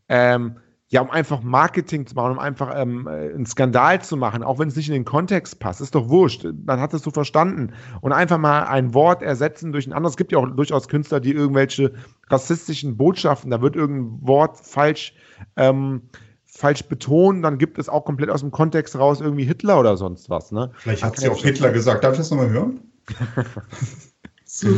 ähm, 0.09 0.57
ja, 0.89 1.01
um 1.01 1.11
einfach 1.11 1.43
Marketing 1.43 2.07
zu 2.07 2.15
machen, 2.15 2.33
um 2.33 2.39
einfach 2.39 2.73
ähm, 2.77 3.09
einen 3.09 3.47
Skandal 3.47 4.03
zu 4.03 4.17
machen, 4.17 4.45
auch 4.45 4.61
wenn 4.61 4.69
es 4.69 4.77
nicht 4.77 4.89
in 4.89 4.95
den 4.95 5.05
Kontext 5.05 5.59
passt, 5.59 5.81
ist 5.81 5.97
doch 5.97 6.09
wurscht. 6.09 6.47
Man 6.65 6.81
hat 6.81 6.95
es 6.95 7.03
so 7.03 7.11
verstanden. 7.11 7.73
Und 8.03 8.13
einfach 8.13 8.39
mal 8.39 8.65
ein 8.65 8.95
Wort 8.95 9.21
ersetzen 9.21 9.73
durch 9.73 9.87
ein 9.87 9.93
anderes. 9.93 10.13
Es 10.13 10.17
gibt 10.17 10.31
ja 10.31 10.39
auch 10.39 10.47
durchaus 10.47 10.87
Künstler, 10.87 11.19
die 11.19 11.33
irgendwelche 11.33 11.93
rassistischen 12.29 12.97
Botschaften, 12.97 13.51
da 13.51 13.61
wird 13.61 13.75
irgendein 13.75 14.27
Wort 14.27 14.61
falsch 14.61 15.15
ähm, 15.57 16.03
falsch 16.45 16.85
betonen, 16.85 17.43
dann 17.43 17.59
gibt 17.59 17.79
es 17.79 17.89
auch 17.89 18.05
komplett 18.05 18.31
aus 18.31 18.41
dem 18.41 18.51
Kontext 18.51 18.97
raus 18.97 19.21
irgendwie 19.21 19.45
Hitler 19.45 19.79
oder 19.79 19.97
sonst 19.97 20.31
was. 20.31 20.53
Ne? 20.53 20.71
Vielleicht 20.79 21.05
hat 21.05 21.19
sie 21.19 21.29
auch 21.29 21.43
Hitler 21.43 21.71
gesagt. 21.71 22.03
Darf 22.03 22.13
ich 22.13 22.19
das 22.19 22.31
nochmal 22.31 22.51
hören? 22.51 22.81
so 24.45 24.69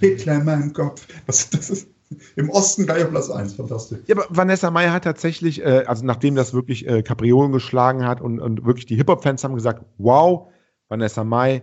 Hitler 0.00 0.36
in 0.36 0.44
meinem 0.44 0.72
Kopf. 0.72 1.06
Das, 1.26 1.50
das 1.50 1.70
ist 1.70 1.88
im 2.36 2.50
Osten 2.50 2.86
gleich 2.86 3.04
auf 3.04 3.10
Platz 3.10 3.30
1, 3.30 3.54
fantastisch. 3.54 3.98
Ja, 4.06 4.16
aber 4.16 4.26
Vanessa 4.30 4.70
Meyer 4.70 4.92
hat 4.92 5.04
tatsächlich, 5.04 5.62
äh, 5.62 5.84
also 5.86 6.04
nachdem 6.04 6.34
das 6.34 6.54
wirklich 6.54 6.86
äh, 6.88 7.02
Kapriolen 7.02 7.52
geschlagen 7.52 8.06
hat 8.06 8.20
und, 8.20 8.40
und 8.40 8.64
wirklich 8.64 8.86
die 8.86 8.96
Hip-Hop-Fans 8.96 9.44
haben 9.44 9.54
gesagt, 9.54 9.84
wow, 9.98 10.48
Vanessa 10.88 11.24
Mai, 11.24 11.62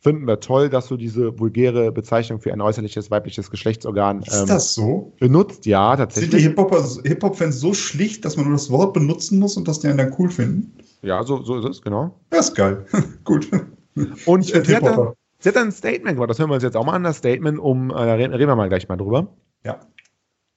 finden 0.00 0.26
wir 0.26 0.40
toll, 0.40 0.68
dass 0.70 0.88
du 0.88 0.96
diese 0.96 1.38
vulgäre 1.38 1.92
Bezeichnung 1.92 2.40
für 2.40 2.52
ein 2.52 2.60
äußerliches 2.60 3.10
weibliches 3.10 3.50
Geschlechtsorgan 3.50 4.18
ähm, 4.18 4.22
Ist 4.22 4.46
das 4.46 4.74
so? 4.74 5.12
benutzt. 5.20 5.66
Ja, 5.66 5.96
tatsächlich. 5.96 6.42
Sind 6.42 6.56
die 6.56 7.08
Hip-Hop-Fans 7.08 7.60
so 7.60 7.74
schlicht, 7.74 8.24
dass 8.24 8.36
man 8.36 8.46
nur 8.46 8.54
das 8.54 8.70
Wort 8.70 8.94
benutzen 8.94 9.38
muss 9.38 9.56
und 9.56 9.68
das 9.68 9.80
die 9.80 9.88
dann 9.88 10.14
cool 10.18 10.30
finden? 10.30 10.72
Ja, 11.02 11.22
so, 11.22 11.42
so 11.42 11.58
ist 11.58 11.66
es, 11.66 11.82
genau. 11.82 12.14
Das 12.30 12.48
ist 12.48 12.54
geil. 12.54 12.84
Gut. 13.24 13.48
Und 14.26 14.44
sie 14.44 14.54
hat, 14.54 14.68
dann, 14.82 15.12
sie 15.38 15.48
hat, 15.48 15.56
dann, 15.56 15.68
ein 15.68 15.72
Statement 15.72 16.16
gemacht, 16.16 16.30
das 16.30 16.38
hören 16.38 16.50
wir 16.50 16.54
uns 16.54 16.62
jetzt 16.62 16.76
auch 16.76 16.84
mal 16.84 16.94
an, 16.94 17.04
das 17.04 17.18
Statement, 17.18 17.58
um, 17.58 17.90
äh, 17.90 17.94
reden, 17.94 18.32
reden 18.32 18.48
wir 18.48 18.56
mal 18.56 18.68
gleich 18.68 18.88
mal 18.88 18.96
drüber. 18.96 19.28
Ja. 19.64 19.78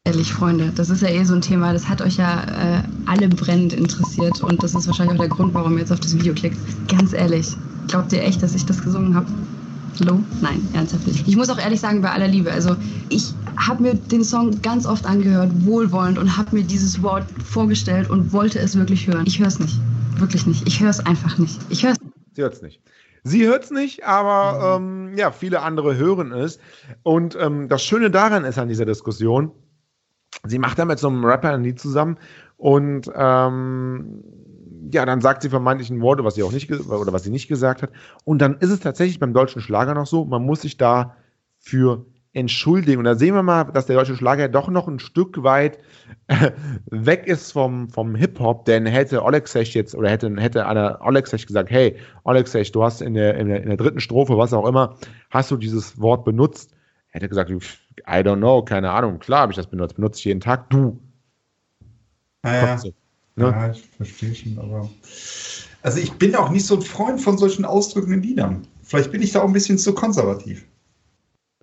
Ehrlich, 0.06 0.34
Freunde, 0.34 0.72
das 0.76 0.90
ist 0.90 1.02
ja 1.02 1.10
eh 1.10 1.24
so 1.24 1.34
ein 1.34 1.42
Thema, 1.42 1.72
das 1.72 1.88
hat 1.88 2.02
euch 2.02 2.18
ja 2.18 2.44
äh, 2.44 2.84
alle 3.06 3.30
brennend 3.30 3.74
interessiert 3.74 4.42
und 4.42 4.62
das 4.62 4.76
ist 4.76 4.86
wahrscheinlich 4.86 5.16
auch 5.16 5.22
der 5.22 5.30
Grund, 5.30 5.54
warum 5.54 5.74
ihr 5.74 5.80
jetzt 5.80 5.94
auf 5.94 6.00
das 6.02 6.14
Video 6.14 6.34
klickt. 6.34 6.58
Ganz 6.90 7.14
ehrlich, 7.14 7.56
glaubt 7.88 8.12
ihr 8.12 8.22
echt, 8.22 8.44
dass 8.44 8.54
ich 8.54 8.66
das 8.66 8.84
gesungen 8.84 9.16
habe? 9.16 9.28
Hallo? 10.00 10.20
Nein, 10.42 10.68
ernsthaft 10.74 11.08
nicht. 11.08 11.28
Ich 11.28 11.36
muss 11.38 11.50
auch 11.50 11.60
ehrlich 11.60 11.80
sagen, 11.80 12.02
bei 12.02 12.12
aller 12.12 12.28
Liebe, 12.28 12.52
also 12.52 12.76
ich 13.10 13.34
habe 13.56 13.84
mir 13.84 13.94
den 13.94 14.24
Song 14.24 14.62
ganz 14.62 14.86
oft 14.86 15.06
angehört, 15.06 15.52
wohlwollend 15.66 16.18
und 16.18 16.36
habe 16.36 16.56
mir 16.56 16.64
dieses 16.64 17.02
Wort 17.02 17.26
vorgestellt 17.46 18.10
und 18.10 18.34
wollte 18.34 18.60
es 18.60 18.76
wirklich 18.76 19.08
hören. 19.08 19.24
Ich 19.26 19.40
höre 19.40 19.48
es 19.48 19.60
nicht. 19.60 19.80
Wirklich 20.18 20.46
nicht. 20.48 20.68
Ich 20.68 20.80
höre 20.80 20.90
es 20.90 21.00
einfach 21.00 21.38
nicht. 21.38 21.60
Ich 21.70 21.84
höre 21.84 21.92
es. 21.92 21.98
Sie 22.34 22.42
hört 22.42 22.56
es 22.56 22.62
nicht. 22.62 22.82
Sie 23.24 23.48
hört 23.48 23.64
es 23.64 23.72
nicht, 23.72 24.06
aber 24.06 24.78
ähm, 24.78 25.18
ja, 25.18 25.32
viele 25.32 25.62
andere 25.62 25.96
hören 25.96 26.32
es. 26.34 26.60
Und 27.04 27.38
ähm, 27.40 27.70
das 27.70 27.84
Schöne 27.84 28.12
daran 28.12 28.44
ist 28.44 28.58
an 28.58 28.68
dieser 28.68 28.86
Diskussion, 28.86 29.52
sie 30.46 30.60
macht 30.60 30.78
da 30.78 30.86
mit 30.86 31.00
so 31.00 31.08
einem 31.08 31.24
Rapper 31.24 31.54
ein 31.54 31.64
Lied 31.64 31.80
zusammen 31.80 32.18
und 32.58 33.10
ähm, 33.16 34.24
ja, 34.92 35.06
dann 35.06 35.22
sagt 35.22 35.42
sie 35.42 35.50
vermeintlich 35.50 35.90
ein 35.90 36.02
Wort, 36.02 36.24
was 36.24 36.36
sie 36.36 36.44
auch 36.44 36.52
nicht 36.52 36.70
oder 36.72 37.14
was 37.14 37.24
sie 37.24 37.32
nicht 37.32 37.48
gesagt 37.48 37.82
hat. 37.82 37.92
Und 38.26 38.40
dann 38.40 38.58
ist 38.58 38.70
es 38.70 38.80
tatsächlich 38.80 39.20
beim 39.20 39.34
deutschen 39.34 39.62
Schlager 39.62 39.94
noch 39.94 40.06
so, 40.06 40.26
man 40.26 40.44
muss 40.44 40.62
sich 40.62 40.78
da 40.78 41.16
für 41.60 42.06
entschuldigen. 42.34 42.98
Und 42.98 43.06
da 43.06 43.16
sehen 43.16 43.36
wir 43.36 43.44
mal, 43.44 43.66
dass 43.66 43.86
der 43.86 43.96
deutsche 43.96 44.16
Schlager 44.16 44.50
doch 44.50 44.68
noch 44.68 44.88
ein 44.88 45.00
Stück 45.00 45.44
weit 45.44 45.78
äh, 46.28 46.52
weg 46.90 47.28
ist 47.28 47.52
vom, 47.52 47.90
vom 47.90 48.16
Hip-Hop, 48.16 48.66
denn 48.66 48.86
hätte 48.86 49.24
Olexech 49.24 49.74
jetzt, 49.76 49.96
oder 49.96 50.10
hätte, 50.10 50.34
hätte 50.38 50.66
einer 50.66 51.00
Olexech 51.02 51.46
gesagt, 51.46 51.70
hey, 51.70 51.96
Olexech, 52.24 52.72
du 52.72 52.84
hast 52.84 53.02
in 53.02 53.14
der, 53.14 53.36
in, 53.36 53.48
der, 53.48 53.62
in 53.62 53.70
der 53.70 53.78
dritten 53.78 54.00
Strophe, 54.00 54.38
was 54.38 54.52
auch 54.54 54.68
immer, 54.68 54.98
hast 55.30 55.52
du 55.52 55.58
dieses 55.58 56.00
Wort 56.00 56.26
benutzt, 56.26 56.76
hätte 57.10 57.30
gesagt, 57.30 57.52
I 57.52 57.62
don't 58.06 58.38
know, 58.38 58.64
keine 58.64 58.90
Ahnung, 58.90 59.20
klar 59.20 59.42
habe 59.42 59.52
ich 59.52 59.58
das 59.58 59.68
benutzt, 59.68 59.96
benutze 59.96 60.20
ich 60.20 60.26
jeden 60.26 60.42
Tag, 60.42 60.70
du. 60.72 61.00
Naja, 62.42 62.76
ah, 62.76 62.88
ne? 63.36 63.46
ja, 63.46 63.72
ich 63.72 63.84
verstehe 63.96 64.34
schon, 64.34 64.58
aber 64.58 64.90
also 65.84 66.00
ich 66.00 66.14
bin 66.14 66.36
auch 66.36 66.50
nicht 66.50 66.66
so 66.66 66.76
ein 66.76 66.82
Freund 66.82 67.22
von 67.22 67.38
solchen 67.38 67.66
ausdrückenden 67.66 68.24
Liedern. 68.24 68.68
Vielleicht 68.82 69.12
bin 69.12 69.22
ich 69.22 69.34
da 69.34 69.42
auch 69.42 69.48
ein 69.48 69.54
bisschen 69.54 69.78
zu 69.78 69.94
konservativ. 69.94 70.66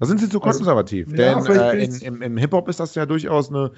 Da 0.00 0.06
sind 0.06 0.18
sie 0.18 0.30
zu 0.30 0.42
also, 0.42 0.58
konservativ. 0.58 1.08
Also, 1.08 1.48
denn 1.48 1.56
ja, 1.56 1.72
äh, 1.72 1.84
in, 1.84 1.94
im, 2.00 2.22
im 2.22 2.36
Hip-Hop 2.38 2.68
ist 2.68 2.80
das 2.80 2.94
ja 2.94 3.04
durchaus 3.04 3.50
eine 3.50 3.70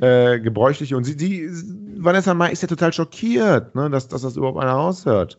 äh, 0.00 0.38
gebräuchliche. 0.38 0.96
Und 0.96 1.02
sie, 1.02 1.16
die, 1.16 1.50
Vanessa 1.96 2.32
Mai 2.32 2.52
ist 2.52 2.62
ja 2.62 2.68
total 2.68 2.92
schockiert, 2.92 3.74
ne, 3.74 3.90
dass, 3.90 4.06
dass 4.06 4.22
das 4.22 4.36
überhaupt 4.36 4.58
einer 4.58 4.72
raushört. 4.72 5.36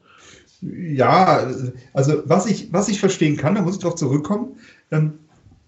Ja, 0.62 1.48
also 1.94 2.22
was 2.26 2.46
ich, 2.48 2.74
was 2.74 2.90
ich 2.90 3.00
verstehen 3.00 3.38
kann, 3.38 3.56
da 3.56 3.62
muss 3.62 3.76
ich 3.76 3.82
drauf 3.82 3.96
zurückkommen. 3.96 4.58
Ähm, 4.92 5.14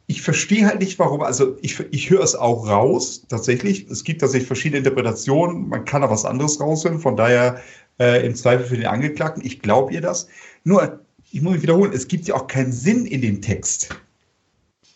ich 0.06 0.22
verstehe 0.22 0.66
halt 0.66 0.80
nicht, 0.80 1.00
warum. 1.00 1.22
Also 1.22 1.58
ich, 1.62 1.80
ich 1.92 2.10
höre 2.10 2.24
es 2.24 2.36
auch 2.36 2.68
raus, 2.68 3.24
tatsächlich. 3.30 3.88
Es 3.90 4.04
gibt 4.04 4.20
tatsächlich 4.20 4.48
verschiedene 4.48 4.80
Interpretationen. 4.80 5.70
Man 5.70 5.86
kann 5.86 6.02
da 6.02 6.10
was 6.10 6.26
anderes 6.26 6.60
raushören. 6.60 7.00
Von 7.00 7.16
daher 7.16 7.62
äh, 8.00 8.26
im 8.26 8.36
Zweifel 8.36 8.66
für 8.66 8.76
den 8.76 8.88
Angeklagten. 8.88 9.46
Ich 9.46 9.62
glaube 9.62 9.94
ihr 9.94 10.02
das. 10.02 10.28
Nur, 10.66 11.00
ich 11.32 11.42
muss 11.42 11.54
mich 11.54 11.62
wiederholen, 11.62 11.94
es 11.94 12.10
gibt 12.10 12.28
ja 12.28 12.36
auch 12.36 12.48
keinen 12.48 12.74
Sinn 12.74 13.06
in 13.06 13.22
dem 13.22 13.42
Text. 13.42 13.96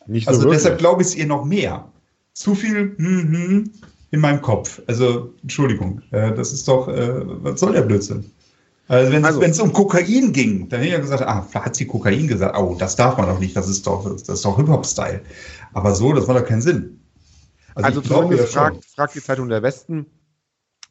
Nicht 0.08 0.26
so 0.26 0.32
also 0.32 0.42
wirklich. 0.44 0.60
deshalb 0.60 0.80
glaube 0.80 1.02
ich 1.02 1.10
es 1.10 1.16
ihr 1.16 1.26
noch 1.26 1.46
mehr. 1.46 1.88
Zu 2.34 2.56
viel 2.56 2.96
hm, 2.98 3.34
hm, 3.34 3.72
in 4.12 4.20
meinem 4.20 4.42
Kopf. 4.42 4.82
Also, 4.88 5.34
Entschuldigung, 5.42 6.02
äh, 6.12 6.34
das 6.34 6.54
ist 6.54 6.68
doch, 6.68 6.88
äh, 6.88 7.22
was 7.44 7.60
soll 7.60 7.74
der 7.74 7.82
Blödsinn? 7.82 8.30
Also 8.88 9.12
wenn 9.14 9.24
also, 9.24 9.42
es 9.42 9.60
um 9.60 9.72
Kokain 9.72 10.34
ging, 10.34 10.68
dann 10.68 10.82
hätte 10.82 10.88
ich 10.88 10.94
ja 10.94 11.00
gesagt, 11.00 11.22
ah, 11.22 11.48
hat 11.54 11.76
sie 11.78 11.88
Kokain 11.88 12.28
gesagt? 12.28 12.58
Oh, 12.58 12.76
das 12.78 12.98
darf 12.98 13.18
man 13.18 13.28
doch 13.28 13.40
nicht, 13.40 13.56
das 13.56 13.70
ist 13.70 13.88
doch, 13.88 14.04
das 14.04 14.28
ist 14.28 14.44
doch 14.44 14.58
Hip-Hop-Style. 14.58 15.22
Aber 15.72 15.96
so, 15.96 16.12
das 16.12 16.28
macht 16.28 16.42
doch 16.42 16.46
keinen 16.46 16.62
Sinn. 16.62 17.00
Also, 17.76 17.88
also 17.88 18.02
zumindest 18.02 18.54
fragt, 18.54 18.84
fragt 18.84 19.16
die 19.16 19.22
Zeitung 19.22 19.48
der 19.48 19.64
Westen, 19.64 20.08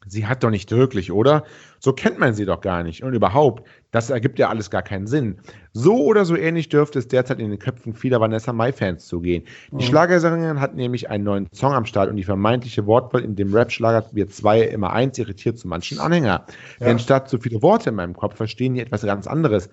Sie 0.07 0.25
hat 0.25 0.43
doch 0.43 0.49
nicht 0.49 0.71
wirklich, 0.71 1.11
oder? 1.11 1.43
So 1.79 1.93
kennt 1.93 2.17
man 2.17 2.33
sie 2.33 2.45
doch 2.45 2.61
gar 2.61 2.81
nicht. 2.81 3.03
Und 3.03 3.13
überhaupt, 3.13 3.67
das 3.91 4.09
ergibt 4.09 4.39
ja 4.39 4.49
alles 4.49 4.71
gar 4.71 4.81
keinen 4.81 5.05
Sinn. 5.05 5.39
So 5.73 6.05
oder 6.05 6.25
so 6.25 6.35
ähnlich 6.35 6.69
dürfte 6.69 6.97
es 6.97 7.07
derzeit 7.07 7.39
in 7.39 7.51
den 7.51 7.59
Köpfen 7.59 7.93
vieler 7.93 8.19
Vanessa 8.19 8.51
Mai-Fans 8.51 9.05
zugehen. 9.05 9.43
Die 9.69 9.75
mhm. 9.75 9.81
Schlagersängerin 9.81 10.59
hat 10.59 10.75
nämlich 10.75 11.09
einen 11.09 11.23
neuen 11.23 11.47
Song 11.53 11.73
am 11.73 11.85
Start 11.85 12.09
und 12.09 12.15
die 12.15 12.23
vermeintliche 12.23 12.87
Wortwahl 12.87 13.23
in 13.23 13.35
dem 13.35 13.53
Rap-Schlager 13.53 14.05
Wir 14.11 14.27
zwei 14.27 14.61
immer 14.61 14.91
eins 14.91 15.19
irritiert 15.19 15.59
zu 15.59 15.67
manchen 15.67 15.99
Anhänger. 15.99 16.45
Ja. 16.79 16.87
Denn 16.87 16.97
statt 16.97 17.29
so 17.29 17.37
viele 17.37 17.61
Worte 17.61 17.89
in 17.89 17.95
meinem 17.95 18.15
Kopf 18.15 18.35
verstehen 18.35 18.73
die 18.73 18.81
etwas 18.81 19.03
ganz 19.03 19.27
anderes. 19.27 19.69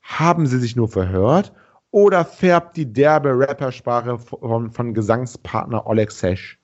Haben 0.00 0.46
sie 0.46 0.58
sich 0.58 0.76
nur 0.76 0.88
verhört 0.88 1.52
oder 1.90 2.24
färbt 2.24 2.76
die 2.76 2.92
derbe 2.92 3.30
Rappersprache 3.30 4.18
von, 4.18 4.70
von 4.70 4.94
Gesangspartner 4.94 5.86
Oleg 5.86 6.12
Sesh 6.12 6.58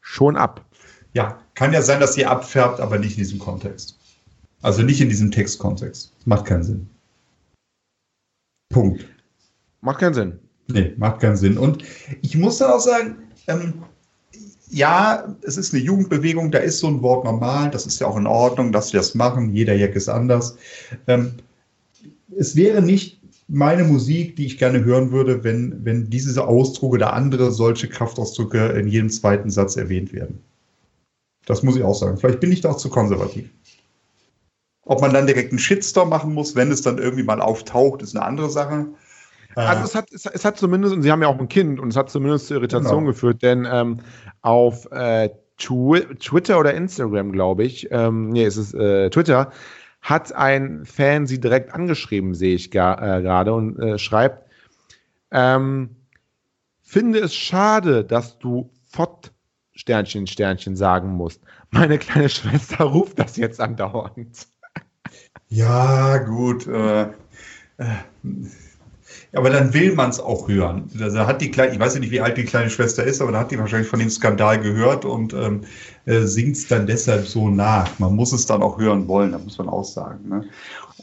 schon 0.00 0.36
ab? 0.36 0.64
Ja, 1.12 1.40
kann 1.54 1.72
ja 1.72 1.82
sein, 1.82 2.00
dass 2.00 2.14
sie 2.14 2.26
abfärbt, 2.26 2.80
aber 2.80 2.98
nicht 2.98 3.12
in 3.12 3.24
diesem 3.24 3.38
Kontext. 3.38 3.98
Also 4.62 4.82
nicht 4.82 5.00
in 5.00 5.08
diesem 5.08 5.30
Textkontext. 5.30 6.12
Macht 6.26 6.46
keinen 6.46 6.62
Sinn. 6.62 6.86
Punkt. 8.68 9.06
Macht 9.80 10.00
keinen 10.00 10.14
Sinn. 10.14 10.38
Nee, 10.68 10.94
macht 10.96 11.20
keinen 11.20 11.36
Sinn. 11.36 11.58
Und 11.58 11.82
ich 12.22 12.36
muss 12.36 12.58
dann 12.58 12.70
auch 12.70 12.80
sagen, 12.80 13.16
ähm, 13.48 13.74
ja, 14.70 15.34
es 15.42 15.56
ist 15.56 15.74
eine 15.74 15.82
Jugendbewegung, 15.82 16.50
da 16.52 16.58
ist 16.58 16.78
so 16.78 16.86
ein 16.86 17.02
Wort 17.02 17.24
normal, 17.24 17.70
das 17.70 17.86
ist 17.86 18.00
ja 18.00 18.06
auch 18.06 18.16
in 18.16 18.26
Ordnung, 18.26 18.70
dass 18.70 18.92
wir 18.92 19.00
das 19.00 19.14
machen, 19.14 19.52
jeder 19.52 19.74
Jack 19.74 19.96
ist 19.96 20.08
anders. 20.08 20.56
Ähm, 21.08 21.32
es 22.36 22.54
wäre 22.54 22.80
nicht 22.80 23.20
meine 23.48 23.82
Musik, 23.82 24.36
die 24.36 24.46
ich 24.46 24.58
gerne 24.58 24.84
hören 24.84 25.10
würde, 25.10 25.42
wenn, 25.42 25.84
wenn 25.84 26.08
diese 26.08 26.46
Ausdruck 26.46 26.92
oder 26.92 27.12
andere 27.14 27.50
solche 27.50 27.88
Kraftausdrücke 27.88 28.66
in 28.68 28.86
jedem 28.86 29.10
zweiten 29.10 29.50
Satz 29.50 29.74
erwähnt 29.74 30.12
werden. 30.12 30.38
Das 31.50 31.62
muss 31.62 31.76
ich 31.76 31.82
auch 31.82 31.94
sagen. 31.94 32.16
Vielleicht 32.16 32.40
bin 32.40 32.52
ich 32.52 32.60
da 32.60 32.70
auch 32.70 32.76
zu 32.76 32.88
konservativ. 32.88 33.50
Ob 34.84 35.00
man 35.00 35.12
dann 35.12 35.26
direkt 35.26 35.50
einen 35.50 35.58
Shitstorm 35.58 36.08
machen 36.08 36.32
muss, 36.32 36.54
wenn 36.54 36.70
es 36.70 36.82
dann 36.82 36.98
irgendwie 36.98 37.24
mal 37.24 37.40
auftaucht, 37.40 38.02
ist 38.02 38.16
eine 38.16 38.24
andere 38.24 38.48
Sache. 38.48 38.86
Also 39.56 39.84
es 39.84 39.94
hat, 39.96 40.12
es, 40.12 40.26
es, 40.26 40.44
hat 40.44 40.58
zumindest, 40.58 40.94
und 40.94 41.02
Sie 41.02 41.10
haben 41.10 41.22
ja 41.22 41.28
auch 41.28 41.38
ein 41.38 41.48
Kind, 41.48 41.80
und 41.80 41.88
es 41.88 41.96
hat 41.96 42.08
zumindest 42.08 42.46
zu 42.46 42.54
Irritation 42.54 43.00
genau. 43.00 43.06
geführt, 43.06 43.42
denn 43.42 43.66
ähm, 43.68 43.98
auf 44.42 44.90
äh, 44.92 45.30
Twi 45.58 46.02
Twitter 46.20 46.58
oder 46.58 46.72
Instagram, 46.72 47.32
glaube 47.32 47.64
ich, 47.64 47.88
ähm, 47.90 48.30
nee, 48.30 48.44
es 48.44 48.56
ist 48.56 48.74
äh, 48.74 49.10
Twitter, 49.10 49.50
hat 50.02 50.32
ein 50.32 50.84
Fan 50.84 51.26
sie 51.26 51.40
direkt 51.40 51.74
angeschrieben, 51.74 52.34
sehe 52.34 52.54
ich 52.54 52.68
äh, 52.68 52.70
gerade, 52.70 53.52
und 53.52 53.78
äh, 53.80 53.98
schreibt, 53.98 54.48
ähm, 55.32 55.96
finde 56.80 57.18
es 57.18 57.34
schade, 57.34 58.04
dass 58.04 58.38
du 58.38 58.70
Fott 58.88 59.32
Sternchen, 59.74 60.26
Sternchen 60.26 60.76
sagen 60.76 61.10
musst. 61.10 61.40
Meine 61.70 61.98
kleine 61.98 62.28
Schwester 62.28 62.84
ruft 62.84 63.18
das 63.18 63.36
jetzt 63.36 63.60
andauernd. 63.60 64.46
Ja, 65.48 66.18
gut. 66.18 66.66
Äh, 66.66 67.02
äh, 67.02 67.86
aber 69.32 69.50
dann 69.50 69.72
will 69.74 69.94
man 69.94 70.10
es 70.10 70.18
auch 70.18 70.48
hören. 70.48 70.90
Da 70.94 71.26
hat 71.26 71.40
die 71.40 71.50
kleine, 71.50 71.72
ich 71.72 71.78
weiß 71.78 71.94
ja 71.94 72.00
nicht, 72.00 72.10
wie 72.10 72.20
alt 72.20 72.36
die 72.36 72.44
kleine 72.44 72.70
Schwester 72.70 73.04
ist, 73.04 73.20
aber 73.20 73.32
da 73.32 73.40
hat 73.40 73.50
die 73.50 73.58
wahrscheinlich 73.58 73.88
von 73.88 74.00
dem 74.00 74.10
Skandal 74.10 74.60
gehört 74.60 75.04
und 75.04 75.32
ähm, 75.34 75.62
äh, 76.06 76.22
singt 76.22 76.56
es 76.56 76.66
dann 76.66 76.86
deshalb 76.86 77.26
so 77.26 77.48
nach. 77.48 77.98
Man 77.98 78.16
muss 78.16 78.32
es 78.32 78.46
dann 78.46 78.62
auch 78.62 78.78
hören 78.78 79.06
wollen, 79.06 79.32
da 79.32 79.38
muss 79.38 79.58
man 79.58 79.68
auch 79.68 79.84
sagen. 79.84 80.28
Ne? 80.28 80.44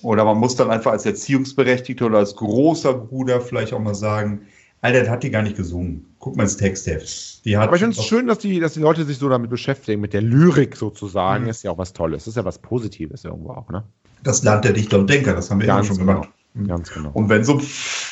Oder 0.02 0.26
man 0.26 0.38
muss 0.38 0.56
dann 0.56 0.72
einfach 0.72 0.92
als 0.92 1.06
Erziehungsberechtigter 1.06 2.06
oder 2.08 2.20
als 2.20 2.36
großer 2.36 2.94
Bruder 2.94 3.40
vielleicht 3.40 3.74
auch 3.74 3.80
mal 3.80 3.96
sagen, 3.96 4.42
Alter, 4.82 5.02
das 5.02 5.10
hat 5.10 5.24
die 5.24 5.32
gar 5.32 5.42
nicht 5.42 5.58
gesungen. 5.58 6.06
Guck 6.20 6.36
mal 6.36 6.44
ins 6.44 6.58
Textheft. 6.58 7.46
Die 7.46 7.58
hat 7.58 7.68
Aber 7.68 7.76
ich 7.76 7.82
finde 7.82 7.98
es 7.98 8.06
schön, 8.06 8.28
dass 8.28 8.40
die, 8.40 8.60
dass 8.60 8.74
die 8.74 8.80
Leute 8.80 9.06
sich 9.06 9.18
so 9.18 9.28
damit 9.30 9.50
beschäftigen, 9.50 10.02
mit 10.02 10.14
der 10.14 10.22
Lyrik 10.22 10.76
sozusagen. 10.76 11.46
Mhm. 11.46 11.50
Ist 11.50 11.64
ja 11.64 11.72
auch 11.72 11.78
was 11.78 11.94
Tolles. 11.94 12.26
Das 12.26 12.30
ist 12.30 12.36
ja 12.36 12.46
was 12.46 12.60
Positives 12.60 13.24
irgendwo 13.26 13.52
auch, 13.52 13.70
ne? 13.70 13.84
Das 14.24 14.44
Land 14.44 14.66
der 14.66 14.74
Dichter 14.74 15.00
und 15.00 15.10
Denker, 15.10 15.34
das 15.34 15.50
haben 15.50 15.62
wir 15.62 15.68
ja 15.68 15.84
schon 15.84 15.98
genau. 15.98 16.14
gemacht. 16.14 16.30
Mhm. 16.54 16.68
Ganz 16.68 16.92
genau. 16.92 17.12
Und 17.14 17.30
wenn 17.30 17.44
so 17.44 17.62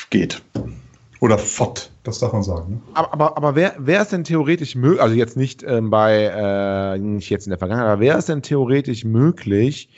geht. 0.10 0.42
Oder 1.22 1.38
fort, 1.38 1.92
das 2.04 2.20
darf 2.20 2.34
man 2.34 2.44
sagen. 2.44 2.74
Ne? 2.74 2.82
Aber, 2.94 3.14
aber, 3.14 3.38
aber 3.38 3.56
wer, 3.56 3.76
wer 3.80 4.02
ist 4.02 4.12
denn 4.12 4.24
theoretisch 4.24 4.76
möglich, 4.76 5.02
also 5.02 5.16
jetzt 5.16 5.38
nicht 5.38 5.64
ähm, 5.64 5.90
bei, 5.90 6.26
äh, 6.26 7.00
nicht 7.00 7.30
jetzt 7.30 7.48
in 7.48 7.52
der 7.52 7.58
Vergangenheit, 7.58 7.90
aber 7.90 8.02
wer 8.02 8.18
ist 8.18 8.30
denn 8.30 8.42
theoretisch 8.42 9.06
möglich, 9.06 9.90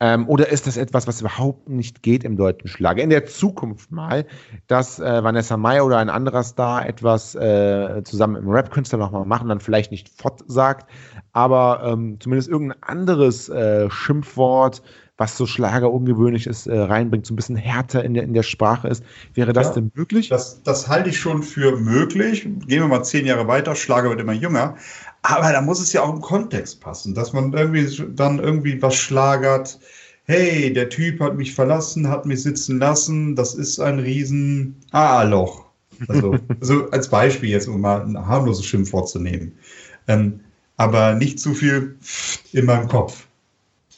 ähm, 0.00 0.28
oder 0.28 0.48
ist 0.48 0.66
das 0.66 0.76
etwas, 0.78 1.06
was 1.06 1.20
überhaupt 1.20 1.68
nicht 1.68 2.02
geht 2.02 2.24
im 2.24 2.36
deutschen 2.36 2.68
Schlager? 2.68 3.02
In 3.02 3.10
der 3.10 3.26
Zukunft 3.26 3.92
mal, 3.92 4.26
dass 4.66 4.98
äh, 4.98 5.22
Vanessa 5.22 5.56
Mai 5.58 5.82
oder 5.82 5.98
ein 5.98 6.08
anderer 6.08 6.42
Star 6.42 6.86
etwas 6.88 7.34
äh, 7.34 8.02
zusammen 8.04 8.36
im 8.36 8.48
Rap-Künstler 8.48 8.98
nochmal 8.98 9.26
machen, 9.26 9.48
dann 9.48 9.60
vielleicht 9.60 9.90
nicht 9.90 10.08
Fott 10.08 10.42
sagt, 10.46 10.90
aber 11.32 11.82
ähm, 11.84 12.18
zumindest 12.18 12.48
irgendein 12.48 12.82
anderes 12.82 13.50
äh, 13.50 13.90
Schimpfwort, 13.90 14.82
was 15.20 15.36
so 15.36 15.44
Schlager 15.44 15.92
ungewöhnlich 15.92 16.46
ist, 16.46 16.66
äh, 16.66 16.78
reinbringt, 16.78 17.26
so 17.26 17.34
ein 17.34 17.36
bisschen 17.36 17.56
härter 17.56 18.02
in 18.02 18.14
der, 18.14 18.22
in 18.22 18.32
der 18.32 18.42
Sprache 18.42 18.88
ist. 18.88 19.04
Wäre 19.34 19.52
das 19.52 19.68
ja, 19.68 19.74
denn 19.74 19.92
möglich? 19.94 20.30
Das, 20.30 20.62
das 20.62 20.88
halte 20.88 21.10
ich 21.10 21.18
schon 21.18 21.42
für 21.42 21.76
möglich. 21.76 22.44
Gehen 22.44 22.80
wir 22.80 22.88
mal 22.88 23.02
zehn 23.02 23.26
Jahre 23.26 23.46
weiter, 23.46 23.74
Schlager 23.74 24.08
wird 24.08 24.20
immer 24.22 24.32
jünger. 24.32 24.76
Aber 25.22 25.52
da 25.52 25.60
muss 25.60 25.80
es 25.80 25.92
ja 25.92 26.02
auch 26.02 26.14
im 26.14 26.20
Kontext 26.20 26.80
passen, 26.80 27.14
dass 27.14 27.32
man 27.32 27.52
irgendwie 27.52 27.86
dann 28.14 28.38
irgendwie 28.38 28.80
was 28.80 28.94
schlagert. 28.94 29.78
hey, 30.24 30.72
der 30.72 30.88
Typ 30.88 31.20
hat 31.20 31.36
mich 31.36 31.54
verlassen, 31.54 32.08
hat 32.08 32.24
mich 32.24 32.42
sitzen 32.42 32.78
lassen, 32.78 33.34
das 33.34 33.54
ist 33.54 33.80
ein 33.80 33.98
riesen 33.98 34.76
A-Loch. 34.92 35.64
Also, 36.08 36.36
also 36.60 36.90
als 36.90 37.08
Beispiel 37.08 37.50
jetzt, 37.50 37.68
um 37.68 37.80
mal 37.80 38.02
ein 38.02 38.26
harmloses 38.26 38.64
Schimpfwort 38.64 39.08
zu 39.08 39.18
nehmen. 39.18 39.52
Ähm, 40.08 40.40
aber 40.76 41.14
nicht 41.14 41.40
zu 41.40 41.52
viel 41.52 41.96
in 42.52 42.64
meinem 42.64 42.88
Kopf. 42.88 43.26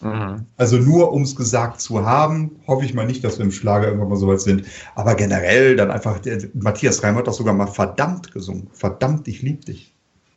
Mhm. 0.01 0.47
Also 0.57 0.79
nur 0.79 1.13
um 1.13 1.23
es 1.23 1.37
gesagt 1.37 1.81
zu 1.81 2.05
haben, 2.05 2.57
hoffe 2.67 2.85
ich 2.85 2.95
mal 2.95 3.07
nicht, 3.07 3.23
dass 3.23 3.39
wir 3.39 3.45
im 3.45 3.53
Schlager 3.53 3.87
irgendwann 3.87 4.09
mal 4.09 4.17
so 4.17 4.27
weit 4.27 4.41
sind. 4.41 4.67
Aber 4.95 5.15
generell 5.15 5.77
dann 5.77 5.91
einfach, 5.91 6.19
der, 6.19 6.39
Matthias 6.55 7.03
Reim 7.03 7.17
hat 7.17 7.29
doch 7.29 7.33
sogar 7.33 7.55
mal 7.55 7.69
verdammt 7.69 8.33
gesungen. 8.33 8.69
Verdammt, 8.73 9.29
ich 9.29 9.43
liebe 9.43 9.65
dich. 9.65 9.92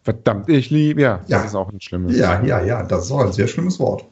Verdammt, 0.06 0.48
ich 0.50 0.70
liebe, 0.70 1.02
ja, 1.02 1.20
ja, 1.28 1.40
das 1.40 1.48
ist 1.48 1.56
auch 1.56 1.72
ein 1.72 1.82
schlimmes 1.82 2.16
Ja, 2.16 2.44
ja, 2.46 2.64
ja, 2.64 2.84
das 2.84 3.06
ist 3.06 3.12
auch 3.12 3.26
ein 3.26 3.34
sehr 3.34 3.48
schlimmes 3.48 3.80
Wort. 3.80 4.06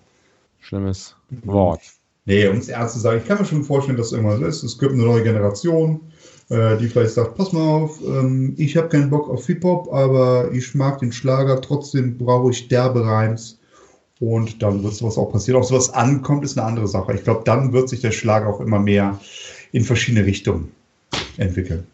Schlimmes 0.59 1.15
Wort. 1.43 1.81
Nee, 2.25 2.47
um 2.47 2.57
es 2.57 2.67
ernst 2.67 2.95
zu 2.95 2.99
sagen, 2.99 3.19
ich 3.19 3.27
kann 3.27 3.37
mir 3.37 3.45
schon 3.45 3.63
vorstellen, 3.63 3.97
dass 3.97 4.11
irgendwas 4.11 4.39
ist. 4.39 4.63
Es 4.63 4.79
gibt 4.79 4.93
eine 4.93 5.03
neue 5.03 5.21
Generation, 5.21 6.01
äh, 6.49 6.77
die 6.77 6.87
vielleicht 6.87 7.13
sagt, 7.13 7.35
pass 7.35 7.53
mal 7.53 7.61
auf, 7.61 8.01
ähm, 8.01 8.55
ich 8.57 8.75
habe 8.75 8.89
keinen 8.89 9.11
Bock 9.11 9.29
auf 9.29 9.45
Hip-Hop, 9.45 9.93
aber 9.93 10.51
ich 10.51 10.73
mag 10.73 10.97
den 10.97 11.11
Schlager, 11.11 11.61
trotzdem 11.61 12.17
brauche 12.17 12.49
ich 12.49 12.69
derbe 12.69 13.05
Reims. 13.05 13.59
Und 14.19 14.63
dann 14.63 14.81
wird 14.83 14.95
sowas 14.95 15.17
auch 15.19 15.31
passieren. 15.31 15.59
Ob 15.59 15.65
sowas 15.65 15.93
ankommt, 15.93 16.43
ist 16.43 16.57
eine 16.57 16.65
andere 16.65 16.87
Sache. 16.87 17.13
Ich 17.13 17.23
glaube, 17.23 17.41
dann 17.45 17.71
wird 17.71 17.89
sich 17.89 18.01
der 18.01 18.11
Schlager 18.11 18.47
auch 18.47 18.61
immer 18.61 18.79
mehr 18.79 19.19
in 19.73 19.83
verschiedene 19.83 20.25
Richtungen 20.25 20.71
entwickeln. 21.37 21.85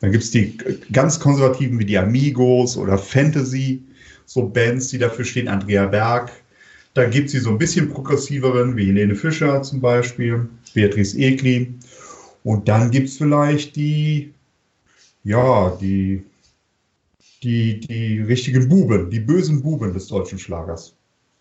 Dann 0.00 0.12
gibt 0.12 0.24
es 0.24 0.30
die 0.30 0.56
ganz 0.92 1.20
konservativen 1.20 1.78
wie 1.78 1.84
die 1.84 1.98
Amigos 1.98 2.76
oder 2.76 2.98
Fantasy, 2.98 3.82
so 4.24 4.48
Bands, 4.48 4.88
die 4.88 4.98
dafür 4.98 5.24
stehen, 5.24 5.48
Andrea 5.48 5.86
Berg. 5.86 6.32
Da 6.94 7.04
gibt 7.08 7.26
es 7.26 7.32
sie 7.32 7.38
so 7.38 7.50
ein 7.50 7.58
bisschen 7.58 7.90
progressiveren, 7.90 8.76
wie 8.76 8.86
Helene 8.86 9.14
Fischer 9.14 9.62
zum 9.62 9.80
Beispiel, 9.80 10.48
Beatrice 10.74 11.16
Egli. 11.18 11.74
Und 12.42 12.66
dann 12.68 12.90
gibt 12.90 13.08
es 13.08 13.18
vielleicht 13.18 13.76
die, 13.76 14.32
ja, 15.22 15.76
die, 15.80 16.22
die, 17.42 17.80
die 17.80 18.20
richtigen 18.20 18.68
Buben, 18.68 19.10
die 19.10 19.20
bösen 19.20 19.62
Buben 19.62 19.92
des 19.92 20.08
deutschen 20.08 20.38
Schlagers. 20.38 20.94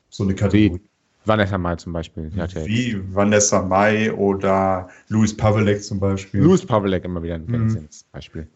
So 0.10 0.24
eine 0.24 0.36
Kategorie. 0.36 0.82
Vanessa 1.26 1.57
Mai 1.57 1.76
zum 1.76 1.93
Beispiel. 1.93 2.32
Ja, 2.36 2.47
Wie 2.65 2.99
Vanessa 3.13 3.61
Mai 3.61 4.11
oder 4.13 4.89
Louis 5.09 5.36
Pavelek 5.36 5.84
zum 5.84 5.99
Beispiel. 5.99 6.41
Louis 6.41 6.65
Pavelek 6.65 7.05
immer 7.05 7.22
wieder 7.22 7.36
ein 7.36 7.45
mhm. 7.45 7.88
Beispiel. 8.11 8.47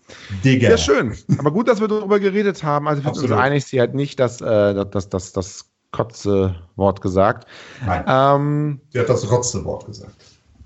Digga. 0.43 0.69
Ja, 0.69 0.77
schön. 0.77 1.13
Aber 1.37 1.51
gut, 1.51 1.67
dass 1.67 1.81
wir 1.81 1.87
darüber 1.87 2.19
geredet 2.19 2.63
haben. 2.63 2.87
Also 2.87 3.03
wir 3.03 3.13
sind 3.13 3.23
uns 3.23 3.39
einig, 3.39 3.65
sie 3.65 3.81
hat 3.81 3.93
nicht 3.93 4.19
das, 4.19 4.41
äh, 4.41 4.85
das, 4.85 5.09
das, 5.09 5.33
das 5.33 5.69
Kotze-Wort 5.91 7.01
gesagt. 7.01 7.47
Nein. 7.85 8.03
Ähm, 8.07 8.81
sie 8.89 8.99
hat 8.99 9.09
das 9.09 9.29
Rotze-Wort 9.29 9.85
gesagt. 9.85 10.15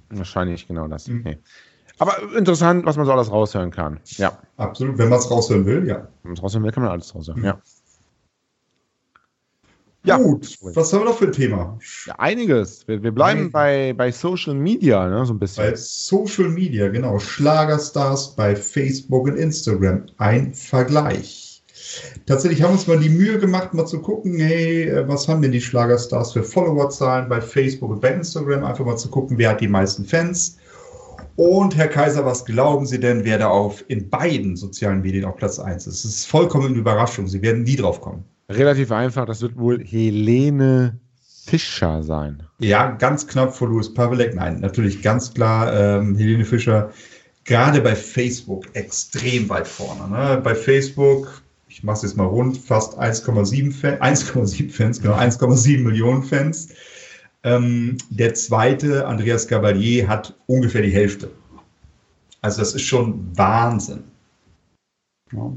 Wahrscheinlich 0.09 0.67
genau 0.67 0.87
das. 0.87 1.07
Mhm. 1.07 1.19
Okay. 1.19 1.37
Aber 1.99 2.13
interessant, 2.37 2.85
was 2.85 2.95
man 2.95 3.05
so 3.05 3.11
alles 3.11 3.31
raushören 3.31 3.71
kann. 3.71 3.99
Ja. 4.17 4.37
Absolut. 4.57 4.97
Wenn 4.97 5.09
man 5.09 5.19
es 5.19 5.29
raushören 5.29 5.65
will, 5.65 5.87
ja. 5.87 6.07
Wenn 6.21 6.31
man 6.31 6.33
es 6.33 6.43
raushören 6.43 6.63
will, 6.63 6.71
kann 6.71 6.83
man 6.83 6.91
alles 6.91 7.13
raushören. 7.13 7.39
Mhm. 7.39 7.45
Ja. 7.45 7.61
Ja, 10.07 10.17
gut. 10.17 10.57
Was 10.61 10.93
haben 10.93 11.01
wir 11.01 11.05
noch 11.05 11.17
für 11.17 11.25
ein 11.25 11.31
Thema? 11.31 11.77
Ja, 12.05 12.15
einiges. 12.17 12.87
Wir, 12.87 13.03
wir 13.03 13.11
bleiben 13.11 13.51
bei, 13.51 13.93
bei 13.93 14.11
Social 14.11 14.53
Media, 14.53 15.07
ne, 15.07 15.25
so 15.25 15.33
ein 15.33 15.39
bisschen. 15.39 15.63
Bei 15.63 15.75
Social 15.75 16.49
Media, 16.49 16.87
genau. 16.87 17.19
Schlagerstars 17.19 18.35
bei 18.35 18.55
Facebook 18.55 19.25
und 19.25 19.35
Instagram. 19.35 20.05
Ein 20.17 20.53
Vergleich. 20.53 21.63
Tatsächlich 22.25 22.61
haben 22.61 22.71
wir 22.71 22.73
uns 22.73 22.87
mal 22.87 22.99
die 22.99 23.09
Mühe 23.09 23.37
gemacht, 23.37 23.73
mal 23.73 23.85
zu 23.85 24.01
gucken, 24.01 24.39
hey, 24.39 24.83
äh, 24.83 25.07
was 25.07 25.27
haben 25.27 25.41
denn 25.41 25.51
die 25.51 25.61
Schlagerstars 25.61 26.33
für 26.33 26.43
Followerzahlen 26.43 27.29
bei 27.29 27.41
Facebook 27.41 27.91
und 27.91 28.01
bei 28.01 28.09
Instagram? 28.09 28.63
Einfach 28.63 28.85
mal 28.85 28.97
zu 28.97 29.09
gucken, 29.09 29.37
wer 29.37 29.51
hat 29.51 29.61
die 29.61 29.67
meisten 29.67 30.05
Fans. 30.05 30.57
Und 31.35 31.75
Herr 31.77 31.87
Kaiser, 31.87 32.25
was 32.25 32.45
glauben 32.45 32.85
Sie 32.85 32.99
denn, 32.99 33.23
wer 33.23 33.37
da 33.37 33.49
auf 33.49 33.85
in 33.89 34.09
beiden 34.09 34.55
sozialen 34.55 35.01
Medien 35.01 35.25
auf 35.25 35.35
Platz 35.35 35.59
1 35.59 35.85
ist? 35.85 36.03
Es 36.03 36.05
ist 36.05 36.25
vollkommen 36.25 36.67
eine 36.67 36.77
Überraschung. 36.77 37.27
Sie 37.27 37.41
werden 37.41 37.63
nie 37.63 37.75
drauf 37.75 38.01
kommen. 38.01 38.25
Relativ 38.49 38.91
einfach, 38.91 39.25
das 39.25 39.41
wird 39.41 39.57
wohl 39.57 39.83
Helene 39.83 40.99
Fischer 41.45 42.03
sein. 42.03 42.43
Ja, 42.59 42.91
ganz 42.91 43.27
knapp 43.27 43.55
vor 43.55 43.69
Louis 43.69 43.93
Pavelek. 43.93 44.35
Nein, 44.35 44.59
natürlich 44.59 45.01
ganz 45.01 45.33
klar 45.33 45.73
ähm, 45.73 46.15
Helene 46.15 46.45
Fischer. 46.45 46.91
Gerade 47.43 47.81
bei 47.81 47.95
Facebook 47.95 48.65
extrem 48.73 49.47
weit 49.49 49.67
vorne. 49.67 50.09
Ne? 50.09 50.41
Bei 50.43 50.53
Facebook, 50.53 51.41
ich 51.69 51.83
mache 51.83 51.97
es 51.97 52.03
jetzt 52.03 52.17
mal 52.17 52.25
rund, 52.25 52.57
fast 52.57 52.99
1,7 52.99 53.71
Fan, 53.73 53.95
1,7 53.99 54.69
Fans, 54.69 55.01
genau 55.01 55.15
1,7 55.15 55.79
Millionen 55.79 56.23
Fans. 56.23 56.69
Ähm, 57.43 57.97
der 58.09 58.33
zweite, 58.33 59.07
Andreas 59.07 59.47
Gavalier, 59.47 60.07
hat 60.07 60.35
ungefähr 60.47 60.81
die 60.81 60.91
Hälfte. 60.91 61.31
Also 62.41 62.59
das 62.59 62.75
ist 62.75 62.83
schon 62.83 63.37
Wahnsinn. 63.37 64.03
Ja. 65.31 65.51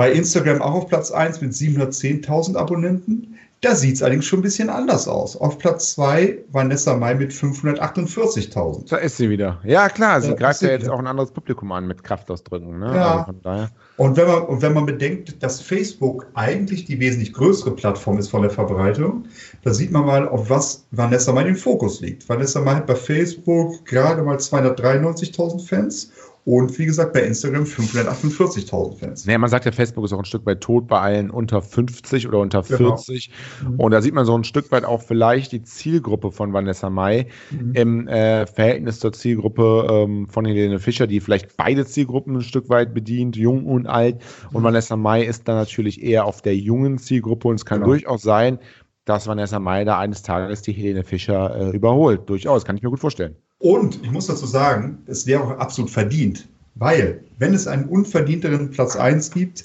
Bei 0.00 0.12
Instagram 0.12 0.62
auch 0.62 0.76
auf 0.76 0.88
Platz 0.88 1.10
1 1.10 1.42
mit 1.42 1.52
710.000 1.52 2.56
Abonnenten. 2.56 3.36
Da 3.60 3.74
sieht 3.74 3.96
es 3.96 4.02
allerdings 4.02 4.24
schon 4.24 4.38
ein 4.38 4.42
bisschen 4.42 4.70
anders 4.70 5.06
aus. 5.06 5.36
Auf 5.36 5.58
Platz 5.58 5.92
2 5.92 6.38
Vanessa 6.50 6.96
Mai 6.96 7.14
mit 7.14 7.32
548.000. 7.32 8.88
Da 8.88 8.96
ist 8.96 9.18
sie 9.18 9.28
wieder. 9.28 9.60
Ja, 9.62 9.90
klar, 9.90 10.22
sie 10.22 10.30
da 10.30 10.34
greift 10.36 10.62
ja 10.62 10.70
jetzt 10.70 10.84
wieder. 10.84 10.94
auch 10.94 10.98
ein 11.00 11.06
anderes 11.06 11.32
Publikum 11.32 11.70
an 11.72 11.86
mit 11.86 12.02
Kraftausdrücken. 12.02 12.78
Ne? 12.78 12.94
Ja. 12.94 13.26
Also 13.44 13.68
und, 13.98 14.16
wenn 14.16 14.26
man, 14.26 14.42
und 14.44 14.62
wenn 14.62 14.72
man 14.72 14.86
bedenkt, 14.86 15.42
dass 15.42 15.60
Facebook 15.60 16.28
eigentlich 16.32 16.86
die 16.86 16.98
wesentlich 16.98 17.34
größere 17.34 17.72
Plattform 17.72 18.16
ist 18.16 18.28
von 18.28 18.40
der 18.40 18.50
Verbreitung, 18.50 19.24
da 19.64 19.74
sieht 19.74 19.92
man 19.92 20.06
mal, 20.06 20.26
auf 20.26 20.48
was 20.48 20.86
Vanessa 20.92 21.30
Mai 21.34 21.44
den 21.44 21.56
Fokus 21.56 22.00
liegt. 22.00 22.26
Vanessa 22.26 22.62
Mai 22.62 22.76
hat 22.76 22.86
bei 22.86 22.94
Facebook 22.94 23.84
gerade 23.84 24.22
mal 24.22 24.38
293.000 24.38 25.68
Fans 25.68 26.10
und 26.50 26.76
wie 26.80 26.86
gesagt, 26.86 27.12
bei 27.12 27.22
Instagram 27.22 27.62
548.000 27.62 28.98
Fans. 28.98 29.24
Naja, 29.24 29.38
man 29.38 29.48
sagt 29.48 29.66
ja, 29.66 29.70
Facebook 29.70 30.04
ist 30.04 30.12
auch 30.12 30.18
ein 30.18 30.24
Stück 30.24 30.44
weit 30.46 30.60
tot 30.60 30.88
bei 30.88 30.98
allen 30.98 31.30
unter 31.30 31.62
50 31.62 32.26
oder 32.26 32.40
unter 32.40 32.64
40. 32.64 33.30
Genau. 33.60 33.84
Und 33.84 33.92
da 33.92 34.02
sieht 34.02 34.14
man 34.14 34.24
so 34.24 34.36
ein 34.36 34.42
Stück 34.42 34.72
weit 34.72 34.84
auch 34.84 35.00
vielleicht 35.00 35.52
die 35.52 35.62
Zielgruppe 35.62 36.32
von 36.32 36.52
Vanessa 36.52 36.90
Mai 36.90 37.28
mhm. 37.52 37.72
im 37.74 38.08
äh, 38.08 38.48
Verhältnis 38.48 38.98
zur 38.98 39.12
Zielgruppe 39.12 39.86
ähm, 39.88 40.26
von 40.26 40.44
Helene 40.44 40.80
Fischer, 40.80 41.06
die 41.06 41.20
vielleicht 41.20 41.56
beide 41.56 41.86
Zielgruppen 41.86 42.34
ein 42.34 42.42
Stück 42.42 42.68
weit 42.68 42.94
bedient, 42.94 43.36
jung 43.36 43.66
und 43.66 43.86
alt. 43.86 44.16
Und 44.52 44.62
mhm. 44.62 44.64
Vanessa 44.64 44.96
Mai 44.96 45.22
ist 45.22 45.46
dann 45.46 45.54
natürlich 45.54 46.02
eher 46.02 46.24
auf 46.24 46.42
der 46.42 46.56
jungen 46.56 46.98
Zielgruppe. 46.98 47.46
Und 47.46 47.54
es 47.54 47.64
kann 47.64 47.78
genau. 47.78 47.92
durchaus 47.92 48.22
sein, 48.22 48.58
dass 49.04 49.28
Vanessa 49.28 49.60
Mai 49.60 49.84
da 49.84 50.00
eines 50.00 50.22
Tages 50.22 50.62
die 50.62 50.72
Helene 50.72 51.04
Fischer 51.04 51.54
äh, 51.54 51.76
überholt. 51.76 52.28
Durchaus, 52.28 52.64
kann 52.64 52.76
ich 52.76 52.82
mir 52.82 52.90
gut 52.90 52.98
vorstellen. 52.98 53.36
Und 53.60 54.00
ich 54.02 54.10
muss 54.10 54.26
dazu 54.26 54.46
sagen, 54.46 54.98
es 55.06 55.26
wäre 55.26 55.44
auch 55.44 55.58
absolut 55.58 55.90
verdient, 55.90 56.48
weil 56.76 57.22
wenn 57.38 57.52
es 57.52 57.66
einen 57.66 57.84
unverdienteren 57.84 58.70
Platz 58.70 58.96
1 58.96 59.30
gibt, 59.32 59.64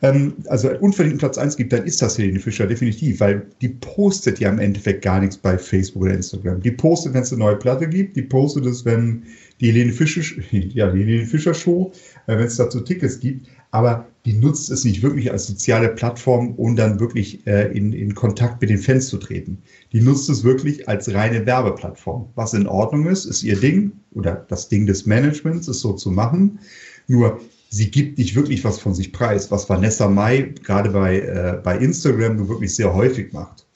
ähm, 0.00 0.34
also 0.46 0.68
einen 0.68 0.78
unverdienten 0.78 1.18
Platz 1.18 1.36
1 1.36 1.56
gibt, 1.58 1.74
dann 1.74 1.84
ist 1.84 2.00
das 2.00 2.16
Helene 2.16 2.40
Fischer 2.40 2.66
definitiv, 2.66 3.20
weil 3.20 3.46
die 3.60 3.68
postet 3.68 4.40
ja 4.40 4.48
im 4.48 4.58
Endeffekt 4.58 5.02
gar 5.02 5.20
nichts 5.20 5.36
bei 5.36 5.58
Facebook 5.58 6.04
oder 6.04 6.14
Instagram. 6.14 6.62
Die 6.62 6.70
postet, 6.70 7.12
wenn 7.12 7.22
es 7.22 7.30
eine 7.30 7.40
neue 7.40 7.56
Platte 7.56 7.86
gibt, 7.86 8.16
die 8.16 8.22
postet 8.22 8.64
es, 8.64 8.86
wenn 8.86 9.24
die 9.60 9.72
Helene 9.72 9.92
Fischer, 9.92 10.22
ja, 10.50 10.90
die 10.90 11.00
Helene 11.00 11.26
Fischer 11.26 11.52
Show, 11.52 11.92
äh, 12.28 12.38
wenn 12.38 12.46
es 12.46 12.56
dazu 12.56 12.80
Tickets 12.80 13.20
gibt, 13.20 13.46
aber 13.70 14.06
die 14.24 14.32
nutzt 14.34 14.70
es 14.70 14.84
nicht 14.84 15.02
wirklich 15.02 15.30
als 15.32 15.46
soziale 15.46 15.88
Plattform, 15.88 16.54
um 16.54 16.76
dann 16.76 17.00
wirklich 17.00 17.46
äh, 17.46 17.70
in, 17.76 17.92
in 17.92 18.14
Kontakt 18.14 18.60
mit 18.60 18.70
den 18.70 18.78
Fans 18.78 19.08
zu 19.08 19.18
treten. 19.18 19.58
Die 19.92 20.00
nutzt 20.00 20.28
es 20.28 20.44
wirklich 20.44 20.88
als 20.88 21.12
reine 21.12 21.46
Werbeplattform. 21.46 22.28
Was 22.34 22.54
in 22.54 22.66
Ordnung 22.66 23.06
ist, 23.06 23.24
ist 23.24 23.42
ihr 23.42 23.58
Ding 23.58 23.92
oder 24.12 24.46
das 24.48 24.68
Ding 24.68 24.86
des 24.86 25.06
Managements, 25.06 25.68
ist 25.68 25.80
so 25.80 25.92
zu 25.92 26.10
machen. 26.10 26.58
Nur 27.06 27.40
sie 27.70 27.90
gibt 27.90 28.18
nicht 28.18 28.34
wirklich 28.34 28.64
was 28.64 28.78
von 28.78 28.94
sich 28.94 29.12
preis, 29.12 29.50
was 29.50 29.68
Vanessa 29.68 30.08
Mai 30.08 30.54
gerade 30.62 30.90
bei, 30.90 31.20
äh, 31.20 31.60
bei 31.62 31.78
Instagram 31.78 32.36
nur 32.36 32.48
wirklich 32.48 32.74
sehr 32.74 32.94
häufig 32.94 33.32
macht. 33.32 33.66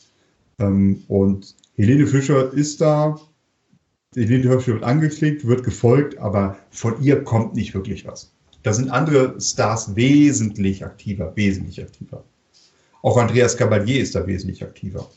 Ähm, 0.58 1.02
und 1.08 1.54
Helene 1.76 2.06
Fischer 2.06 2.52
ist 2.52 2.80
da, 2.80 3.18
Helene 4.14 4.50
Fischer 4.58 4.74
wird 4.74 4.84
angeklickt, 4.84 5.46
wird 5.46 5.64
gefolgt, 5.64 6.18
aber 6.18 6.58
von 6.70 7.02
ihr 7.02 7.24
kommt 7.24 7.54
nicht 7.54 7.74
wirklich 7.74 8.06
was. 8.06 8.32
Da 8.62 8.72
sind 8.72 8.90
andere 8.90 9.40
Stars 9.40 9.96
wesentlich 9.96 10.84
aktiver, 10.84 11.32
wesentlich 11.34 11.82
aktiver. 11.82 12.24
Auch 13.02 13.16
Andreas 13.16 13.56
Cavalier 13.56 14.00
ist 14.00 14.14
da 14.14 14.26
wesentlich 14.26 14.62
aktiver. 14.62 15.08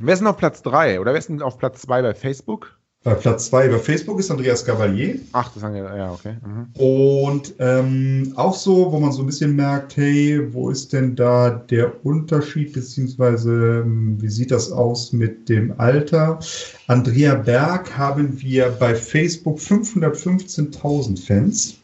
Wer 0.00 0.14
ist 0.14 0.20
denn 0.20 0.28
auf 0.28 0.38
Platz 0.38 0.62
3 0.62 1.00
oder 1.00 1.12
wer 1.12 1.18
ist 1.18 1.28
denn 1.28 1.42
auf 1.42 1.58
Platz 1.58 1.82
2 1.82 2.02
bei 2.02 2.14
Facebook? 2.14 2.76
Bei 3.06 3.14
Platz 3.14 3.46
2 3.50 3.68
bei 3.68 3.78
Facebook 3.78 4.18
ist 4.18 4.32
Andreas 4.32 4.64
Cavalier. 4.64 5.20
Ach, 5.30 5.52
das 5.54 5.62
haben 5.62 5.74
wir, 5.74 5.84
ja, 5.84 6.10
okay. 6.10 6.38
Mhm. 6.44 6.66
Und 6.74 7.54
ähm, 7.60 8.32
auch 8.34 8.56
so, 8.56 8.90
wo 8.90 8.98
man 8.98 9.12
so 9.12 9.22
ein 9.22 9.26
bisschen 9.26 9.54
merkt, 9.54 9.96
hey, 9.96 10.52
wo 10.52 10.70
ist 10.70 10.92
denn 10.92 11.14
da 11.14 11.50
der 11.50 12.04
Unterschied, 12.04 12.72
beziehungsweise 12.72 13.84
ähm, 13.84 14.20
wie 14.20 14.28
sieht 14.28 14.50
das 14.50 14.72
aus 14.72 15.12
mit 15.12 15.48
dem 15.48 15.78
Alter? 15.78 16.40
Andrea 16.88 17.36
Berg 17.36 17.96
haben 17.96 18.40
wir 18.40 18.70
bei 18.70 18.96
Facebook 18.96 19.60
515.000 19.60 21.24
Fans. 21.24 21.76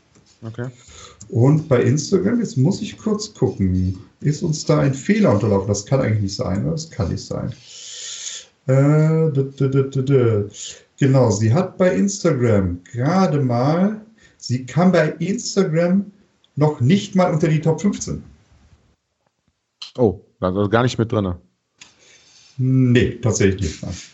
Okay. 0.44 0.66
Und 1.32 1.66
bei 1.66 1.82
Instagram, 1.82 2.40
jetzt 2.40 2.58
muss 2.58 2.82
ich 2.82 2.98
kurz 2.98 3.32
gucken, 3.32 3.98
ist 4.20 4.42
uns 4.42 4.66
da 4.66 4.80
ein 4.80 4.92
Fehler 4.92 5.32
unterlaufen? 5.32 5.66
Das 5.66 5.86
kann 5.86 6.02
eigentlich 6.02 6.20
nicht 6.24 6.36
sein, 6.36 6.62
oder? 6.64 6.72
Das 6.72 6.90
kann 6.90 7.10
nicht 7.10 7.24
sein. 7.24 7.50
Äh, 8.66 9.32
d 9.32 9.40
-d 9.40 9.90
-d 9.90 10.84
genau, 10.98 11.30
sie 11.30 11.54
hat 11.54 11.78
bei 11.78 11.96
Instagram 11.96 12.80
gerade 12.84 13.40
mal, 13.40 14.02
sie 14.36 14.66
kam 14.66 14.92
bei 14.92 15.08
Instagram 15.20 16.12
noch 16.56 16.82
nicht 16.82 17.16
mal 17.16 17.32
unter 17.32 17.48
die 17.48 17.62
Top 17.62 17.80
15. 17.80 18.22
Oh, 19.96 20.20
also 20.38 20.68
gar 20.68 20.82
nicht 20.82 20.98
mit 20.98 21.10
drin. 21.10 21.34
Nee, 22.58 23.18
tatsächlich 23.22 23.82
nicht. 23.82 24.10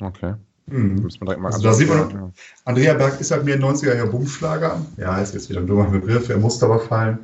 Okay. 0.00 0.34
Mhm. 0.68 1.08
Also 1.44 1.62
da 1.62 1.72
sieht 1.72 1.88
man, 1.88 2.10
ja. 2.10 2.32
Andrea 2.64 2.94
Berg 2.94 3.20
ist 3.20 3.30
halt 3.30 3.44
mehr 3.44 3.58
90er 3.58 3.94
Jahre 3.94 4.08
Bumschlager. 4.08 4.80
Ja, 4.96 5.18
ist 5.18 5.34
jetzt 5.34 5.48
wieder 5.48 5.60
ein 5.60 5.66
dummer 5.66 5.88
Begriff, 5.88 6.28
er 6.28 6.38
muss 6.38 6.60
aber 6.62 6.80
fallen. 6.80 7.20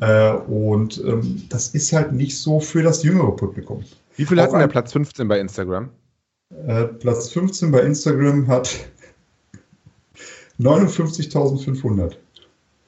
Äh, 0.00 0.32
und 0.32 1.02
ähm, 1.04 1.42
das 1.48 1.68
ist 1.68 1.92
halt 1.92 2.12
nicht 2.12 2.36
so 2.38 2.58
für 2.58 2.82
das 2.82 3.02
jüngere 3.02 3.34
Publikum. 3.36 3.84
Wie 4.16 4.24
viel 4.24 4.40
hat 4.40 4.52
denn 4.52 4.58
der 4.58 4.66
Platz 4.66 4.92
15 4.92 5.28
bei 5.28 5.38
Instagram? 5.38 5.88
Äh, 6.66 6.84
Platz 6.84 7.30
15 7.30 7.70
bei 7.70 7.80
Instagram 7.80 8.48
hat 8.48 8.76
59.500. 10.58 12.16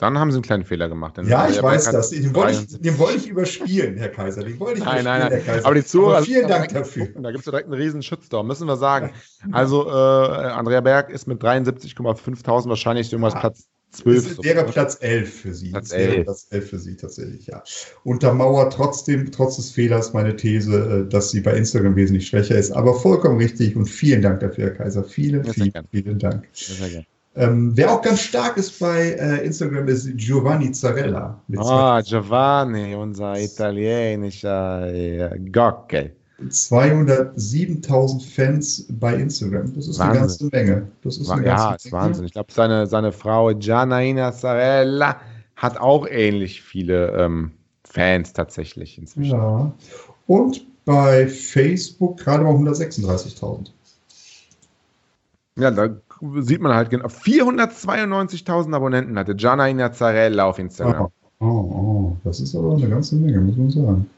Dann 0.02 0.18
haben 0.18 0.32
sie 0.32 0.38
einen 0.38 0.42
kleinen 0.42 0.64
Fehler 0.64 0.88
gemacht. 0.88 1.16
ja, 1.24 1.48
ich 1.48 1.62
weiß 1.62 1.92
das. 1.92 2.10
Den 2.10 2.34
wollte 2.34 2.58
ich, 2.68 2.80
den 2.80 2.98
wollte 2.98 3.18
ich 3.18 3.28
überspielen, 3.28 3.96
Herr 3.98 4.08
Kaiser. 4.08 4.42
Den 4.42 4.58
wollte 4.58 4.80
ich 4.80 4.84
nein, 4.84 5.04
nein, 5.04 5.20
nein. 5.20 5.30
Herr 5.30 5.40
Kaiser. 5.40 5.64
Aber 5.64 5.76
die 5.76 5.84
Zuhörer. 5.84 6.16
Aber 6.16 6.26
vielen 6.26 6.48
Dank 6.48 6.70
dafür. 6.70 7.06
Da 7.14 7.30
gibt 7.30 7.38
es 7.38 7.44
direkt 7.44 7.66
einen 7.66 7.80
riesen 7.80 8.02
Shitstorm, 8.02 8.48
müssen 8.48 8.66
wir 8.66 8.76
sagen. 8.76 9.12
Also, 9.52 9.86
äh, 9.86 9.92
Andrea 9.92 10.80
Berg 10.80 11.08
ist 11.10 11.28
mit 11.28 11.40
73,5.000 11.40 12.68
wahrscheinlich 12.68 13.12
irgendwas 13.12 13.34
ja. 13.34 13.40
Platz 13.40 13.68
12. 13.92 14.36
Das 14.36 14.44
wäre 14.44 14.64
Platz 14.64 14.98
11 15.00 15.32
für 15.32 15.54
sie. 15.54 15.70
Platz 15.70 15.92
11. 15.92 16.24
Platz 16.24 16.46
11 16.50 16.70
für 16.70 16.78
sie 16.80 16.96
tatsächlich, 16.96 17.46
ja. 17.46 17.62
Untermauert 18.02 18.72
trotzdem, 18.72 19.30
trotz 19.30 19.54
des 19.54 19.70
Fehlers, 19.70 20.12
meine 20.12 20.34
These, 20.34 21.04
äh, 21.04 21.08
dass 21.08 21.30
sie 21.30 21.42
bei 21.42 21.52
Instagram 21.52 21.94
wesentlich 21.94 22.26
schwächer 22.26 22.56
ist. 22.56 22.72
Aber 22.72 22.94
vollkommen 22.94 23.38
richtig 23.38 23.76
und 23.76 23.86
vielen 23.86 24.22
Dank 24.22 24.40
dafür, 24.40 24.64
Herr 24.64 24.74
Kaiser. 24.74 25.04
Vielen, 25.04 25.44
vielen, 25.44 25.72
vielen 25.92 26.18
Dank. 26.18 26.48
Sehr 26.52 26.88
gerne. 26.88 27.06
Ähm, 27.34 27.72
wer 27.74 27.92
auch 27.92 28.02
ganz 28.02 28.20
stark 28.20 28.58
ist 28.58 28.78
bei 28.78 29.12
äh, 29.12 29.44
Instagram 29.46 29.88
ist 29.88 30.10
Giovanni 30.16 30.70
Zarella. 30.72 31.40
Ah, 31.56 32.02
Giovanni, 32.02 32.94
unser 32.94 33.38
italienischer 33.40 34.92
äh, 34.92 35.38
Gockel. 35.50 36.14
207.000 36.48 38.34
Fans 38.34 38.86
bei 38.90 39.14
Instagram. 39.14 39.74
Das 39.74 39.88
ist 39.88 39.98
Wahnsinn. 39.98 40.10
eine 40.10 40.18
ganze 40.18 40.44
Menge. 40.46 40.88
Das 41.02 41.16
ist 41.16 41.30
eine 41.30 41.46
ja, 41.46 41.70
ganze 41.70 41.76
ist 41.76 41.92
Menge. 41.92 42.04
Wahnsinn. 42.04 42.24
Ich 42.26 42.32
glaube, 42.32 42.52
seine, 42.52 42.86
seine 42.86 43.12
Frau 43.12 43.54
Giannaina 43.54 44.32
Zarella 44.32 45.20
hat 45.56 45.78
auch 45.78 46.06
ähnlich 46.08 46.62
viele 46.62 47.12
ähm, 47.12 47.52
Fans 47.84 48.32
tatsächlich 48.32 48.98
inzwischen. 48.98 49.38
Ja. 49.38 49.72
Und 50.26 50.66
bei 50.84 51.28
Facebook 51.28 52.18
gerade 52.18 52.44
mal 52.44 52.54
136.000. 52.54 53.70
Ja, 55.56 55.70
da 55.70 55.88
sieht 56.38 56.60
man 56.60 56.74
halt 56.74 56.90
genau. 56.90 57.06
492.000 57.06 58.74
Abonnenten 58.74 59.18
hatte 59.18 59.34
Gianna 59.34 59.68
Inazzarella 59.68 60.44
auf 60.44 60.58
Instagram. 60.58 61.10
Oh, 61.40 61.46
oh, 61.46 61.46
oh, 61.46 62.16
das 62.24 62.40
ist 62.40 62.54
aber 62.54 62.74
eine 62.76 62.88
ganze 62.88 63.16
Menge, 63.16 63.40
muss 63.40 63.56
man 63.56 63.70
sagen. 63.70 64.10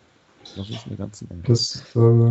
Das 0.56 0.68
ist 0.68 0.86
eine 0.86 0.96
ganze 0.96 1.24
Menge. 1.26 1.42
Das, 1.46 1.82
äh, 1.96 2.30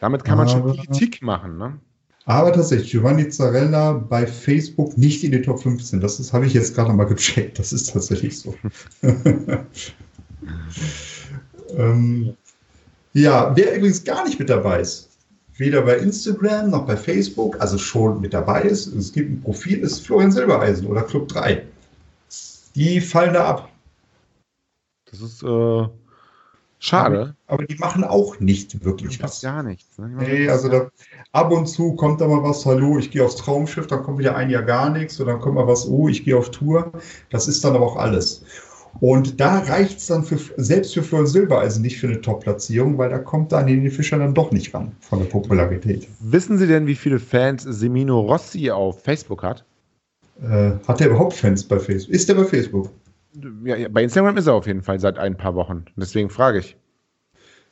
Damit 0.00 0.24
kann 0.24 0.38
man 0.38 0.48
aber, 0.48 0.56
schon 0.56 0.62
Politik 0.62 1.22
machen, 1.22 1.58
ne? 1.58 1.78
Aber 2.26 2.52
tatsächlich, 2.52 2.92
Giovanni 2.92 3.28
Zarella 3.28 3.92
bei 3.92 4.26
Facebook 4.26 4.96
nicht 4.96 5.24
in 5.24 5.32
die 5.32 5.42
Top 5.42 5.60
15. 5.60 6.00
Das 6.00 6.32
habe 6.32 6.46
ich 6.46 6.54
jetzt 6.54 6.74
gerade 6.74 6.92
mal 6.92 7.04
gecheckt. 7.04 7.58
Das 7.58 7.72
ist 7.72 7.92
tatsächlich 7.92 8.38
so. 8.38 8.54
ähm, 11.76 12.34
ja, 13.12 13.54
wer 13.54 13.76
übrigens 13.76 14.04
gar 14.04 14.24
nicht 14.24 14.38
mit 14.38 14.48
dabei 14.48 14.80
ist, 14.80 15.10
weder 15.56 15.82
bei 15.82 15.98
Instagram 15.98 16.70
noch 16.70 16.86
bei 16.86 16.96
Facebook, 16.96 17.60
also 17.60 17.78
schon 17.78 18.20
mit 18.20 18.34
dabei 18.34 18.62
ist. 18.62 18.86
Es 18.86 19.12
gibt 19.12 19.30
ein 19.30 19.40
Profil, 19.40 19.80
ist 19.80 20.04
Florian 20.06 20.32
Silbereisen 20.32 20.86
oder 20.86 21.02
Club 21.02 21.28
3. 21.28 21.64
Die 22.74 23.00
fallen 23.00 23.34
da 23.34 23.46
ab. 23.46 23.68
Das 25.10 25.20
ist 25.20 25.42
äh, 25.44 25.88
schade. 26.80 27.36
Aber, 27.46 27.54
aber, 27.62 27.64
die 27.66 27.76
machen 27.76 28.02
auch 28.02 28.40
nicht 28.40 28.84
wirklich 28.84 29.22
was. 29.22 29.40
Gar 29.40 29.62
nichts. 29.62 29.96
Ne? 29.96 30.08
Nee, 30.08 30.48
also 30.48 30.68
da, 30.68 30.90
ab 31.30 31.52
und 31.52 31.66
zu 31.66 31.94
kommt 31.94 32.20
da 32.20 32.26
mal 32.26 32.42
was, 32.42 32.66
hallo, 32.66 32.98
ich 32.98 33.12
gehe 33.12 33.24
aufs 33.24 33.36
Traumschiff, 33.36 33.86
dann 33.86 34.02
kommt 34.02 34.18
wieder 34.18 34.34
ein 34.34 34.50
Jahr 34.50 34.64
gar 34.64 34.90
nichts, 34.90 35.20
und 35.20 35.26
dann 35.28 35.40
kommt 35.40 35.54
mal 35.54 35.68
was, 35.68 35.86
oh, 35.86 36.08
ich 36.08 36.24
gehe 36.24 36.36
auf 36.36 36.50
Tour. 36.50 36.90
Das 37.30 37.46
ist 37.46 37.64
dann 37.64 37.76
aber 37.76 37.86
auch 37.86 37.96
alles. 37.96 38.44
Und 39.00 39.40
da 39.40 39.58
reicht 39.58 39.98
es 39.98 40.06
dann 40.06 40.24
für, 40.24 40.38
selbst 40.56 40.94
für 40.94 41.02
Florian 41.02 41.26
Silbereisen 41.26 41.82
nicht 41.82 41.98
für 41.98 42.06
eine 42.06 42.20
Top-Platzierung, 42.20 42.98
weil 42.98 43.10
da 43.10 43.18
kommt 43.18 43.52
da 43.52 43.58
an 43.58 43.66
den 43.66 43.90
Fischer 43.90 44.18
dann 44.18 44.34
doch 44.34 44.52
nicht 44.52 44.74
ran 44.74 44.92
von 45.00 45.18
der 45.18 45.26
Popularität. 45.26 46.08
Wissen 46.20 46.58
Sie 46.58 46.66
denn, 46.66 46.86
wie 46.86 46.94
viele 46.94 47.18
Fans 47.18 47.62
Semino 47.62 48.20
Rossi 48.20 48.70
auf 48.70 49.02
Facebook 49.02 49.42
hat? 49.42 49.64
Äh, 50.42 50.72
hat 50.86 51.00
er 51.00 51.08
überhaupt 51.08 51.34
Fans 51.34 51.64
bei 51.64 51.78
Facebook? 51.78 52.14
Ist 52.14 52.28
er 52.28 52.36
bei 52.36 52.44
Facebook? 52.44 52.90
Ja, 53.64 53.76
ja, 53.76 53.88
bei 53.88 54.04
Instagram 54.04 54.36
ist 54.36 54.46
er 54.46 54.54
auf 54.54 54.66
jeden 54.66 54.82
Fall 54.82 55.00
seit 55.00 55.18
ein 55.18 55.36
paar 55.36 55.54
Wochen. 55.54 55.84
Deswegen 55.96 56.30
frage 56.30 56.60
ich. 56.60 56.76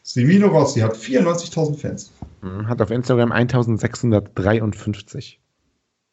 Semino 0.03 0.49
Rossi 0.49 0.81
hat 0.81 0.97
94.000 0.97 1.79
Fans. 1.79 2.13
Hm, 2.41 2.67
hat 2.67 2.83
auf 2.83 2.91
Instagram 2.91 3.31
1653. 3.31 5.42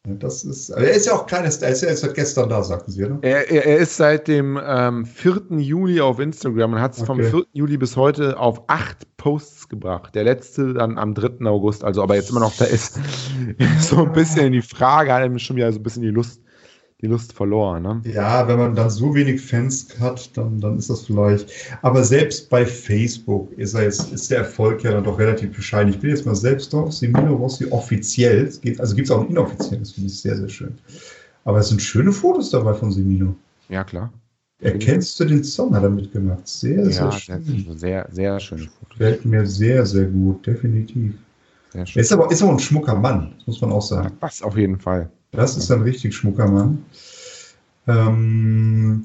Das 0.04 0.44
ist, 0.44 0.70
er 0.70 0.92
ist 0.92 1.06
ja 1.06 1.12
auch 1.12 1.26
kleines, 1.26 1.58
er 1.58 1.70
ist 1.70 1.82
ja 1.82 1.94
seit 1.94 2.14
gestern 2.14 2.48
da, 2.48 2.62
sagten 2.62 2.90
Sie, 2.90 3.02
ne? 3.02 3.18
Er, 3.20 3.50
er, 3.50 3.66
er 3.66 3.76
ist 3.76 3.98
seit 3.98 4.28
dem 4.28 4.58
ähm, 4.62 5.04
4. 5.04 5.58
Juli 5.58 6.00
auf 6.00 6.18
Instagram 6.18 6.72
und 6.72 6.80
hat 6.80 6.94
es 6.94 7.00
okay. 7.00 7.06
vom 7.06 7.22
4. 7.22 7.44
Juli 7.52 7.76
bis 7.76 7.96
heute 7.96 8.38
auf 8.38 8.62
acht 8.68 9.14
Posts 9.18 9.68
gebracht. 9.68 10.14
Der 10.14 10.24
letzte 10.24 10.72
dann 10.72 10.96
am 10.96 11.12
3. 11.12 11.46
August, 11.46 11.84
also 11.84 12.02
aber 12.02 12.14
jetzt 12.14 12.30
immer 12.30 12.40
noch 12.40 12.56
da 12.56 12.64
ist, 12.66 12.98
so 13.80 14.06
ein 14.06 14.12
bisschen 14.12 14.52
die 14.52 14.62
Frage, 14.62 15.12
hat 15.12 15.22
ihm 15.22 15.38
schon 15.38 15.56
wieder 15.56 15.70
so 15.70 15.78
ein 15.78 15.82
bisschen 15.82 16.02
die 16.02 16.08
Lust 16.08 16.40
die 17.00 17.06
Lust 17.06 17.32
verloren. 17.32 17.82
Ne? 17.82 18.02
Ja, 18.04 18.46
wenn 18.46 18.58
man 18.58 18.74
dann 18.74 18.90
so 18.90 19.14
wenig 19.14 19.40
Fans 19.40 19.88
hat, 19.98 20.36
dann, 20.36 20.60
dann 20.60 20.76
ist 20.76 20.90
das 20.90 21.06
vielleicht. 21.06 21.50
Aber 21.82 22.04
selbst 22.04 22.50
bei 22.50 22.66
Facebook 22.66 23.50
ist, 23.56 23.74
er 23.74 23.84
jetzt, 23.84 24.12
ist 24.12 24.30
der 24.30 24.38
Erfolg 24.38 24.84
ja 24.84 24.92
dann 24.92 25.04
doch 25.04 25.18
relativ 25.18 25.56
bescheiden. 25.56 25.92
Ich 25.92 25.98
bin 25.98 26.10
jetzt 26.10 26.26
mal 26.26 26.34
selbst 26.34 26.72
drauf, 26.72 26.92
Semino 26.92 27.34
Rossi 27.34 27.66
offiziell. 27.70 28.46
Es 28.46 28.60
geht, 28.60 28.80
also 28.80 28.94
gibt 28.94 29.08
es 29.08 29.12
auch 29.12 29.22
ein 29.22 29.30
inoffizielles, 29.30 29.92
finde 29.92 30.08
ich 30.08 30.20
sehr, 30.20 30.36
sehr 30.36 30.48
schön. 30.48 30.78
Aber 31.44 31.58
es 31.58 31.68
sind 31.68 31.80
schöne 31.80 32.12
Fotos 32.12 32.50
dabei 32.50 32.74
von 32.74 32.92
Semino. 32.92 33.34
Ja, 33.68 33.84
klar. 33.84 34.12
Erkennst 34.60 35.18
du 35.18 35.24
den 35.24 35.42
Song, 35.42 35.74
hat 35.74 35.82
er 35.82 35.88
mitgemacht. 35.88 36.46
Sehr, 36.46 36.84
ja, 36.84 36.90
sehr 36.90 37.12
schön. 37.12 37.78
Sehr, 37.78 38.06
sehr 38.10 38.38
Fotos. 38.38 38.68
Fällt 38.98 39.24
mir 39.24 39.46
sehr, 39.46 39.86
sehr 39.86 40.04
gut, 40.04 40.46
definitiv. 40.46 41.14
Sehr 41.72 41.86
schön. 41.86 42.00
Ist 42.02 42.12
aber, 42.12 42.30
ist 42.30 42.42
aber 42.42 42.52
ein 42.52 42.58
schmucker 42.58 42.94
Mann, 42.94 43.32
muss 43.46 43.60
man 43.62 43.72
auch 43.72 43.80
sagen. 43.80 44.12
Was 44.20 44.42
auf 44.42 44.58
jeden 44.58 44.78
Fall. 44.78 45.08
Das 45.32 45.56
ist 45.56 45.70
ein 45.70 45.82
richtig 45.82 46.14
schmucker 46.14 46.48
Mann. 46.48 46.84
Ähm, 47.86 49.04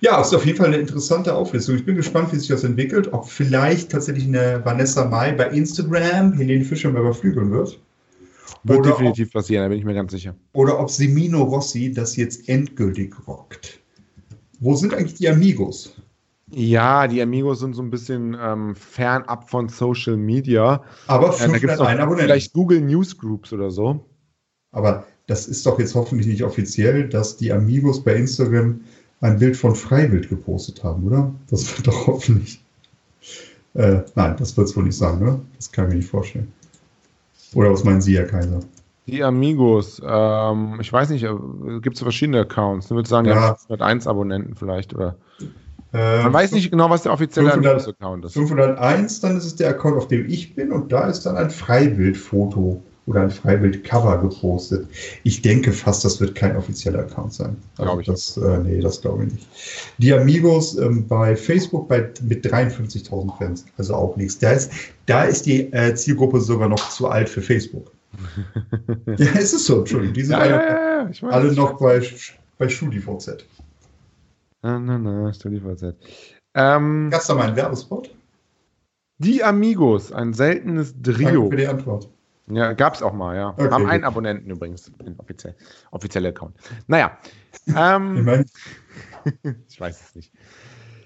ja, 0.00 0.20
ist 0.20 0.34
auf 0.34 0.44
jeden 0.44 0.58
Fall 0.58 0.68
eine 0.68 0.76
interessante 0.76 1.34
Auflistung. 1.34 1.76
Ich 1.76 1.84
bin 1.84 1.96
gespannt, 1.96 2.32
wie 2.32 2.36
sich 2.36 2.48
das 2.48 2.64
entwickelt. 2.64 3.12
Ob 3.12 3.28
vielleicht 3.28 3.92
tatsächlich 3.92 4.26
eine 4.26 4.64
Vanessa 4.64 5.04
Mai 5.04 5.32
bei 5.32 5.48
Instagram 5.48 6.32
Helene 6.32 6.64
Fischer 6.64 6.90
mal 6.90 7.00
überflügeln 7.00 7.50
wird. 7.50 7.78
Wird 8.64 8.80
oder 8.80 8.90
definitiv 8.90 9.28
ob, 9.28 9.32
passieren, 9.34 9.64
da 9.64 9.68
bin 9.68 9.78
ich 9.78 9.84
mir 9.84 9.94
ganz 9.94 10.12
sicher. 10.12 10.34
Oder 10.52 10.78
ob 10.78 10.90
Semino 10.90 11.42
Rossi 11.42 11.92
das 11.92 12.16
jetzt 12.16 12.48
endgültig 12.48 13.14
rockt. 13.26 13.80
Wo 14.60 14.76
sind 14.76 14.94
eigentlich 14.94 15.14
die 15.14 15.28
Amigos? 15.28 15.96
Ja, 16.50 17.08
die 17.08 17.20
Amigos 17.22 17.60
sind 17.60 17.74
so 17.74 17.82
ein 17.82 17.90
bisschen 17.90 18.36
ähm, 18.40 18.76
fernab 18.76 19.48
von 19.48 19.68
Social 19.68 20.16
Media. 20.16 20.84
Aber 21.06 21.34
äh, 21.40 21.48
da 21.48 21.58
gibt's 21.58 21.78
noch 21.78 22.18
vielleicht 22.18 22.52
Google 22.52 22.80
Newsgroups 22.82 23.52
oder 23.52 23.70
so. 23.70 24.04
Aber 24.70 25.06
das 25.26 25.46
ist 25.46 25.64
doch 25.66 25.78
jetzt 25.78 25.94
hoffentlich 25.94 26.26
nicht 26.26 26.42
offiziell, 26.42 27.08
dass 27.08 27.36
die 27.36 27.52
Amigos 27.52 28.02
bei 28.02 28.14
Instagram 28.14 28.80
ein 29.20 29.38
Bild 29.38 29.56
von 29.56 29.74
Freiwild 29.74 30.28
gepostet 30.28 30.82
haben, 30.82 31.04
oder? 31.06 31.32
Das 31.48 31.76
wird 31.76 31.86
doch 31.86 32.06
hoffentlich. 32.06 32.62
Äh, 33.74 34.02
nein, 34.14 34.36
das 34.38 34.56
wird 34.56 34.68
es 34.68 34.76
wohl 34.76 34.84
nicht 34.84 34.96
sagen, 34.96 35.22
oder? 35.22 35.40
Das 35.56 35.70
kann 35.70 35.86
ich 35.86 35.90
mir 35.90 35.96
nicht 35.96 36.10
vorstellen. 36.10 36.52
Oder 37.54 37.72
was 37.72 37.84
meinen 37.84 38.00
Sie, 38.00 38.16
Herr 38.16 38.26
Kaiser? 38.26 38.60
Die 39.06 39.22
Amigos, 39.22 40.00
ähm, 40.04 40.78
ich 40.80 40.92
weiß 40.92 41.10
nicht, 41.10 41.24
äh, 41.24 41.30
gibt 41.80 41.96
es 41.96 42.02
verschiedene 42.02 42.40
Accounts? 42.40 42.86
Ich 42.86 42.92
würde 42.92 43.08
sagen, 43.08 43.28
ja, 43.28 43.54
501 43.54 44.06
Abonnenten 44.06 44.54
vielleicht, 44.54 44.94
oder? 44.94 45.16
Äh, 45.92 46.22
Man 46.22 46.32
weiß 46.32 46.52
nicht 46.52 46.70
genau, 46.70 46.88
was 46.88 47.02
der 47.02 47.12
offizielle 47.12 47.52
Amigos-Account 47.52 48.24
ist. 48.24 48.32
501, 48.34 49.20
dann 49.20 49.36
ist 49.36 49.44
es 49.44 49.56
der 49.56 49.70
Account, 49.70 49.96
auf 49.96 50.08
dem 50.08 50.28
ich 50.28 50.54
bin, 50.54 50.72
und 50.72 50.92
da 50.92 51.08
ist 51.08 51.26
dann 51.26 51.36
ein 51.36 51.50
Freibildfoto 51.50 52.82
oder 53.06 53.22
ein 53.22 53.30
Freibild-Cover 53.30 54.18
gepostet. 54.18 54.86
Ich 55.24 55.42
denke 55.42 55.72
fast, 55.72 56.04
das 56.04 56.20
wird 56.20 56.34
kein 56.34 56.56
offizieller 56.56 57.00
Account 57.00 57.34
sein. 57.34 57.56
Also 57.76 57.84
glaube 57.84 58.02
ich. 58.02 58.06
Das, 58.06 58.36
äh, 58.36 58.58
nee, 58.58 58.80
das 58.80 59.00
glaube 59.00 59.24
ich 59.24 59.32
nicht. 59.32 59.48
Die 59.98 60.12
Amigos 60.12 60.78
ähm, 60.78 61.06
bei 61.08 61.34
Facebook 61.34 61.88
bei, 61.88 62.10
mit 62.22 62.46
53.000 62.46 63.36
Fans, 63.38 63.64
also 63.76 63.94
auch 63.94 64.16
nichts. 64.16 64.38
Da 64.38 64.52
ist, 64.52 64.70
da 65.06 65.24
ist 65.24 65.46
die 65.46 65.72
äh, 65.72 65.94
Zielgruppe 65.94 66.40
sogar 66.40 66.68
noch 66.68 66.90
zu 66.90 67.08
alt 67.08 67.28
für 67.28 67.42
Facebook. 67.42 67.90
ja, 69.06 69.26
es 69.34 69.52
ist 69.52 69.66
so, 69.66 69.80
Entschuldigung. 69.80 70.14
Die 70.14 70.22
sind 70.22 70.32
ja, 70.32 70.38
alle, 70.38 70.52
ja, 70.52 71.10
ja, 71.10 71.28
alle 71.28 71.52
noch 71.52 71.78
bei, 71.78 72.02
bei 72.58 72.68
StudiVZ. 72.68 73.44
Na, 74.62 74.78
na, 74.78 74.98
na, 74.98 75.32
StudiVZ. 75.32 75.94
Ähm, 76.54 77.08
Gast 77.10 77.28
da 77.28 77.34
mal 77.34 77.48
einen 77.48 77.56
Werbespot? 77.56 78.14
Die 79.18 79.42
Amigos, 79.42 80.12
ein 80.12 80.34
seltenes 80.34 80.94
Trio. 81.02 81.42
Danke 81.42 81.50
für 81.50 81.56
die 81.56 81.66
Antwort. 81.66 82.08
Ja, 82.54 82.72
gab 82.72 82.94
es 82.94 83.02
auch 83.02 83.12
mal, 83.12 83.36
ja. 83.36 83.50
Okay, 83.50 83.70
Haben 83.70 83.86
einen. 83.86 84.04
Abonnenten 84.04 84.50
übrigens, 84.50 84.90
den 85.04 85.18
offiziell, 85.18 85.54
offizielle 85.90 86.28
Account. 86.28 86.56
Naja. 86.86 87.18
Ähm, 87.76 88.26
ich 89.68 89.80
weiß 89.80 90.00
es 90.00 90.14
nicht. 90.14 90.32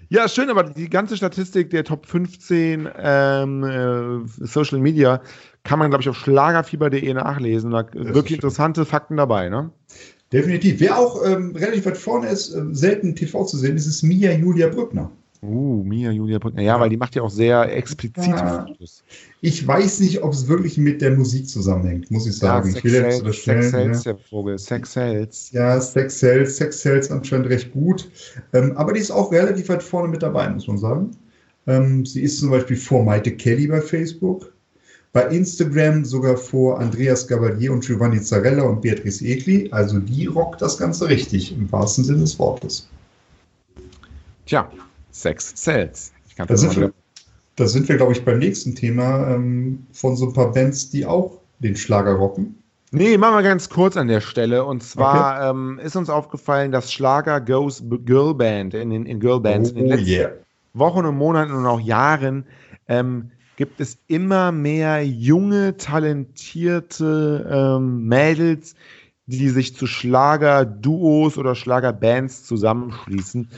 Ja, 0.09 0.29
schön, 0.29 0.51
aber 0.51 0.63
die 0.63 0.89
ganze 0.89 1.17
Statistik 1.17 1.71
der 1.71 1.83
Top 1.83 2.07
15 2.07 2.89
ähm, 2.97 3.65
äh, 3.65 4.45
Social 4.47 4.79
Media 4.79 5.21
kann 5.65 5.81
man, 5.81 5.91
glaube 5.91 6.03
ich, 6.03 6.09
auf 6.09 6.17
schlagerfieber.de 6.17 7.13
nachlesen. 7.15 7.73
Da 7.73 7.81
ist 7.81 7.95
wirklich 7.95 8.29
schön. 8.29 8.35
interessante 8.37 8.85
Fakten 8.85 9.17
dabei, 9.17 9.49
ne? 9.49 9.71
Definitiv. 10.33 10.81
Wer 10.81 10.99
auch 10.99 11.25
ähm, 11.25 11.55
relativ 11.57 11.87
weit 11.87 11.97
vorne 11.97 12.29
ist, 12.29 12.55
ähm, 12.55 12.75
selten 12.75 13.17
TV 13.17 13.45
zu 13.45 13.57
sehen, 13.57 13.77
ist, 13.77 13.87
ist 13.87 14.03
Mia 14.03 14.33
Julia 14.33 14.69
Brückner. 14.69 15.11
Uh, 15.47 15.83
Mia 15.85 16.11
Julia 16.11 16.39
Brückner. 16.39 16.63
Ja, 16.63 16.79
weil 16.81 16.91
die 16.91 16.97
macht 16.97 17.15
ja 17.15 17.23
auch 17.23 17.31
sehr 17.31 17.75
explizite 17.77 18.31
Ja. 18.31 18.67
Fotos. 18.67 19.05
Ich 19.41 19.67
weiß 19.67 20.01
nicht, 20.01 20.23
ob 20.23 20.33
es 20.33 20.49
wirklich 20.49 20.79
mit 20.79 21.01
der 21.01 21.13
Musik 21.13 21.49
zusammenhängt, 21.49 22.11
muss 22.11 22.27
ich 22.27 22.37
sagen. 22.37 22.69
ich 22.69 22.83
jetzt 22.83 22.83
Sex 22.83 22.93
Sells, 22.93 23.05
Sex 23.05 23.21
unterstellen, 23.21 23.63
Sells, 23.63 24.05
ja. 24.05 24.13
der 24.13 24.21
Vogel. 24.23 24.59
Sex 24.59 24.93
Sells. 24.93 25.51
Ja, 25.53 25.81
Sex 25.81 26.19
Sales, 26.19 26.57
Sex 26.57 26.83
Sales 26.83 27.11
anscheinend 27.11 27.49
recht 27.49 27.73
gut. 27.73 28.11
Ähm, 28.53 28.77
aber 28.77 28.93
die 28.93 29.01
ist 29.01 29.11
auch 29.11 29.31
relativ 29.33 29.69
weit 29.69 29.83
vorne 29.83 30.09
mit 30.09 30.23
dabei, 30.23 30.49
muss 30.49 30.67
man 30.67 30.79
sagen. 30.79 31.11
Ähm, 31.67 32.05
sie 32.05 32.23
ist 32.23 32.39
zum 32.39 32.51
Beispiel 32.51 32.77
vor 32.77 33.05
Maite 33.05 33.33
Kelly 33.33 33.67
bei 33.67 33.81
Facebook. 33.81 34.53
Bei 35.13 35.29
Instagram 35.29 36.05
sogar 36.05 36.37
vor 36.37 36.79
Andreas 36.79 37.27
Gabalier 37.27 37.73
und 37.73 37.85
Giovanni 37.85 38.21
Zarella 38.21 38.65
und 38.65 38.83
Beatrice 38.83 39.25
Egli. 39.25 39.69
Also 39.71 39.99
die 39.99 40.27
rockt 40.27 40.61
das 40.61 40.77
Ganze 40.77 41.09
richtig, 41.09 41.57
im 41.57 41.71
wahrsten 41.73 42.05
Sinne 42.05 42.19
des 42.19 42.39
Wortes. 42.39 42.89
Tja, 44.45 44.71
Sex 45.21 45.53
Sells. 45.57 46.13
Ich 46.29 46.37
kann 46.37 46.47
Da 46.47 46.55
das 46.55 46.61
sind, 46.61 46.77
mal 46.77 46.89
wir, 46.89 46.93
da 47.57 47.67
sind 47.67 47.89
wir, 47.89 47.97
glaube 47.97 48.13
ich, 48.13 48.25
beim 48.25 48.39
nächsten 48.39 48.75
Thema 48.75 49.35
ähm, 49.35 49.87
von 49.93 50.17
so 50.17 50.27
ein 50.27 50.33
paar 50.33 50.53
Bands, 50.53 50.91
die 50.91 51.07
auch 51.07 51.41
den 51.59 51.77
Schlager 51.77 52.13
rocken. 52.13 52.63
Nee, 52.93 53.19
machen 53.19 53.35
wir 53.35 53.43
ganz 53.43 53.69
kurz 53.69 53.97
an 53.97 54.09
der 54.09 54.21
Stelle. 54.21 54.65
Und 54.65 54.83
zwar 54.83 55.51
ähm, 55.51 55.81
ist 55.83 55.97
uns 55.97 56.09
aufgefallen, 56.09 56.71
dass 56.71 56.93
Schlager 56.93 57.41
Goes 57.41 57.83
Girl 58.05 58.35
Band 58.35 58.75
in 58.75 58.91
den 58.91 59.07
in 59.07 59.19
Girl 59.19 59.41
Bands 59.41 59.71
in 59.71 59.77
den 59.77 59.87
Oh 59.87 59.91
letzten 59.91 60.09
yeah. 60.09 60.31
Wochen 60.75 61.05
und 61.05 61.17
Monaten 61.17 61.53
und 61.53 61.67
auch 61.67 61.81
Jahren 61.81 62.45
ähm, 62.89 63.31
gibt 63.57 63.81
es 63.81 63.99
immer 64.07 64.53
mehr 64.53 65.05
junge, 65.05 65.77
talentierte 65.77 67.49
ähm, 67.51 68.07
Mädels, 68.07 68.77
die 69.27 69.49
sich 69.49 69.75
zu 69.75 69.87
Schlager-Duos 69.87 71.39
oder 71.39 71.55
Schlager-Bands 71.55 72.45
zusammenschließen. 72.45 73.49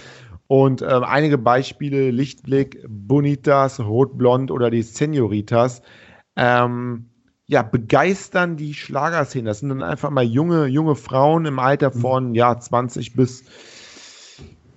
Und 0.48 0.82
ähm, 0.82 1.04
einige 1.04 1.38
Beispiele: 1.38 2.10
Lichtblick, 2.10 2.84
Bonitas, 2.88 3.78
Rotblond 3.78 4.50
oder 4.50 4.70
die 4.70 4.82
Senioritas. 4.82 5.82
Ähm, 6.36 7.10
ja, 7.48 7.62
begeistern 7.62 8.56
die 8.56 8.74
Schlagerszene. 8.74 9.48
Das 9.48 9.60
sind 9.60 9.70
dann 9.70 9.82
einfach 9.82 10.10
mal 10.10 10.24
junge, 10.24 10.66
junge 10.66 10.94
Frauen 10.94 11.46
im 11.46 11.58
Alter 11.58 11.90
von 11.90 12.34
ja, 12.34 12.58
20 12.58 13.14
bis, 13.14 13.42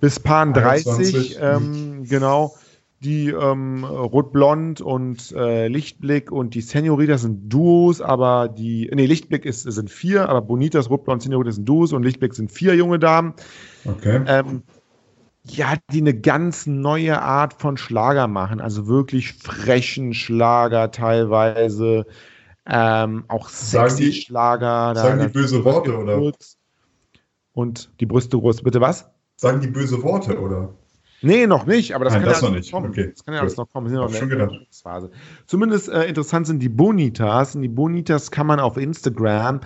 bis 0.00 0.18
Paar 0.18 0.50
30, 0.52 1.38
21, 1.38 1.38
ähm, 1.40 2.04
genau. 2.04 2.54
Die 3.00 3.28
ähm, 3.28 3.84
Rotblond 3.84 4.80
und 4.80 5.32
äh, 5.32 5.68
Lichtblick 5.68 6.30
und 6.30 6.54
die 6.54 6.60
Senorita 6.60 7.18
sind 7.18 7.52
Duos, 7.52 8.00
aber 8.00 8.48
die, 8.48 8.90
nee, 8.94 9.06
Lichtblick 9.06 9.44
ist, 9.44 9.62
sind 9.64 9.90
vier, 9.90 10.28
aber 10.28 10.40
Bonitas, 10.40 10.88
Rotblond, 10.88 11.22
Senorita 11.22 11.50
sind 11.50 11.68
Duos 11.68 11.92
und 11.92 12.04
Lichtblick 12.04 12.32
sind 12.32 12.50
vier 12.52 12.74
junge 12.74 12.98
Damen. 12.98 13.34
Okay. 13.84 14.22
Ähm, 14.26 14.62
ja, 15.44 15.74
die 15.90 16.00
eine 16.00 16.14
ganz 16.18 16.66
neue 16.66 17.20
Art 17.20 17.54
von 17.54 17.76
Schlager 17.76 18.28
machen, 18.28 18.60
also 18.60 18.86
wirklich 18.86 19.32
frechen 19.34 20.14
Schlager 20.14 20.90
teilweise, 20.90 22.06
ähm, 22.66 23.24
auch 23.28 23.48
sexy 23.48 24.04
die- 24.04 24.12
Schlager. 24.12 24.94
sagen 24.94 25.20
die 25.20 25.32
böse 25.32 25.64
Worte, 25.64 25.96
oder? 25.98 26.32
Und 27.54 27.90
die 28.00 28.06
Brüste 28.06 28.38
groß, 28.38 28.62
bitte 28.62 28.80
was? 28.80 29.10
Sagen 29.36 29.60
die 29.60 29.66
böse 29.68 30.02
Worte, 30.02 30.40
oder? 30.40 30.72
Nee, 31.24 31.46
noch 31.46 31.66
nicht, 31.66 31.94
aber 31.94 32.04
das 32.04 32.14
Nein, 32.14 32.22
kann 32.22 32.30
das 32.32 32.40
ja 32.40 32.48
noch 32.48 32.54
alles 32.54 32.64
nicht. 32.66 32.72
kommen. 32.72 32.90
Okay, 32.90 33.10
Das 33.14 33.24
kann 33.24 33.34
ja 33.34 33.40
alles 33.40 33.56
noch 33.56 33.68
kommen. 33.70 33.86
Wir 33.86 33.90
sind 33.90 34.00
noch 34.00 34.12
schon 34.12 34.28
gedacht. 34.28 34.54
Zumindest 35.46 35.88
äh, 35.88 36.04
interessant 36.06 36.48
sind 36.48 36.58
die 36.60 36.68
Bonitas. 36.68 37.54
Und 37.54 37.62
die 37.62 37.68
Bonitas 37.68 38.32
kann 38.32 38.48
man 38.48 38.58
auf 38.58 38.76
Instagram 38.76 39.60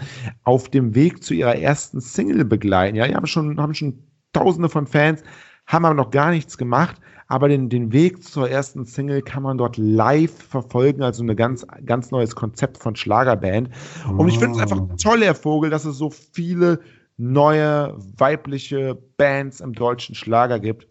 auf 0.45 0.69
dem 0.69 0.95
Weg 0.95 1.23
zu 1.25 1.33
ihrer 1.33 1.57
ersten 1.57 2.01
Single 2.03 2.45
begleiten. 2.45 2.95
Ja, 2.95 3.09
die 3.09 3.15
haben 3.15 3.27
schon, 3.27 3.59
haben 3.59 3.73
schon 3.73 4.03
tausende 4.35 4.69
von 4.69 4.87
Fans, 4.87 5.23
haben 5.67 5.85
aber 5.85 5.95
noch 5.95 6.11
gar 6.11 6.31
nichts 6.31 6.57
gemacht. 6.59 6.97
Aber 7.29 7.49
den, 7.49 7.69
den 7.69 7.93
Weg 7.93 8.23
zur 8.23 8.49
ersten 8.49 8.85
Single 8.85 9.21
kann 9.21 9.43
man 9.43 9.59
dort 9.59 9.77
live 9.77 10.33
verfolgen, 10.33 11.03
also 11.03 11.25
ein 11.25 11.37
ganz, 11.37 11.67
ganz 11.85 12.13
neues 12.13 12.37
Konzept 12.37 12.79
von 12.79 12.95
Schlagerband. 12.95 13.71
Und 14.17 14.29
ich 14.29 14.39
finde 14.39 14.57
es 14.57 14.63
einfach 14.63 14.81
toll, 15.03 15.25
Herr 15.25 15.35
Vogel, 15.35 15.71
dass 15.71 15.85
es 15.85 15.97
so 15.97 16.11
viele 16.11 16.79
neue 17.17 17.95
weibliche 18.17 18.97
Bands 19.17 19.61
im 19.61 19.73
deutschen 19.73 20.15
Schlager 20.15 20.61
gibt. 20.61 20.87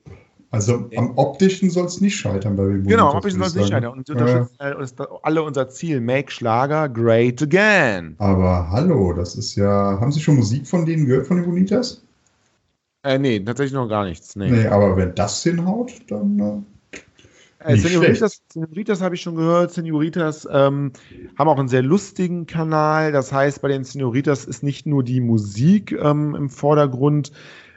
Also 0.51 0.89
am 0.95 1.17
optischen 1.17 1.69
soll 1.69 1.85
es 1.85 1.99
nicht 1.99 2.15
scheitern 2.15 2.55
bei 2.55 2.63
Bonitas, 2.63 2.87
Genau, 2.87 3.13
ob 3.13 3.25
ich 3.25 3.33
soll 3.33 3.43
es 3.43 3.55
nicht 3.55 3.69
scheitern. 3.69 3.93
Und 3.93 4.07
sie 4.07 4.13
unterstützen 4.13 4.55
äh, 4.59 5.05
alle 5.23 5.43
unser 5.43 5.69
Ziel. 5.69 5.99
Make 5.99 6.31
Schlager 6.31 6.87
great 6.87 7.41
again. 7.41 8.15
Aber 8.19 8.69
hallo, 8.71 9.13
das 9.13 9.35
ist 9.35 9.55
ja. 9.55 9.97
Haben 9.99 10.11
Sie 10.11 10.21
schon 10.21 10.37
Musik 10.37 10.65
von 10.65 10.85
denen 10.85 11.05
gehört, 11.05 11.27
von 11.27 11.37
den 11.37 11.45
Bonitas? 11.45 12.01
Äh, 13.05 13.19
nee, 13.19 13.39
tatsächlich 13.39 13.73
noch 13.73 13.87
gar 13.87 14.03
nichts. 14.05 14.35
Nee. 14.35 14.49
Nee, 14.49 14.67
aber 14.67 14.97
wenn 14.97 15.13
das 15.15 15.43
hinhaut, 15.43 15.91
dann. 16.09 16.39
Äh, 16.39 16.61
Äh, 17.59 17.77
Senoritas, 17.77 18.41
Senoritas 18.51 19.01
habe 19.01 19.15
ich 19.15 19.21
schon 19.21 19.35
gehört. 19.35 19.71
Senoritas 19.71 20.47
ähm, 20.51 20.91
haben 21.37 21.47
auch 21.47 21.57
einen 21.57 21.67
sehr 21.67 21.81
lustigen 21.81 22.45
Kanal. 22.45 23.11
Das 23.11 23.31
heißt, 23.31 23.61
bei 23.61 23.69
den 23.69 23.83
Senoritas 23.83 24.45
ist 24.45 24.61
nicht 24.61 24.85
nur 24.85 25.03
die 25.03 25.19
Musik 25.19 25.91
ähm, 25.91 26.35
im 26.35 26.49
Vordergrund, 26.49 27.31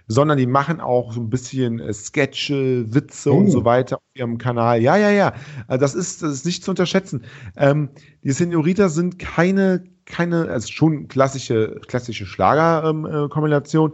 sondern 0.06 0.36
die 0.36 0.46
machen 0.46 0.80
auch 0.80 1.12
so 1.12 1.20
ein 1.20 1.30
bisschen 1.30 1.80
äh, 1.80 1.92
Sketche, 1.92 2.92
Witze 2.92 3.32
und 3.32 3.46
Oh. 3.46 3.50
so 3.50 3.64
weiter 3.64 3.96
auf 3.96 4.02
ihrem 4.14 4.36
Kanal. 4.36 4.82
Ja, 4.82 4.96
ja, 4.96 5.10
ja. 5.10 5.32
Also 5.68 5.80
das 5.80 5.94
ist, 5.94 6.22
das 6.22 6.32
ist 6.32 6.44
nicht 6.46 6.64
zu 6.64 6.70
unterschätzen. 6.72 7.24
Ähm, 7.56 7.88
die 8.24 8.32
Senoritas 8.32 8.94
sind 8.94 9.18
keine, 9.18 9.84
keine, 10.04 10.48
also 10.50 10.68
schon 10.70 11.08
klassische, 11.08 11.80
klassische 11.86 12.26
Schlager-Kombination, 12.26 13.24
äh, 13.26 13.28
Kombination, 13.28 13.92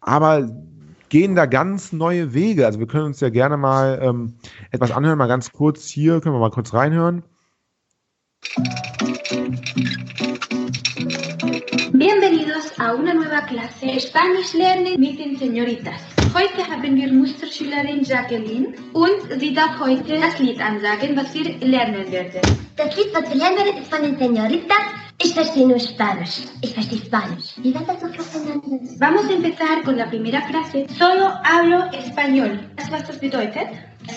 aber 0.00 0.48
gehen 1.14 1.36
da 1.36 1.46
ganz 1.46 1.92
neue 1.92 2.34
Wege. 2.34 2.66
Also 2.66 2.80
wir 2.80 2.88
können 2.88 3.04
uns 3.04 3.20
ja 3.20 3.28
gerne 3.28 3.56
mal 3.56 4.00
ähm, 4.02 4.34
etwas 4.72 4.90
anhören, 4.90 5.16
mal 5.16 5.28
ganz 5.28 5.52
kurz 5.52 5.86
hier, 5.86 6.20
können 6.20 6.34
wir 6.34 6.40
mal 6.40 6.50
kurz 6.50 6.74
reinhören. 6.74 7.22
Bienvenidos 11.92 12.72
a 12.80 12.94
una 12.94 13.14
nueva 13.14 13.42
clase 13.42 14.00
Spanish 14.00 14.54
Learning 14.54 14.98
mit 14.98 15.20
den 15.20 15.38
Señoritas. 15.38 16.02
Heute 16.34 16.68
haben 16.68 16.96
wir 16.96 17.12
Musterschülerin 17.12 18.02
Jacqueline 18.02 18.74
und 18.92 19.38
sie 19.38 19.54
darf 19.54 19.78
heute 19.78 20.18
das 20.18 20.40
Lied 20.40 20.60
ansagen, 20.60 21.16
was 21.16 21.32
wir 21.32 21.44
lernen 21.60 22.10
werden. 22.10 22.40
Das 22.74 22.96
Lied, 22.96 23.14
was 23.14 23.30
wir 23.30 23.36
lernen 23.36 23.58
werden, 23.58 23.82
ist 23.82 23.94
von 23.94 24.02
den 24.02 24.18
Señoritas. 24.18 25.03
Ich 25.18 25.32
verstehe 25.32 25.66
nur 25.66 25.78
Spanisch. 25.78 26.42
Ich 26.60 26.74
verstehe 26.74 26.98
Spanisch. 26.98 27.54
Wie 27.56 27.74
war 27.74 27.82
das 27.82 28.00
so, 28.00 28.08
Frau 28.08 28.22
Fernandes? 28.22 28.98
Vamos 29.00 29.26
a 29.28 29.32
empezar 29.32 29.82
con 29.84 29.96
la 29.96 30.06
primera 30.06 30.42
frase. 30.42 30.86
Solo 30.98 31.28
hablo 31.44 31.84
español. 31.92 32.58
¿Sabes 32.78 32.92
was 32.92 33.06
das 33.08 33.18
bedeutet? 33.20 33.68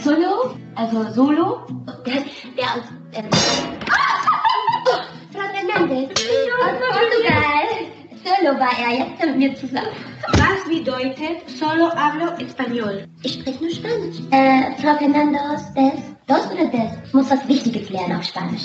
Solo, 0.04 0.58
also 0.76 1.12
Solo. 1.14 1.66
Der, 2.06 2.24
der 2.58 2.76
aus. 2.76 2.86
Ähm, 3.14 3.30
oh, 3.32 5.00
Frau 5.34 5.48
Fernandes. 5.54 6.10
Aus 6.10 6.78
Portugal. 6.80 7.97
Solo 8.28 8.60
war 8.60 8.78
er 8.78 8.98
jetzt 8.98 9.26
mit 9.26 9.38
mir 9.38 9.56
zusammen. 9.56 9.96
Was 10.34 10.68
bedeutet 10.68 11.48
solo 11.48 11.90
hablo 11.96 12.26
español? 12.44 13.06
Ich 13.24 13.34
spreche 13.36 13.64
nur 13.64 13.72
Spanisch. 13.72 14.18
Äh, 14.32 14.76
Frau 14.82 14.98
Fernandes, 14.98 15.74
des? 15.74 16.02
Dos 16.28 16.52
oder 16.52 16.68
des? 16.68 16.92
Ich 17.06 17.14
muss 17.14 17.32
was 17.32 17.48
Wichtiges 17.48 17.90
lernen 17.90 18.18
auf 18.18 18.24
Spanisch. 18.26 18.64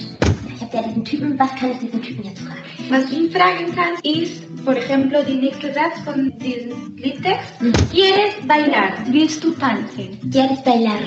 Ich 0.52 0.60
habe 0.60 0.76
ja 0.76 0.82
diesen 0.82 1.04
Typen. 1.04 1.38
Was 1.38 1.54
kann 1.54 1.70
ich 1.70 1.78
diesen 1.78 2.02
Typen 2.02 2.24
jetzt 2.24 2.40
fragen? 2.40 2.60
Was 2.88 3.06
du 3.06 3.16
ihn 3.16 3.30
fragen 3.30 3.72
kannst, 3.76 4.04
ist, 4.04 4.64
por 4.64 4.76
ejemplo, 4.76 5.22
der 5.22 5.36
nächste 5.36 5.72
Satz 5.72 6.00
von 6.04 6.36
diesem 6.38 6.96
Liedtext. 6.96 7.60
¿Quieres 7.92 8.34
bailar? 8.48 8.94
Willst 9.06 9.44
du 9.44 9.52
tanzen? 9.52 10.18
Quieres 10.28 10.60
bailar? 10.64 10.98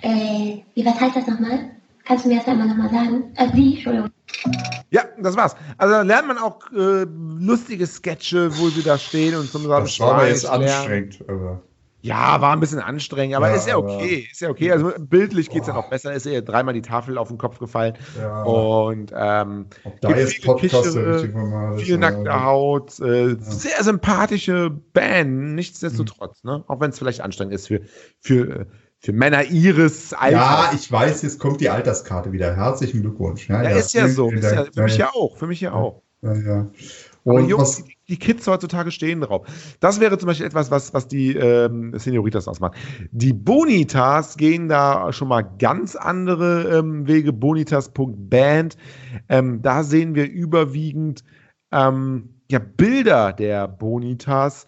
Äh, 0.00 0.62
wie, 0.74 0.86
was 0.86 0.98
heißt 0.98 1.16
das 1.16 1.26
nochmal? 1.26 1.77
Kannst 2.08 2.24
du 2.24 2.28
mir 2.30 2.38
das 2.38 2.46
einmal 2.46 2.66
nochmal 2.68 2.88
sagen? 2.90 3.24
Äh, 3.36 3.48
wie? 3.54 3.74
Entschuldigung. 3.74 4.08
Ja, 4.90 5.02
das 5.20 5.36
war's. 5.36 5.54
Also 5.76 5.92
da 5.94 6.02
lernt 6.02 6.26
man 6.28 6.38
auch 6.38 6.60
äh, 6.72 7.04
lustige 7.38 7.86
Sketche, 7.86 8.50
wo 8.58 8.68
sie 8.70 8.82
da 8.82 8.96
stehen 8.98 9.34
und 9.36 9.50
zum 9.50 9.64
Beispiel 9.68 9.84
Das 9.84 10.00
war 10.00 10.14
aber 10.14 10.26
jetzt 10.28 10.44
lernen. 10.44 10.64
anstrengend. 10.64 11.24
Aber 11.28 11.62
Ja, 12.00 12.40
war 12.40 12.52
ein 12.54 12.60
bisschen 12.60 12.78
anstrengend, 12.78 13.36
aber 13.36 13.50
Ja, 13.50 13.56
ist 13.56 13.68
ja 13.68 13.76
okay. 13.76 14.26
Ist 14.30 14.40
ja 14.40 14.48
okay. 14.48 14.72
Also 14.72 14.92
bildlich 14.98 15.50
geht's 15.50 15.66
ja 15.66 15.74
Boah. 15.74 15.82
noch 15.82 15.90
besser. 15.90 16.14
Ist 16.14 16.24
ja 16.24 16.40
dreimal 16.40 16.72
die 16.72 16.80
Tafel 16.80 17.18
auf 17.18 17.28
den 17.28 17.36
Kopf 17.36 17.58
gefallen. 17.58 17.94
ja, 18.18 18.42
Und 18.44 19.12
ähm, 19.14 19.66
ob 19.84 20.00
da 20.00 20.16
jetzt 20.16 20.34
viele 20.36 20.54
Podcast 20.54 20.94
Kichere, 20.94 21.74
ist. 21.76 21.82
viel 21.84 21.98
nackte 21.98 22.42
Haut, 22.44 22.98
äh, 23.00 23.36
sehr 23.38 23.84
sympathische 23.84 24.70
Band, 24.70 25.54
nichtsdestotrotz, 25.56 26.42
ne? 26.44 26.64
Auch 26.68 26.80
wenn 26.80 26.90
es 26.90 26.98
vielleicht 26.98 27.20
anstrengend 27.20 27.54
ist 27.54 27.66
für, 27.66 27.82
für, 28.20 28.60
äh, 28.60 28.66
für 29.00 29.12
Männer 29.12 29.44
ihres 29.44 30.12
Alters. 30.12 30.32
Ja, 30.32 30.72
ich 30.74 30.90
weiß, 30.90 31.22
jetzt 31.22 31.38
kommt 31.38 31.60
die 31.60 31.68
Alterskarte 31.68 32.32
wieder. 32.32 32.56
Herzlichen 32.56 33.02
Glückwunsch. 33.02 33.48
Ja, 33.48 33.62
ja, 33.62 33.70
ist 33.70 33.94
ja 33.94 34.08
so. 34.08 34.30
Ist 34.30 34.42
ja, 34.42 34.64
für 34.64 34.82
mich 34.82 34.96
ja 34.96 35.10
auch. 35.14 35.36
Für 35.36 35.46
mich 35.46 35.60
ja 35.60 35.72
auch. 35.72 36.02
Ja, 36.22 36.34
ja. 36.34 36.70
Und 37.22 37.48
Jungs, 37.48 37.84
die, 37.84 37.96
die, 38.08 38.18
Kids 38.18 38.46
heutzutage 38.46 38.90
stehen 38.90 39.20
drauf. 39.20 39.46
Das 39.80 40.00
wäre 40.00 40.18
zum 40.18 40.28
Beispiel 40.28 40.46
etwas, 40.46 40.70
was, 40.70 40.94
was 40.94 41.06
die 41.06 41.36
ähm, 41.36 41.92
Senioritas 41.96 42.48
ausmacht. 42.48 42.76
Die 43.12 43.34
Bonitas 43.34 44.36
gehen 44.36 44.68
da 44.68 45.12
schon 45.12 45.28
mal 45.28 45.42
ganz 45.42 45.94
andere 45.94 46.78
ähm, 46.78 47.06
Wege. 47.06 47.32
Bonitas.band. 47.32 48.76
Ähm, 49.28 49.62
da 49.62 49.82
sehen 49.84 50.14
wir 50.14 50.28
überwiegend 50.28 51.22
ähm, 51.70 52.40
ja, 52.50 52.58
Bilder 52.58 53.32
der 53.32 53.68
Bonitas 53.68 54.66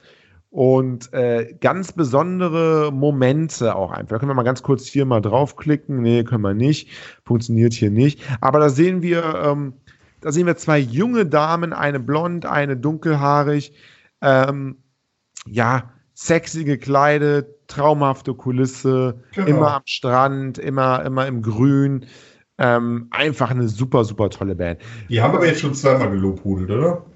und 0.50 1.12
äh, 1.12 1.54
ganz 1.60 1.92
besondere 1.92 2.90
Momente 2.92 3.76
auch 3.76 3.92
einfach. 3.92 4.16
Da 4.16 4.18
können 4.18 4.30
wir 4.30 4.34
mal 4.34 4.42
ganz 4.42 4.62
kurz 4.62 4.86
hier 4.86 5.06
mal 5.06 5.20
draufklicken. 5.20 6.02
Nee, 6.02 6.24
können 6.24 6.42
wir 6.42 6.54
nicht. 6.54 6.90
Funktioniert 7.24 7.72
hier 7.72 7.90
nicht. 7.90 8.20
Aber 8.40 8.58
da 8.58 8.68
sehen 8.68 9.00
wir, 9.00 9.22
ähm, 9.44 9.74
da 10.20 10.32
sehen 10.32 10.46
wir 10.46 10.56
zwei 10.56 10.78
junge 10.78 11.24
Damen, 11.24 11.72
eine 11.72 12.00
blond, 12.00 12.46
eine 12.46 12.76
dunkelhaarig. 12.76 13.72
Ähm, 14.20 14.78
ja, 15.46 15.92
sexy 16.14 16.64
gekleidet, 16.64 17.68
traumhafte 17.68 18.34
Kulisse, 18.34 19.22
genau. 19.32 19.46
immer 19.46 19.74
am 19.76 19.82
Strand, 19.86 20.58
immer, 20.58 21.04
immer 21.04 21.26
im 21.28 21.42
Grün. 21.42 22.06
Ähm, 22.58 23.06
einfach 23.10 23.50
eine 23.50 23.68
super, 23.68 24.04
super 24.04 24.28
tolle 24.28 24.56
Band. 24.56 24.80
Die 25.08 25.22
haben 25.22 25.34
aber 25.34 25.46
jetzt 25.46 25.60
schon 25.60 25.74
zweimal 25.74 26.10
gelobhudelt, 26.10 26.70
oder? 26.70 27.06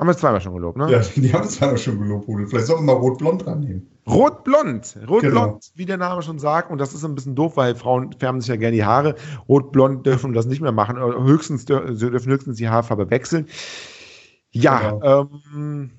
Haben 0.00 0.08
wir 0.08 0.16
zweimal 0.16 0.40
schon 0.40 0.54
gelobt, 0.54 0.78
ne? 0.78 0.90
Ja, 0.90 1.00
die 1.14 1.30
haben 1.30 1.46
zweimal 1.46 1.76
schon 1.76 2.00
gelobhudelt. 2.00 2.48
Vielleicht 2.48 2.68
sollten 2.68 2.86
wir 2.86 2.94
mal 2.94 3.00
Rot-Blond 3.00 3.44
dran 3.44 3.60
nehmen. 3.60 3.86
Rot-Blond. 4.08 4.96
Rot-Blond, 5.06 5.20
genau. 5.20 5.60
wie 5.74 5.84
der 5.84 5.98
Name 5.98 6.22
schon 6.22 6.38
sagt. 6.38 6.70
Und 6.70 6.78
das 6.78 6.94
ist 6.94 7.04
ein 7.04 7.14
bisschen 7.14 7.34
doof, 7.34 7.58
weil 7.58 7.74
Frauen 7.74 8.14
färben 8.18 8.40
sich 8.40 8.48
ja 8.48 8.56
gerne 8.56 8.74
die 8.74 8.84
Haare. 8.84 9.14
Rot-Blond 9.46 10.06
dürfen 10.06 10.32
das 10.32 10.46
nicht 10.46 10.62
mehr 10.62 10.72
machen. 10.72 10.96
Höchstens 10.96 11.66
sie 11.66 11.66
dürfen 12.10 12.32
höchstens 12.32 12.56
die 12.56 12.70
Haarfarbe 12.70 13.10
wechseln. 13.10 13.46
Ja, 14.52 14.92
genau. 14.92 15.28
ähm, 15.54 15.90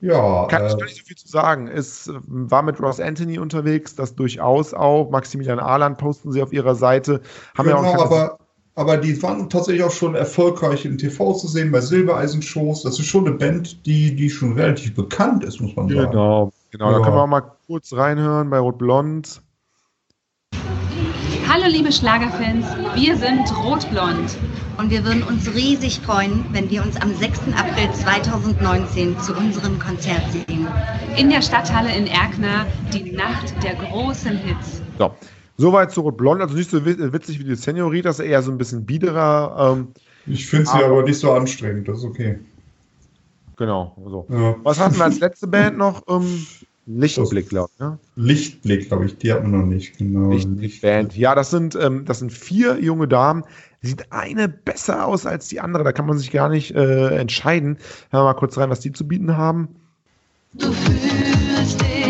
ja, 0.00 0.46
kann, 0.46 0.62
äh, 0.62 0.66
ich 0.66 0.76
kann 0.76 0.86
nicht 0.86 0.98
so 0.98 1.04
viel 1.04 1.16
zu 1.16 1.28
sagen. 1.28 1.68
Es 1.68 2.10
war 2.26 2.62
mit 2.62 2.80
Ross 2.82 2.98
Anthony 2.98 3.38
unterwegs, 3.38 3.94
das 3.94 4.16
durchaus 4.16 4.74
auch. 4.74 5.10
Maximilian 5.10 5.60
Ahland 5.60 5.98
posten 5.98 6.32
sie 6.32 6.42
auf 6.42 6.52
ihrer 6.52 6.74
Seite. 6.74 7.20
Haben 7.56 7.68
genau, 7.68 7.84
ja 7.84 7.90
auch 7.90 8.04
aber 8.06 8.38
aber 8.76 8.98
die 8.98 9.20
waren 9.22 9.48
tatsächlich 9.48 9.82
auch 9.82 9.90
schon 9.90 10.14
erfolgreich 10.14 10.84
im 10.84 10.98
TV 10.98 11.32
zu 11.32 11.48
sehen, 11.48 11.72
bei 11.72 11.80
Silbereisen-Shows. 11.80 12.82
Das 12.82 12.98
ist 12.98 13.06
schon 13.06 13.26
eine 13.26 13.34
Band, 13.34 13.86
die, 13.86 14.14
die 14.14 14.28
schon 14.28 14.52
relativ 14.52 14.94
bekannt 14.94 15.42
ist, 15.44 15.60
muss 15.60 15.74
man 15.74 15.88
sagen. 15.88 16.10
Genau, 16.10 16.52
genau. 16.70 16.90
Ja. 16.92 16.98
Da 16.98 17.04
können 17.04 17.16
wir 17.16 17.22
auch 17.22 17.26
mal 17.26 17.42
kurz 17.66 17.94
reinhören 17.94 18.50
bei 18.50 18.58
Rot 18.58 18.76
Blond. 18.76 19.40
Hallo 21.48 21.66
liebe 21.68 21.90
Schlagerfans, 21.90 22.66
wir 22.94 23.16
sind 23.16 23.50
Rotblond. 23.64 24.36
Und 24.76 24.90
wir 24.90 25.02
würden 25.06 25.22
uns 25.22 25.54
riesig 25.54 26.00
freuen, 26.00 26.44
wenn 26.52 26.68
wir 26.68 26.82
uns 26.82 27.00
am 27.00 27.14
6. 27.14 27.40
April 27.56 27.90
2019 27.94 29.18
zu 29.20 29.34
unserem 29.34 29.78
Konzert 29.78 30.20
sehen. 30.32 30.66
In 31.16 31.30
der 31.30 31.40
Stadthalle 31.40 31.96
in 31.96 32.06
Erkner, 32.06 32.66
die 32.92 33.10
Nacht 33.10 33.54
der 33.62 33.74
großen 33.76 34.36
Hits. 34.36 34.82
So. 34.98 35.14
Soweit 35.58 35.90
zu 35.90 36.02
Rot-Blond, 36.02 36.42
also 36.42 36.54
nicht 36.54 36.70
so 36.70 36.84
witzig 36.84 37.38
wie 37.38 37.44
die 37.44 37.54
Senioritas, 37.54 38.20
eher 38.20 38.42
so 38.42 38.50
ein 38.50 38.58
bisschen 38.58 38.84
biederer. 38.84 39.74
Ähm, 39.76 39.88
ich 40.26 40.46
finde 40.46 40.66
sie 40.66 40.72
aber, 40.72 40.86
aber, 40.86 41.02
nicht 41.04 41.18
so 41.18 41.32
anstrengend, 41.32 41.88
das 41.88 41.98
ist 41.98 42.04
okay. 42.04 42.38
Genau, 43.56 43.96
so. 44.04 44.26
Ja. 44.28 44.56
Was 44.62 44.78
hatten 44.78 44.96
wir 44.96 45.04
als 45.04 45.18
letzte 45.20 45.46
Band 45.46 45.78
noch? 45.78 46.02
Ähm, 46.08 46.46
Lichtblick, 46.86 47.48
glaube 47.48 47.70
ich. 47.74 47.80
Ne? 47.80 47.98
Lichtblick, 48.16 48.88
glaube 48.88 49.06
ich, 49.06 49.16
die 49.16 49.32
hatten 49.32 49.50
wir 49.50 49.58
noch 49.58 49.66
nicht. 49.66 49.98
Genau. 49.98 50.30
Lichtblick 50.30 50.80
Band. 50.82 51.16
Ja, 51.16 51.34
das 51.34 51.50
sind, 51.50 51.74
ähm, 51.74 52.04
das 52.04 52.18
sind 52.20 52.32
vier 52.32 52.78
junge 52.78 53.08
Damen. 53.08 53.44
Sieht 53.82 54.12
eine 54.12 54.48
besser 54.48 55.06
aus 55.06 55.26
als 55.26 55.48
die 55.48 55.60
andere, 55.60 55.84
da 55.84 55.92
kann 55.92 56.06
man 56.06 56.18
sich 56.18 56.30
gar 56.30 56.48
nicht 56.48 56.74
äh, 56.74 57.16
entscheiden. 57.16 57.78
Hören 58.10 58.24
wir 58.24 58.32
mal 58.32 58.34
kurz 58.34 58.58
rein, 58.58 58.70
was 58.70 58.80
die 58.80 58.92
zu 58.92 59.06
bieten 59.08 59.36
haben. 59.36 59.68
Du 60.54 60.72
fühlst 60.72 61.80
dich 61.80 62.05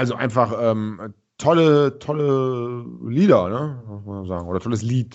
also 0.00 0.14
einfach 0.14 0.54
ähm, 0.58 1.12
tolle, 1.36 1.98
tolle 1.98 2.86
Lieder, 3.06 3.50
ne? 3.50 3.82
Muss 3.86 4.06
man 4.06 4.26
sagen. 4.26 4.48
Oder 4.48 4.58
tolles 4.58 4.80
Lied. 4.80 5.14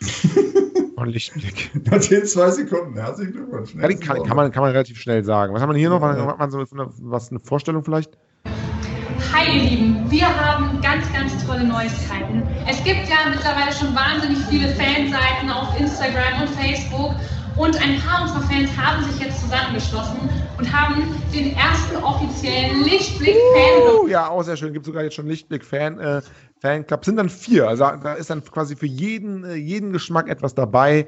Und 0.96 1.08
Lichtblick. 1.08 1.70
Nach 1.90 1.98
den 1.98 2.24
zwei 2.24 2.50
Sekunden. 2.50 2.94
Herzlichen 2.94 3.32
Glückwunsch. 3.32 3.74
Ja, 3.74 3.88
kann, 3.88 4.22
kann, 4.22 4.36
man, 4.36 4.52
kann 4.52 4.62
man 4.62 4.70
relativ 4.70 5.00
schnell 5.00 5.24
sagen. 5.24 5.52
Was 5.52 5.62
haben 5.62 5.72
wir 5.72 5.78
hier 5.78 5.90
noch? 5.90 6.00
Ja. 6.00 6.26
Hat 6.26 6.38
man 6.38 6.50
so 6.52 6.58
eine, 6.58 6.90
was, 7.00 7.30
eine 7.30 7.40
Vorstellung 7.40 7.82
vielleicht? 7.82 8.16
Hi 9.34 9.46
ihr 9.52 9.70
Lieben, 9.70 10.10
wir 10.10 10.28
haben 10.28 10.80
ganz, 10.80 11.12
ganz 11.12 11.44
tolle 11.44 11.64
Neuigkeiten. 11.64 12.46
Es 12.68 12.82
gibt 12.84 13.08
ja 13.08 13.30
mittlerweile 13.30 13.72
schon 13.72 13.94
wahnsinnig 13.96 14.38
viele 14.48 14.68
Fanseiten 14.68 15.50
auf 15.50 15.78
Instagram 15.78 16.42
und 16.42 16.50
Facebook 16.50 17.14
und 17.56 17.82
ein 17.82 18.00
paar 18.00 18.22
unserer 18.22 18.42
Fans 18.42 18.70
haben 18.76 19.04
sich 19.04 19.20
jetzt 19.20 19.40
zusammengeschlossen 19.40 20.30
und 20.60 20.72
haben 20.72 21.02
den 21.32 21.56
ersten 21.56 21.96
offiziellen 21.96 22.84
Lichtblick-Fan. 22.84 24.02
Uh, 24.02 24.06
ja, 24.06 24.28
auch 24.28 24.42
sehr 24.42 24.56
schön. 24.56 24.72
Gibt 24.72 24.86
sogar 24.86 25.02
jetzt 25.02 25.14
schon 25.14 25.26
Lichtblick-Fan. 25.26 25.98
Äh, 25.98 26.22
Fanclub 26.60 27.04
sind 27.04 27.16
dann 27.16 27.30
vier. 27.30 27.66
Also 27.66 27.84
da 27.84 28.14
ist 28.14 28.28
dann 28.28 28.44
quasi 28.44 28.76
für 28.76 28.86
jeden, 28.86 29.44
äh, 29.44 29.54
jeden 29.54 29.92
Geschmack 29.92 30.28
etwas 30.28 30.54
dabei. 30.54 31.06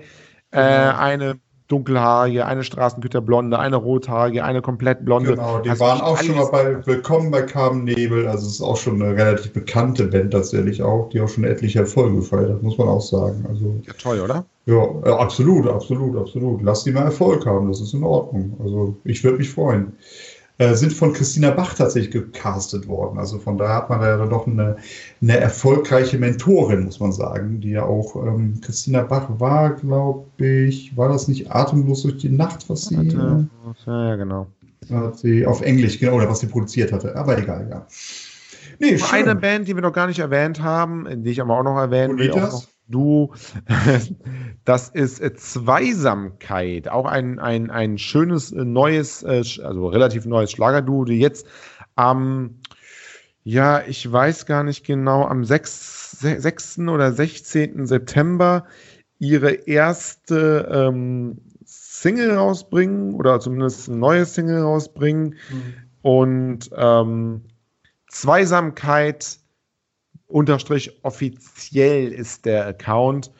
Äh, 0.50 0.58
eine 0.58 1.38
dunkelhaarige, 1.72 2.44
eine 2.44 2.62
Straßenküterblonde, 2.62 3.58
eine 3.58 3.76
rothaarige, 3.76 4.44
eine 4.44 4.60
komplett 4.60 5.04
blonde. 5.04 5.30
Genau, 5.30 5.58
die 5.60 5.70
also 5.70 5.84
waren 5.84 6.00
auch 6.02 6.18
schon 6.18 6.36
mal 6.36 6.50
bei 6.52 6.86
Willkommen 6.86 7.30
bei 7.30 7.42
Carmen 7.42 7.84
Nebel. 7.84 8.28
Also 8.28 8.46
es 8.46 8.54
ist 8.54 8.60
auch 8.60 8.76
schon 8.76 9.02
eine 9.02 9.16
relativ 9.16 9.54
bekannte 9.54 10.04
Band 10.06 10.32
tatsächlich 10.32 10.82
auch, 10.82 11.08
die 11.08 11.20
auch 11.20 11.28
schon 11.28 11.44
etliche 11.44 11.80
Erfolge 11.80 12.16
gefeiert 12.16 12.50
hat, 12.50 12.62
muss 12.62 12.76
man 12.76 12.88
auch 12.88 13.00
sagen. 13.00 13.46
Also, 13.48 13.80
ja, 13.86 13.94
toll, 13.94 14.20
oder? 14.20 14.44
Ja, 14.66 14.84
äh, 15.04 15.10
absolut, 15.10 15.66
absolut, 15.66 16.16
absolut. 16.16 16.62
Lass 16.62 16.84
die 16.84 16.92
mal 16.92 17.04
Erfolg 17.04 17.46
haben, 17.46 17.68
das 17.68 17.80
ist 17.80 17.94
in 17.94 18.04
Ordnung. 18.04 18.54
Also 18.62 18.94
ich 19.04 19.24
würde 19.24 19.38
mich 19.38 19.50
freuen. 19.50 19.94
Äh, 20.62 20.76
sind 20.76 20.92
von 20.92 21.12
Christina 21.12 21.50
Bach 21.50 21.74
tatsächlich 21.74 22.12
gecastet 22.12 22.86
worden. 22.86 23.18
Also 23.18 23.38
von 23.38 23.58
daher 23.58 23.76
hat 23.76 23.90
man 23.90 24.00
da 24.00 24.16
ja 24.16 24.26
doch 24.26 24.46
eine, 24.46 24.76
eine 25.20 25.36
erfolgreiche 25.38 26.18
Mentorin, 26.18 26.84
muss 26.84 27.00
man 27.00 27.10
sagen, 27.10 27.60
die 27.60 27.70
ja 27.70 27.84
auch, 27.84 28.14
ähm, 28.14 28.60
Christina 28.60 29.02
Bach 29.02 29.28
war, 29.38 29.74
glaube 29.74 30.26
ich, 30.38 30.96
war 30.96 31.08
das 31.08 31.26
nicht 31.26 31.50
atemlos 31.50 32.02
durch 32.02 32.18
die 32.18 32.28
Nacht, 32.28 32.68
was 32.68 32.84
sie. 32.84 32.96
Hatte, 32.96 33.48
ja, 33.86 34.08
ja, 34.08 34.16
genau. 34.16 34.46
Hat 34.90 35.18
sie 35.18 35.46
auf 35.46 35.62
Englisch, 35.62 35.98
genau, 35.98 36.14
oder 36.14 36.28
was 36.28 36.40
sie 36.40 36.46
produziert 36.46 36.92
hatte. 36.92 37.16
Aber 37.16 37.38
egal, 37.38 37.66
ja. 37.68 37.86
Nee, 38.78 38.98
eine 39.10 39.34
Band, 39.34 39.66
die 39.66 39.74
wir 39.74 39.82
noch 39.82 39.92
gar 39.92 40.06
nicht 40.06 40.18
erwähnt 40.20 40.62
haben, 40.62 41.06
die 41.24 41.30
ich 41.30 41.40
aber 41.40 41.58
auch 41.58 41.62
noch 41.62 41.76
erwähnen 41.76 42.18
will, 42.18 42.30
auch 42.32 42.52
noch, 42.52 42.64
du, 42.88 43.32
das 44.64 44.88
ist 44.88 45.20
äh, 45.20 45.34
Zweisamkeit, 45.34 46.88
auch 46.88 47.06
ein, 47.06 47.38
ein, 47.38 47.70
ein 47.70 47.98
schönes 47.98 48.52
äh, 48.52 48.64
neues, 48.64 49.22
äh, 49.22 49.42
also 49.62 49.88
relativ 49.88 50.26
neues 50.26 50.52
Schlagerduo, 50.52 51.04
die 51.04 51.18
jetzt 51.18 51.46
am, 51.94 52.58
ja, 53.44 53.82
ich 53.86 54.10
weiß 54.10 54.46
gar 54.46 54.64
nicht 54.64 54.84
genau, 54.84 55.24
am 55.24 55.44
6, 55.44 56.20
6. 56.20 56.78
oder 56.80 57.12
16. 57.12 57.86
September 57.86 58.64
ihre 59.18 59.52
erste 59.52 60.68
ähm, 60.72 61.38
Single 61.64 62.32
rausbringen 62.32 63.14
oder 63.14 63.38
zumindest 63.40 63.88
ein 63.88 63.98
neues 63.98 64.34
Single 64.34 64.62
rausbringen. 64.62 65.36
Mhm. 65.50 65.74
Und 66.02 66.70
ähm, 66.76 67.42
Zweisamkeit 68.08 69.38
unterstrich 70.32 70.98
offiziell 71.02 72.12
ist 72.12 72.44
der 72.46 72.66
Account. 72.66 73.30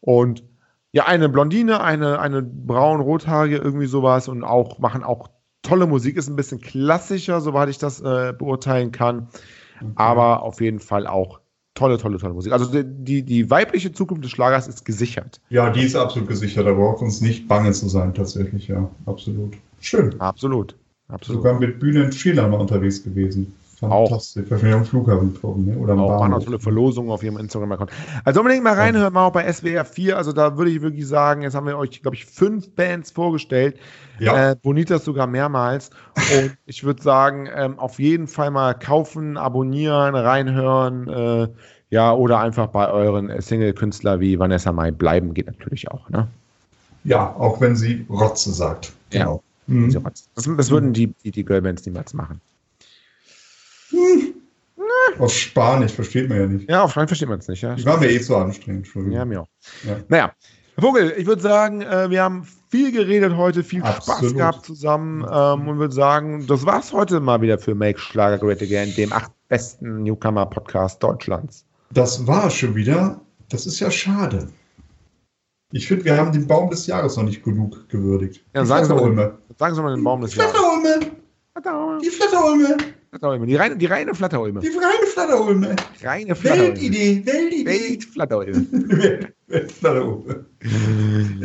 Und 0.00 0.42
ja, 0.92 1.06
eine 1.06 1.28
Blondine, 1.28 1.80
eine, 1.80 2.18
eine 2.18 2.42
braun-rothaarige, 2.42 3.58
irgendwie 3.58 3.86
sowas 3.86 4.28
und 4.28 4.42
auch 4.42 4.78
machen 4.78 5.04
auch 5.04 5.28
tolle 5.62 5.86
Musik, 5.86 6.16
ist 6.16 6.28
ein 6.28 6.36
bisschen 6.36 6.60
klassischer, 6.60 7.40
soweit 7.40 7.68
ich 7.68 7.78
das 7.78 8.00
äh, 8.00 8.32
beurteilen 8.36 8.90
kann. 8.92 9.28
Okay. 9.80 9.92
Aber 9.94 10.42
auf 10.42 10.60
jeden 10.60 10.80
Fall 10.80 11.06
auch 11.06 11.40
tolle, 11.74 11.98
tolle, 11.98 12.18
tolle 12.18 12.34
Musik. 12.34 12.52
Also 12.52 12.82
die, 12.82 13.22
die 13.22 13.50
weibliche 13.50 13.92
Zukunft 13.92 14.24
des 14.24 14.30
Schlagers 14.30 14.68
ist 14.68 14.84
gesichert. 14.84 15.40
Ja, 15.48 15.70
die 15.70 15.82
ist 15.82 15.96
absolut 15.96 16.28
gesichert. 16.28 16.66
Da 16.66 16.72
braucht 16.72 17.02
uns 17.02 17.20
nicht 17.20 17.46
bange 17.46 17.72
zu 17.72 17.88
sein, 17.88 18.12
tatsächlich, 18.12 18.68
ja. 18.68 18.90
Absolut. 19.06 19.54
Schön. 19.80 20.20
Absolut. 20.20 20.76
absolut. 21.08 21.42
Sogar 21.42 21.58
mit 21.58 21.78
Bühnen 21.78 22.12
Schiller 22.12 22.48
mal 22.48 22.60
unterwegs 22.60 23.02
gewesen. 23.02 23.54
Fantastisch. 23.80 24.44
Auch. 24.44 24.50
Wahrscheinlich 24.50 24.76
am 24.76 24.84
Flughafen 24.84 25.32
getroffen, 25.32 25.66
ne? 25.66 25.76
oder 25.78 25.94
Auch 25.98 26.20
Bahnhof. 26.20 26.44
tolle 26.44 26.58
Verlosungen 26.58 27.10
auf 27.10 27.22
ihrem 27.22 27.38
Instagram-Account. 27.38 27.90
Also 28.24 28.40
unbedingt 28.40 28.62
mal 28.62 28.74
reinhören, 28.74 29.12
mal 29.12 29.26
auch 29.26 29.32
bei 29.32 29.50
SWR 29.50 29.84
4. 29.84 30.16
Also 30.16 30.32
da 30.32 30.58
würde 30.58 30.70
ich 30.70 30.82
wirklich 30.82 31.06
sagen, 31.06 31.42
jetzt 31.42 31.54
haben 31.54 31.66
wir 31.66 31.78
euch, 31.78 32.02
glaube 32.02 32.14
ich, 32.14 32.26
fünf 32.26 32.70
Bands 32.74 33.10
vorgestellt. 33.10 33.78
Ja. 34.18 34.50
Äh, 34.50 34.56
Bonitas 34.56 35.04
sogar 35.04 35.26
mehrmals. 35.26 35.90
Und 36.14 36.56
ich 36.66 36.84
würde 36.84 37.02
sagen, 37.02 37.48
ähm, 37.54 37.78
auf 37.78 37.98
jeden 37.98 38.26
Fall 38.26 38.50
mal 38.50 38.74
kaufen, 38.74 39.38
abonnieren, 39.38 40.14
reinhören. 40.14 41.08
Äh, 41.08 41.48
ja, 41.88 42.12
oder 42.12 42.38
einfach 42.38 42.68
bei 42.68 42.88
euren 42.88 43.40
Single-Künstler 43.40 44.20
wie 44.20 44.38
Vanessa 44.38 44.72
Mai 44.72 44.90
bleiben, 44.90 45.34
geht 45.34 45.46
natürlich 45.46 45.90
auch. 45.90 46.08
Ne? 46.10 46.28
Ja, 47.04 47.34
auch 47.36 47.60
wenn 47.60 47.76
sie 47.76 48.06
Rotze 48.10 48.52
sagt. 48.52 48.92
Genau. 49.08 49.42
Ja. 49.66 49.74
Mhm. 49.74 50.02
Das, 50.34 50.48
das, 50.56 50.70
würden 50.70 50.92
die, 50.92 51.14
die, 51.24 51.30
die 51.30 51.44
Girlbands 51.44 51.86
niemals 51.86 52.12
machen. 52.12 52.40
Hm. 53.90 54.34
Auf 55.18 55.32
Spanisch 55.32 55.92
versteht 55.92 56.28
man 56.28 56.38
ja 56.38 56.46
nicht. 56.46 56.70
Ja, 56.70 56.82
auf 56.84 56.92
Spanisch 56.92 57.10
versteht 57.10 57.28
man 57.28 57.38
es 57.38 57.48
nicht. 57.48 57.62
Ja. 57.62 57.74
Die 57.74 57.84
war 57.84 57.98
mir 57.98 58.10
eh 58.10 58.20
zu 58.20 58.36
anstrengend. 58.36 58.88
Ja, 59.10 59.24
mir 59.24 59.42
auch. 59.42 59.48
Ja. 59.86 59.96
Naja, 60.08 60.32
Vogel, 60.78 61.12
ich 61.16 61.26
würde 61.26 61.42
sagen, 61.42 61.82
äh, 61.82 62.08
wir 62.10 62.22
haben 62.22 62.46
viel 62.70 62.92
geredet 62.92 63.36
heute, 63.36 63.62
viel 63.62 63.82
Absolut. 63.82 64.20
Spaß 64.20 64.34
gehabt 64.34 64.64
zusammen 64.64 65.26
ähm, 65.30 65.68
und 65.68 65.78
würde 65.78 65.94
sagen, 65.94 66.46
das 66.46 66.64
war's 66.64 66.92
heute 66.92 67.20
mal 67.20 67.40
wieder 67.42 67.58
für 67.58 67.74
Make 67.74 67.98
Schlager 67.98 68.38
Great 68.38 68.62
Again, 68.62 68.94
dem 68.96 69.12
acht 69.12 69.30
besten 69.48 70.02
Newcomer-Podcast 70.02 71.02
Deutschlands. 71.02 71.66
Das 71.92 72.26
war 72.26 72.48
schon 72.50 72.74
wieder. 72.74 73.20
Das 73.48 73.66
ist 73.66 73.80
ja 73.80 73.90
schade. 73.90 74.48
Ich 75.72 75.86
finde, 75.86 76.04
wir 76.04 76.16
haben 76.16 76.32
den 76.32 76.46
Baum 76.46 76.70
des 76.70 76.86
Jahres 76.86 77.16
noch 77.16 77.24
nicht 77.24 77.44
genug 77.44 77.88
gewürdigt. 77.88 78.44
Ja, 78.54 78.64
sagen 78.64 78.86
Sie, 78.86 78.94
mal, 78.94 79.38
sagen 79.58 79.74
Sie 79.74 79.82
mal 79.82 79.94
den 79.94 80.04
Baum 80.04 80.20
des 80.20 80.34
Jahres. 80.34 80.52
Flatterulme. 80.52 82.00
Die 82.02 82.10
Flatterulme. 82.10 82.76
Flatterulme. 83.10 83.46
Die 83.46 83.56
reine, 83.56 83.76
die 83.76 83.86
reine 83.86 84.14
Flatterulme. 84.14 84.60
Die 84.60 84.68
reine 84.68 85.06
Flatterulme. 85.12 85.76
Reine 86.00 86.36
Flatterulme. 86.36 86.76
Weltidee. 86.76 87.26
Weltidee. 87.26 87.66
Weltflatterulme. 87.66 88.66
Weltflatterulme. 89.48 90.44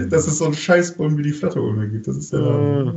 Das 0.10 0.28
ist 0.28 0.38
so 0.38 0.46
ein 0.46 0.54
Scheißbaum, 0.54 1.18
wie 1.18 1.24
die 1.24 1.32
Flatterulme 1.32 1.90
gibt. 1.90 2.08
Das 2.08 2.18
ist 2.18 2.34
ja. 2.34 2.40
Oh. 2.40 2.94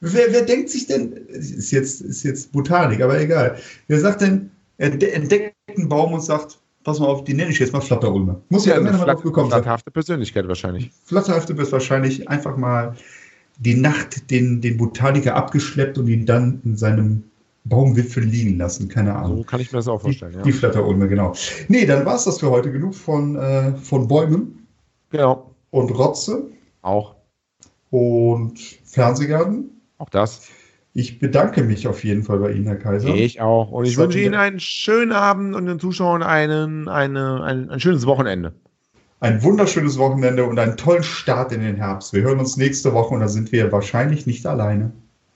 Wer, 0.00 0.32
wer 0.32 0.42
denkt 0.42 0.70
sich 0.70 0.86
denn, 0.86 1.12
ist 1.12 1.72
jetzt, 1.72 2.00
ist 2.00 2.22
jetzt 2.22 2.52
Botanik, 2.52 3.02
aber 3.02 3.20
egal. 3.20 3.56
Wer 3.88 3.98
sagt 3.98 4.20
denn, 4.20 4.52
er 4.78 4.92
entdeckt 4.92 5.56
einen 5.76 5.88
Baum 5.88 6.12
und 6.12 6.20
sagt, 6.22 6.60
pass 6.84 7.00
mal 7.00 7.06
auf, 7.06 7.24
die 7.24 7.34
nenne 7.34 7.50
ich 7.50 7.58
jetzt 7.58 7.72
mal 7.72 7.80
Flatterulme. 7.80 8.40
Muss 8.50 8.66
ja, 8.66 8.74
ja 8.74 8.78
immer 8.78 8.92
drauf 8.92 9.22
gekommen 9.22 9.50
sein. 9.50 9.62
Flatterhafte 9.62 9.90
Persönlichkeit 9.90 10.46
wahrscheinlich. 10.46 10.92
Flatterhafte 11.06 11.58
wird 11.58 11.72
wahrscheinlich 11.72 12.28
einfach 12.28 12.56
mal 12.56 12.94
die 13.58 13.74
Nacht 13.74 14.30
den, 14.30 14.60
den 14.60 14.76
Botaniker 14.76 15.34
abgeschleppt 15.34 15.98
und 15.98 16.06
ihn 16.06 16.24
dann 16.24 16.60
in 16.64 16.76
seinem 16.76 17.24
Baumwipfel 17.64 18.24
liegen 18.24 18.58
lassen. 18.58 18.88
Keine 18.88 19.14
Ahnung. 19.14 19.38
So 19.38 19.44
kann 19.44 19.60
ich 19.60 19.72
mir 19.72 19.78
das 19.78 19.88
auch 19.88 20.00
vorstellen. 20.00 20.32
Die, 20.32 20.38
ja. 20.38 20.44
die 20.44 20.52
Flatterulme, 20.52 21.08
genau. 21.08 21.34
Nee, 21.68 21.86
dann 21.86 22.04
war 22.06 22.16
es 22.16 22.24
das 22.24 22.40
für 22.40 22.50
heute. 22.50 22.72
Genug 22.72 22.94
von, 22.94 23.36
äh, 23.36 23.72
von 23.76 24.08
Bäumen. 24.08 24.66
Genau. 25.10 25.54
Und 25.70 25.90
Rotze. 25.90 26.48
Auch. 26.82 27.16
Und 27.90 28.58
Fernsehgarten. 28.84 29.70
Auch 29.98 30.08
das. 30.08 30.48
Ich 30.92 31.20
bedanke 31.20 31.62
mich 31.62 31.86
auf 31.86 32.02
jeden 32.02 32.24
Fall 32.24 32.38
bei 32.38 32.52
Ihnen, 32.52 32.66
Herr 32.66 32.76
Kaiser. 32.76 33.14
Ich 33.14 33.40
auch. 33.40 33.70
Und 33.70 33.84
ich 33.84 33.96
wünsche 33.96 34.18
Ihnen 34.18 34.34
einen 34.34 34.58
schönen 34.58 35.12
Abend 35.12 35.54
und 35.54 35.66
den 35.66 35.78
Zuschauern 35.78 36.22
einen, 36.22 36.88
eine, 36.88 37.42
ein, 37.44 37.70
ein 37.70 37.78
schönes 37.78 38.06
Wochenende. 38.06 38.52
Ein 39.20 39.42
wunderschönes 39.42 39.98
Wochenende 39.98 40.44
und 40.44 40.58
einen 40.58 40.76
tollen 40.76 41.02
Start 41.02 41.52
in 41.52 41.60
den 41.60 41.76
Herbst. 41.76 42.12
Wir 42.12 42.22
hören 42.22 42.40
uns 42.40 42.56
nächste 42.56 42.92
Woche 42.94 43.14
und 43.14 43.20
da 43.20 43.28
sind 43.28 43.52
wir 43.52 43.70
wahrscheinlich 43.70 44.26
nicht 44.26 44.46
alleine. 44.46 44.90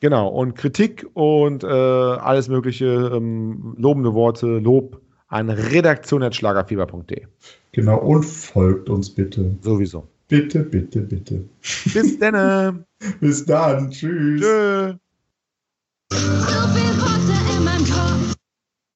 Genau. 0.05 0.29
Und 0.29 0.55
Kritik 0.55 1.07
und 1.15 1.65
äh, 1.65 1.67
alles 1.67 2.49
mögliche, 2.49 3.11
ähm, 3.15 3.75
lobende 3.79 4.13
Worte, 4.13 4.59
Lob 4.59 5.01
an 5.29 5.49
redaktion.schlagerfieber.de. 5.49 7.23
Genau. 7.73 8.01
Und 8.01 8.27
folgt 8.27 8.91
uns 8.91 9.09
bitte. 9.09 9.57
Sowieso. 9.63 10.07
Bitte, 10.29 10.61
bitte, 10.61 11.01
bitte. 11.01 11.49
Bis 11.95 12.19
dann. 12.19 12.85
Bis 13.21 13.47
dann. 13.47 13.91
Tschüss. 13.91 14.43
You. 14.43 14.99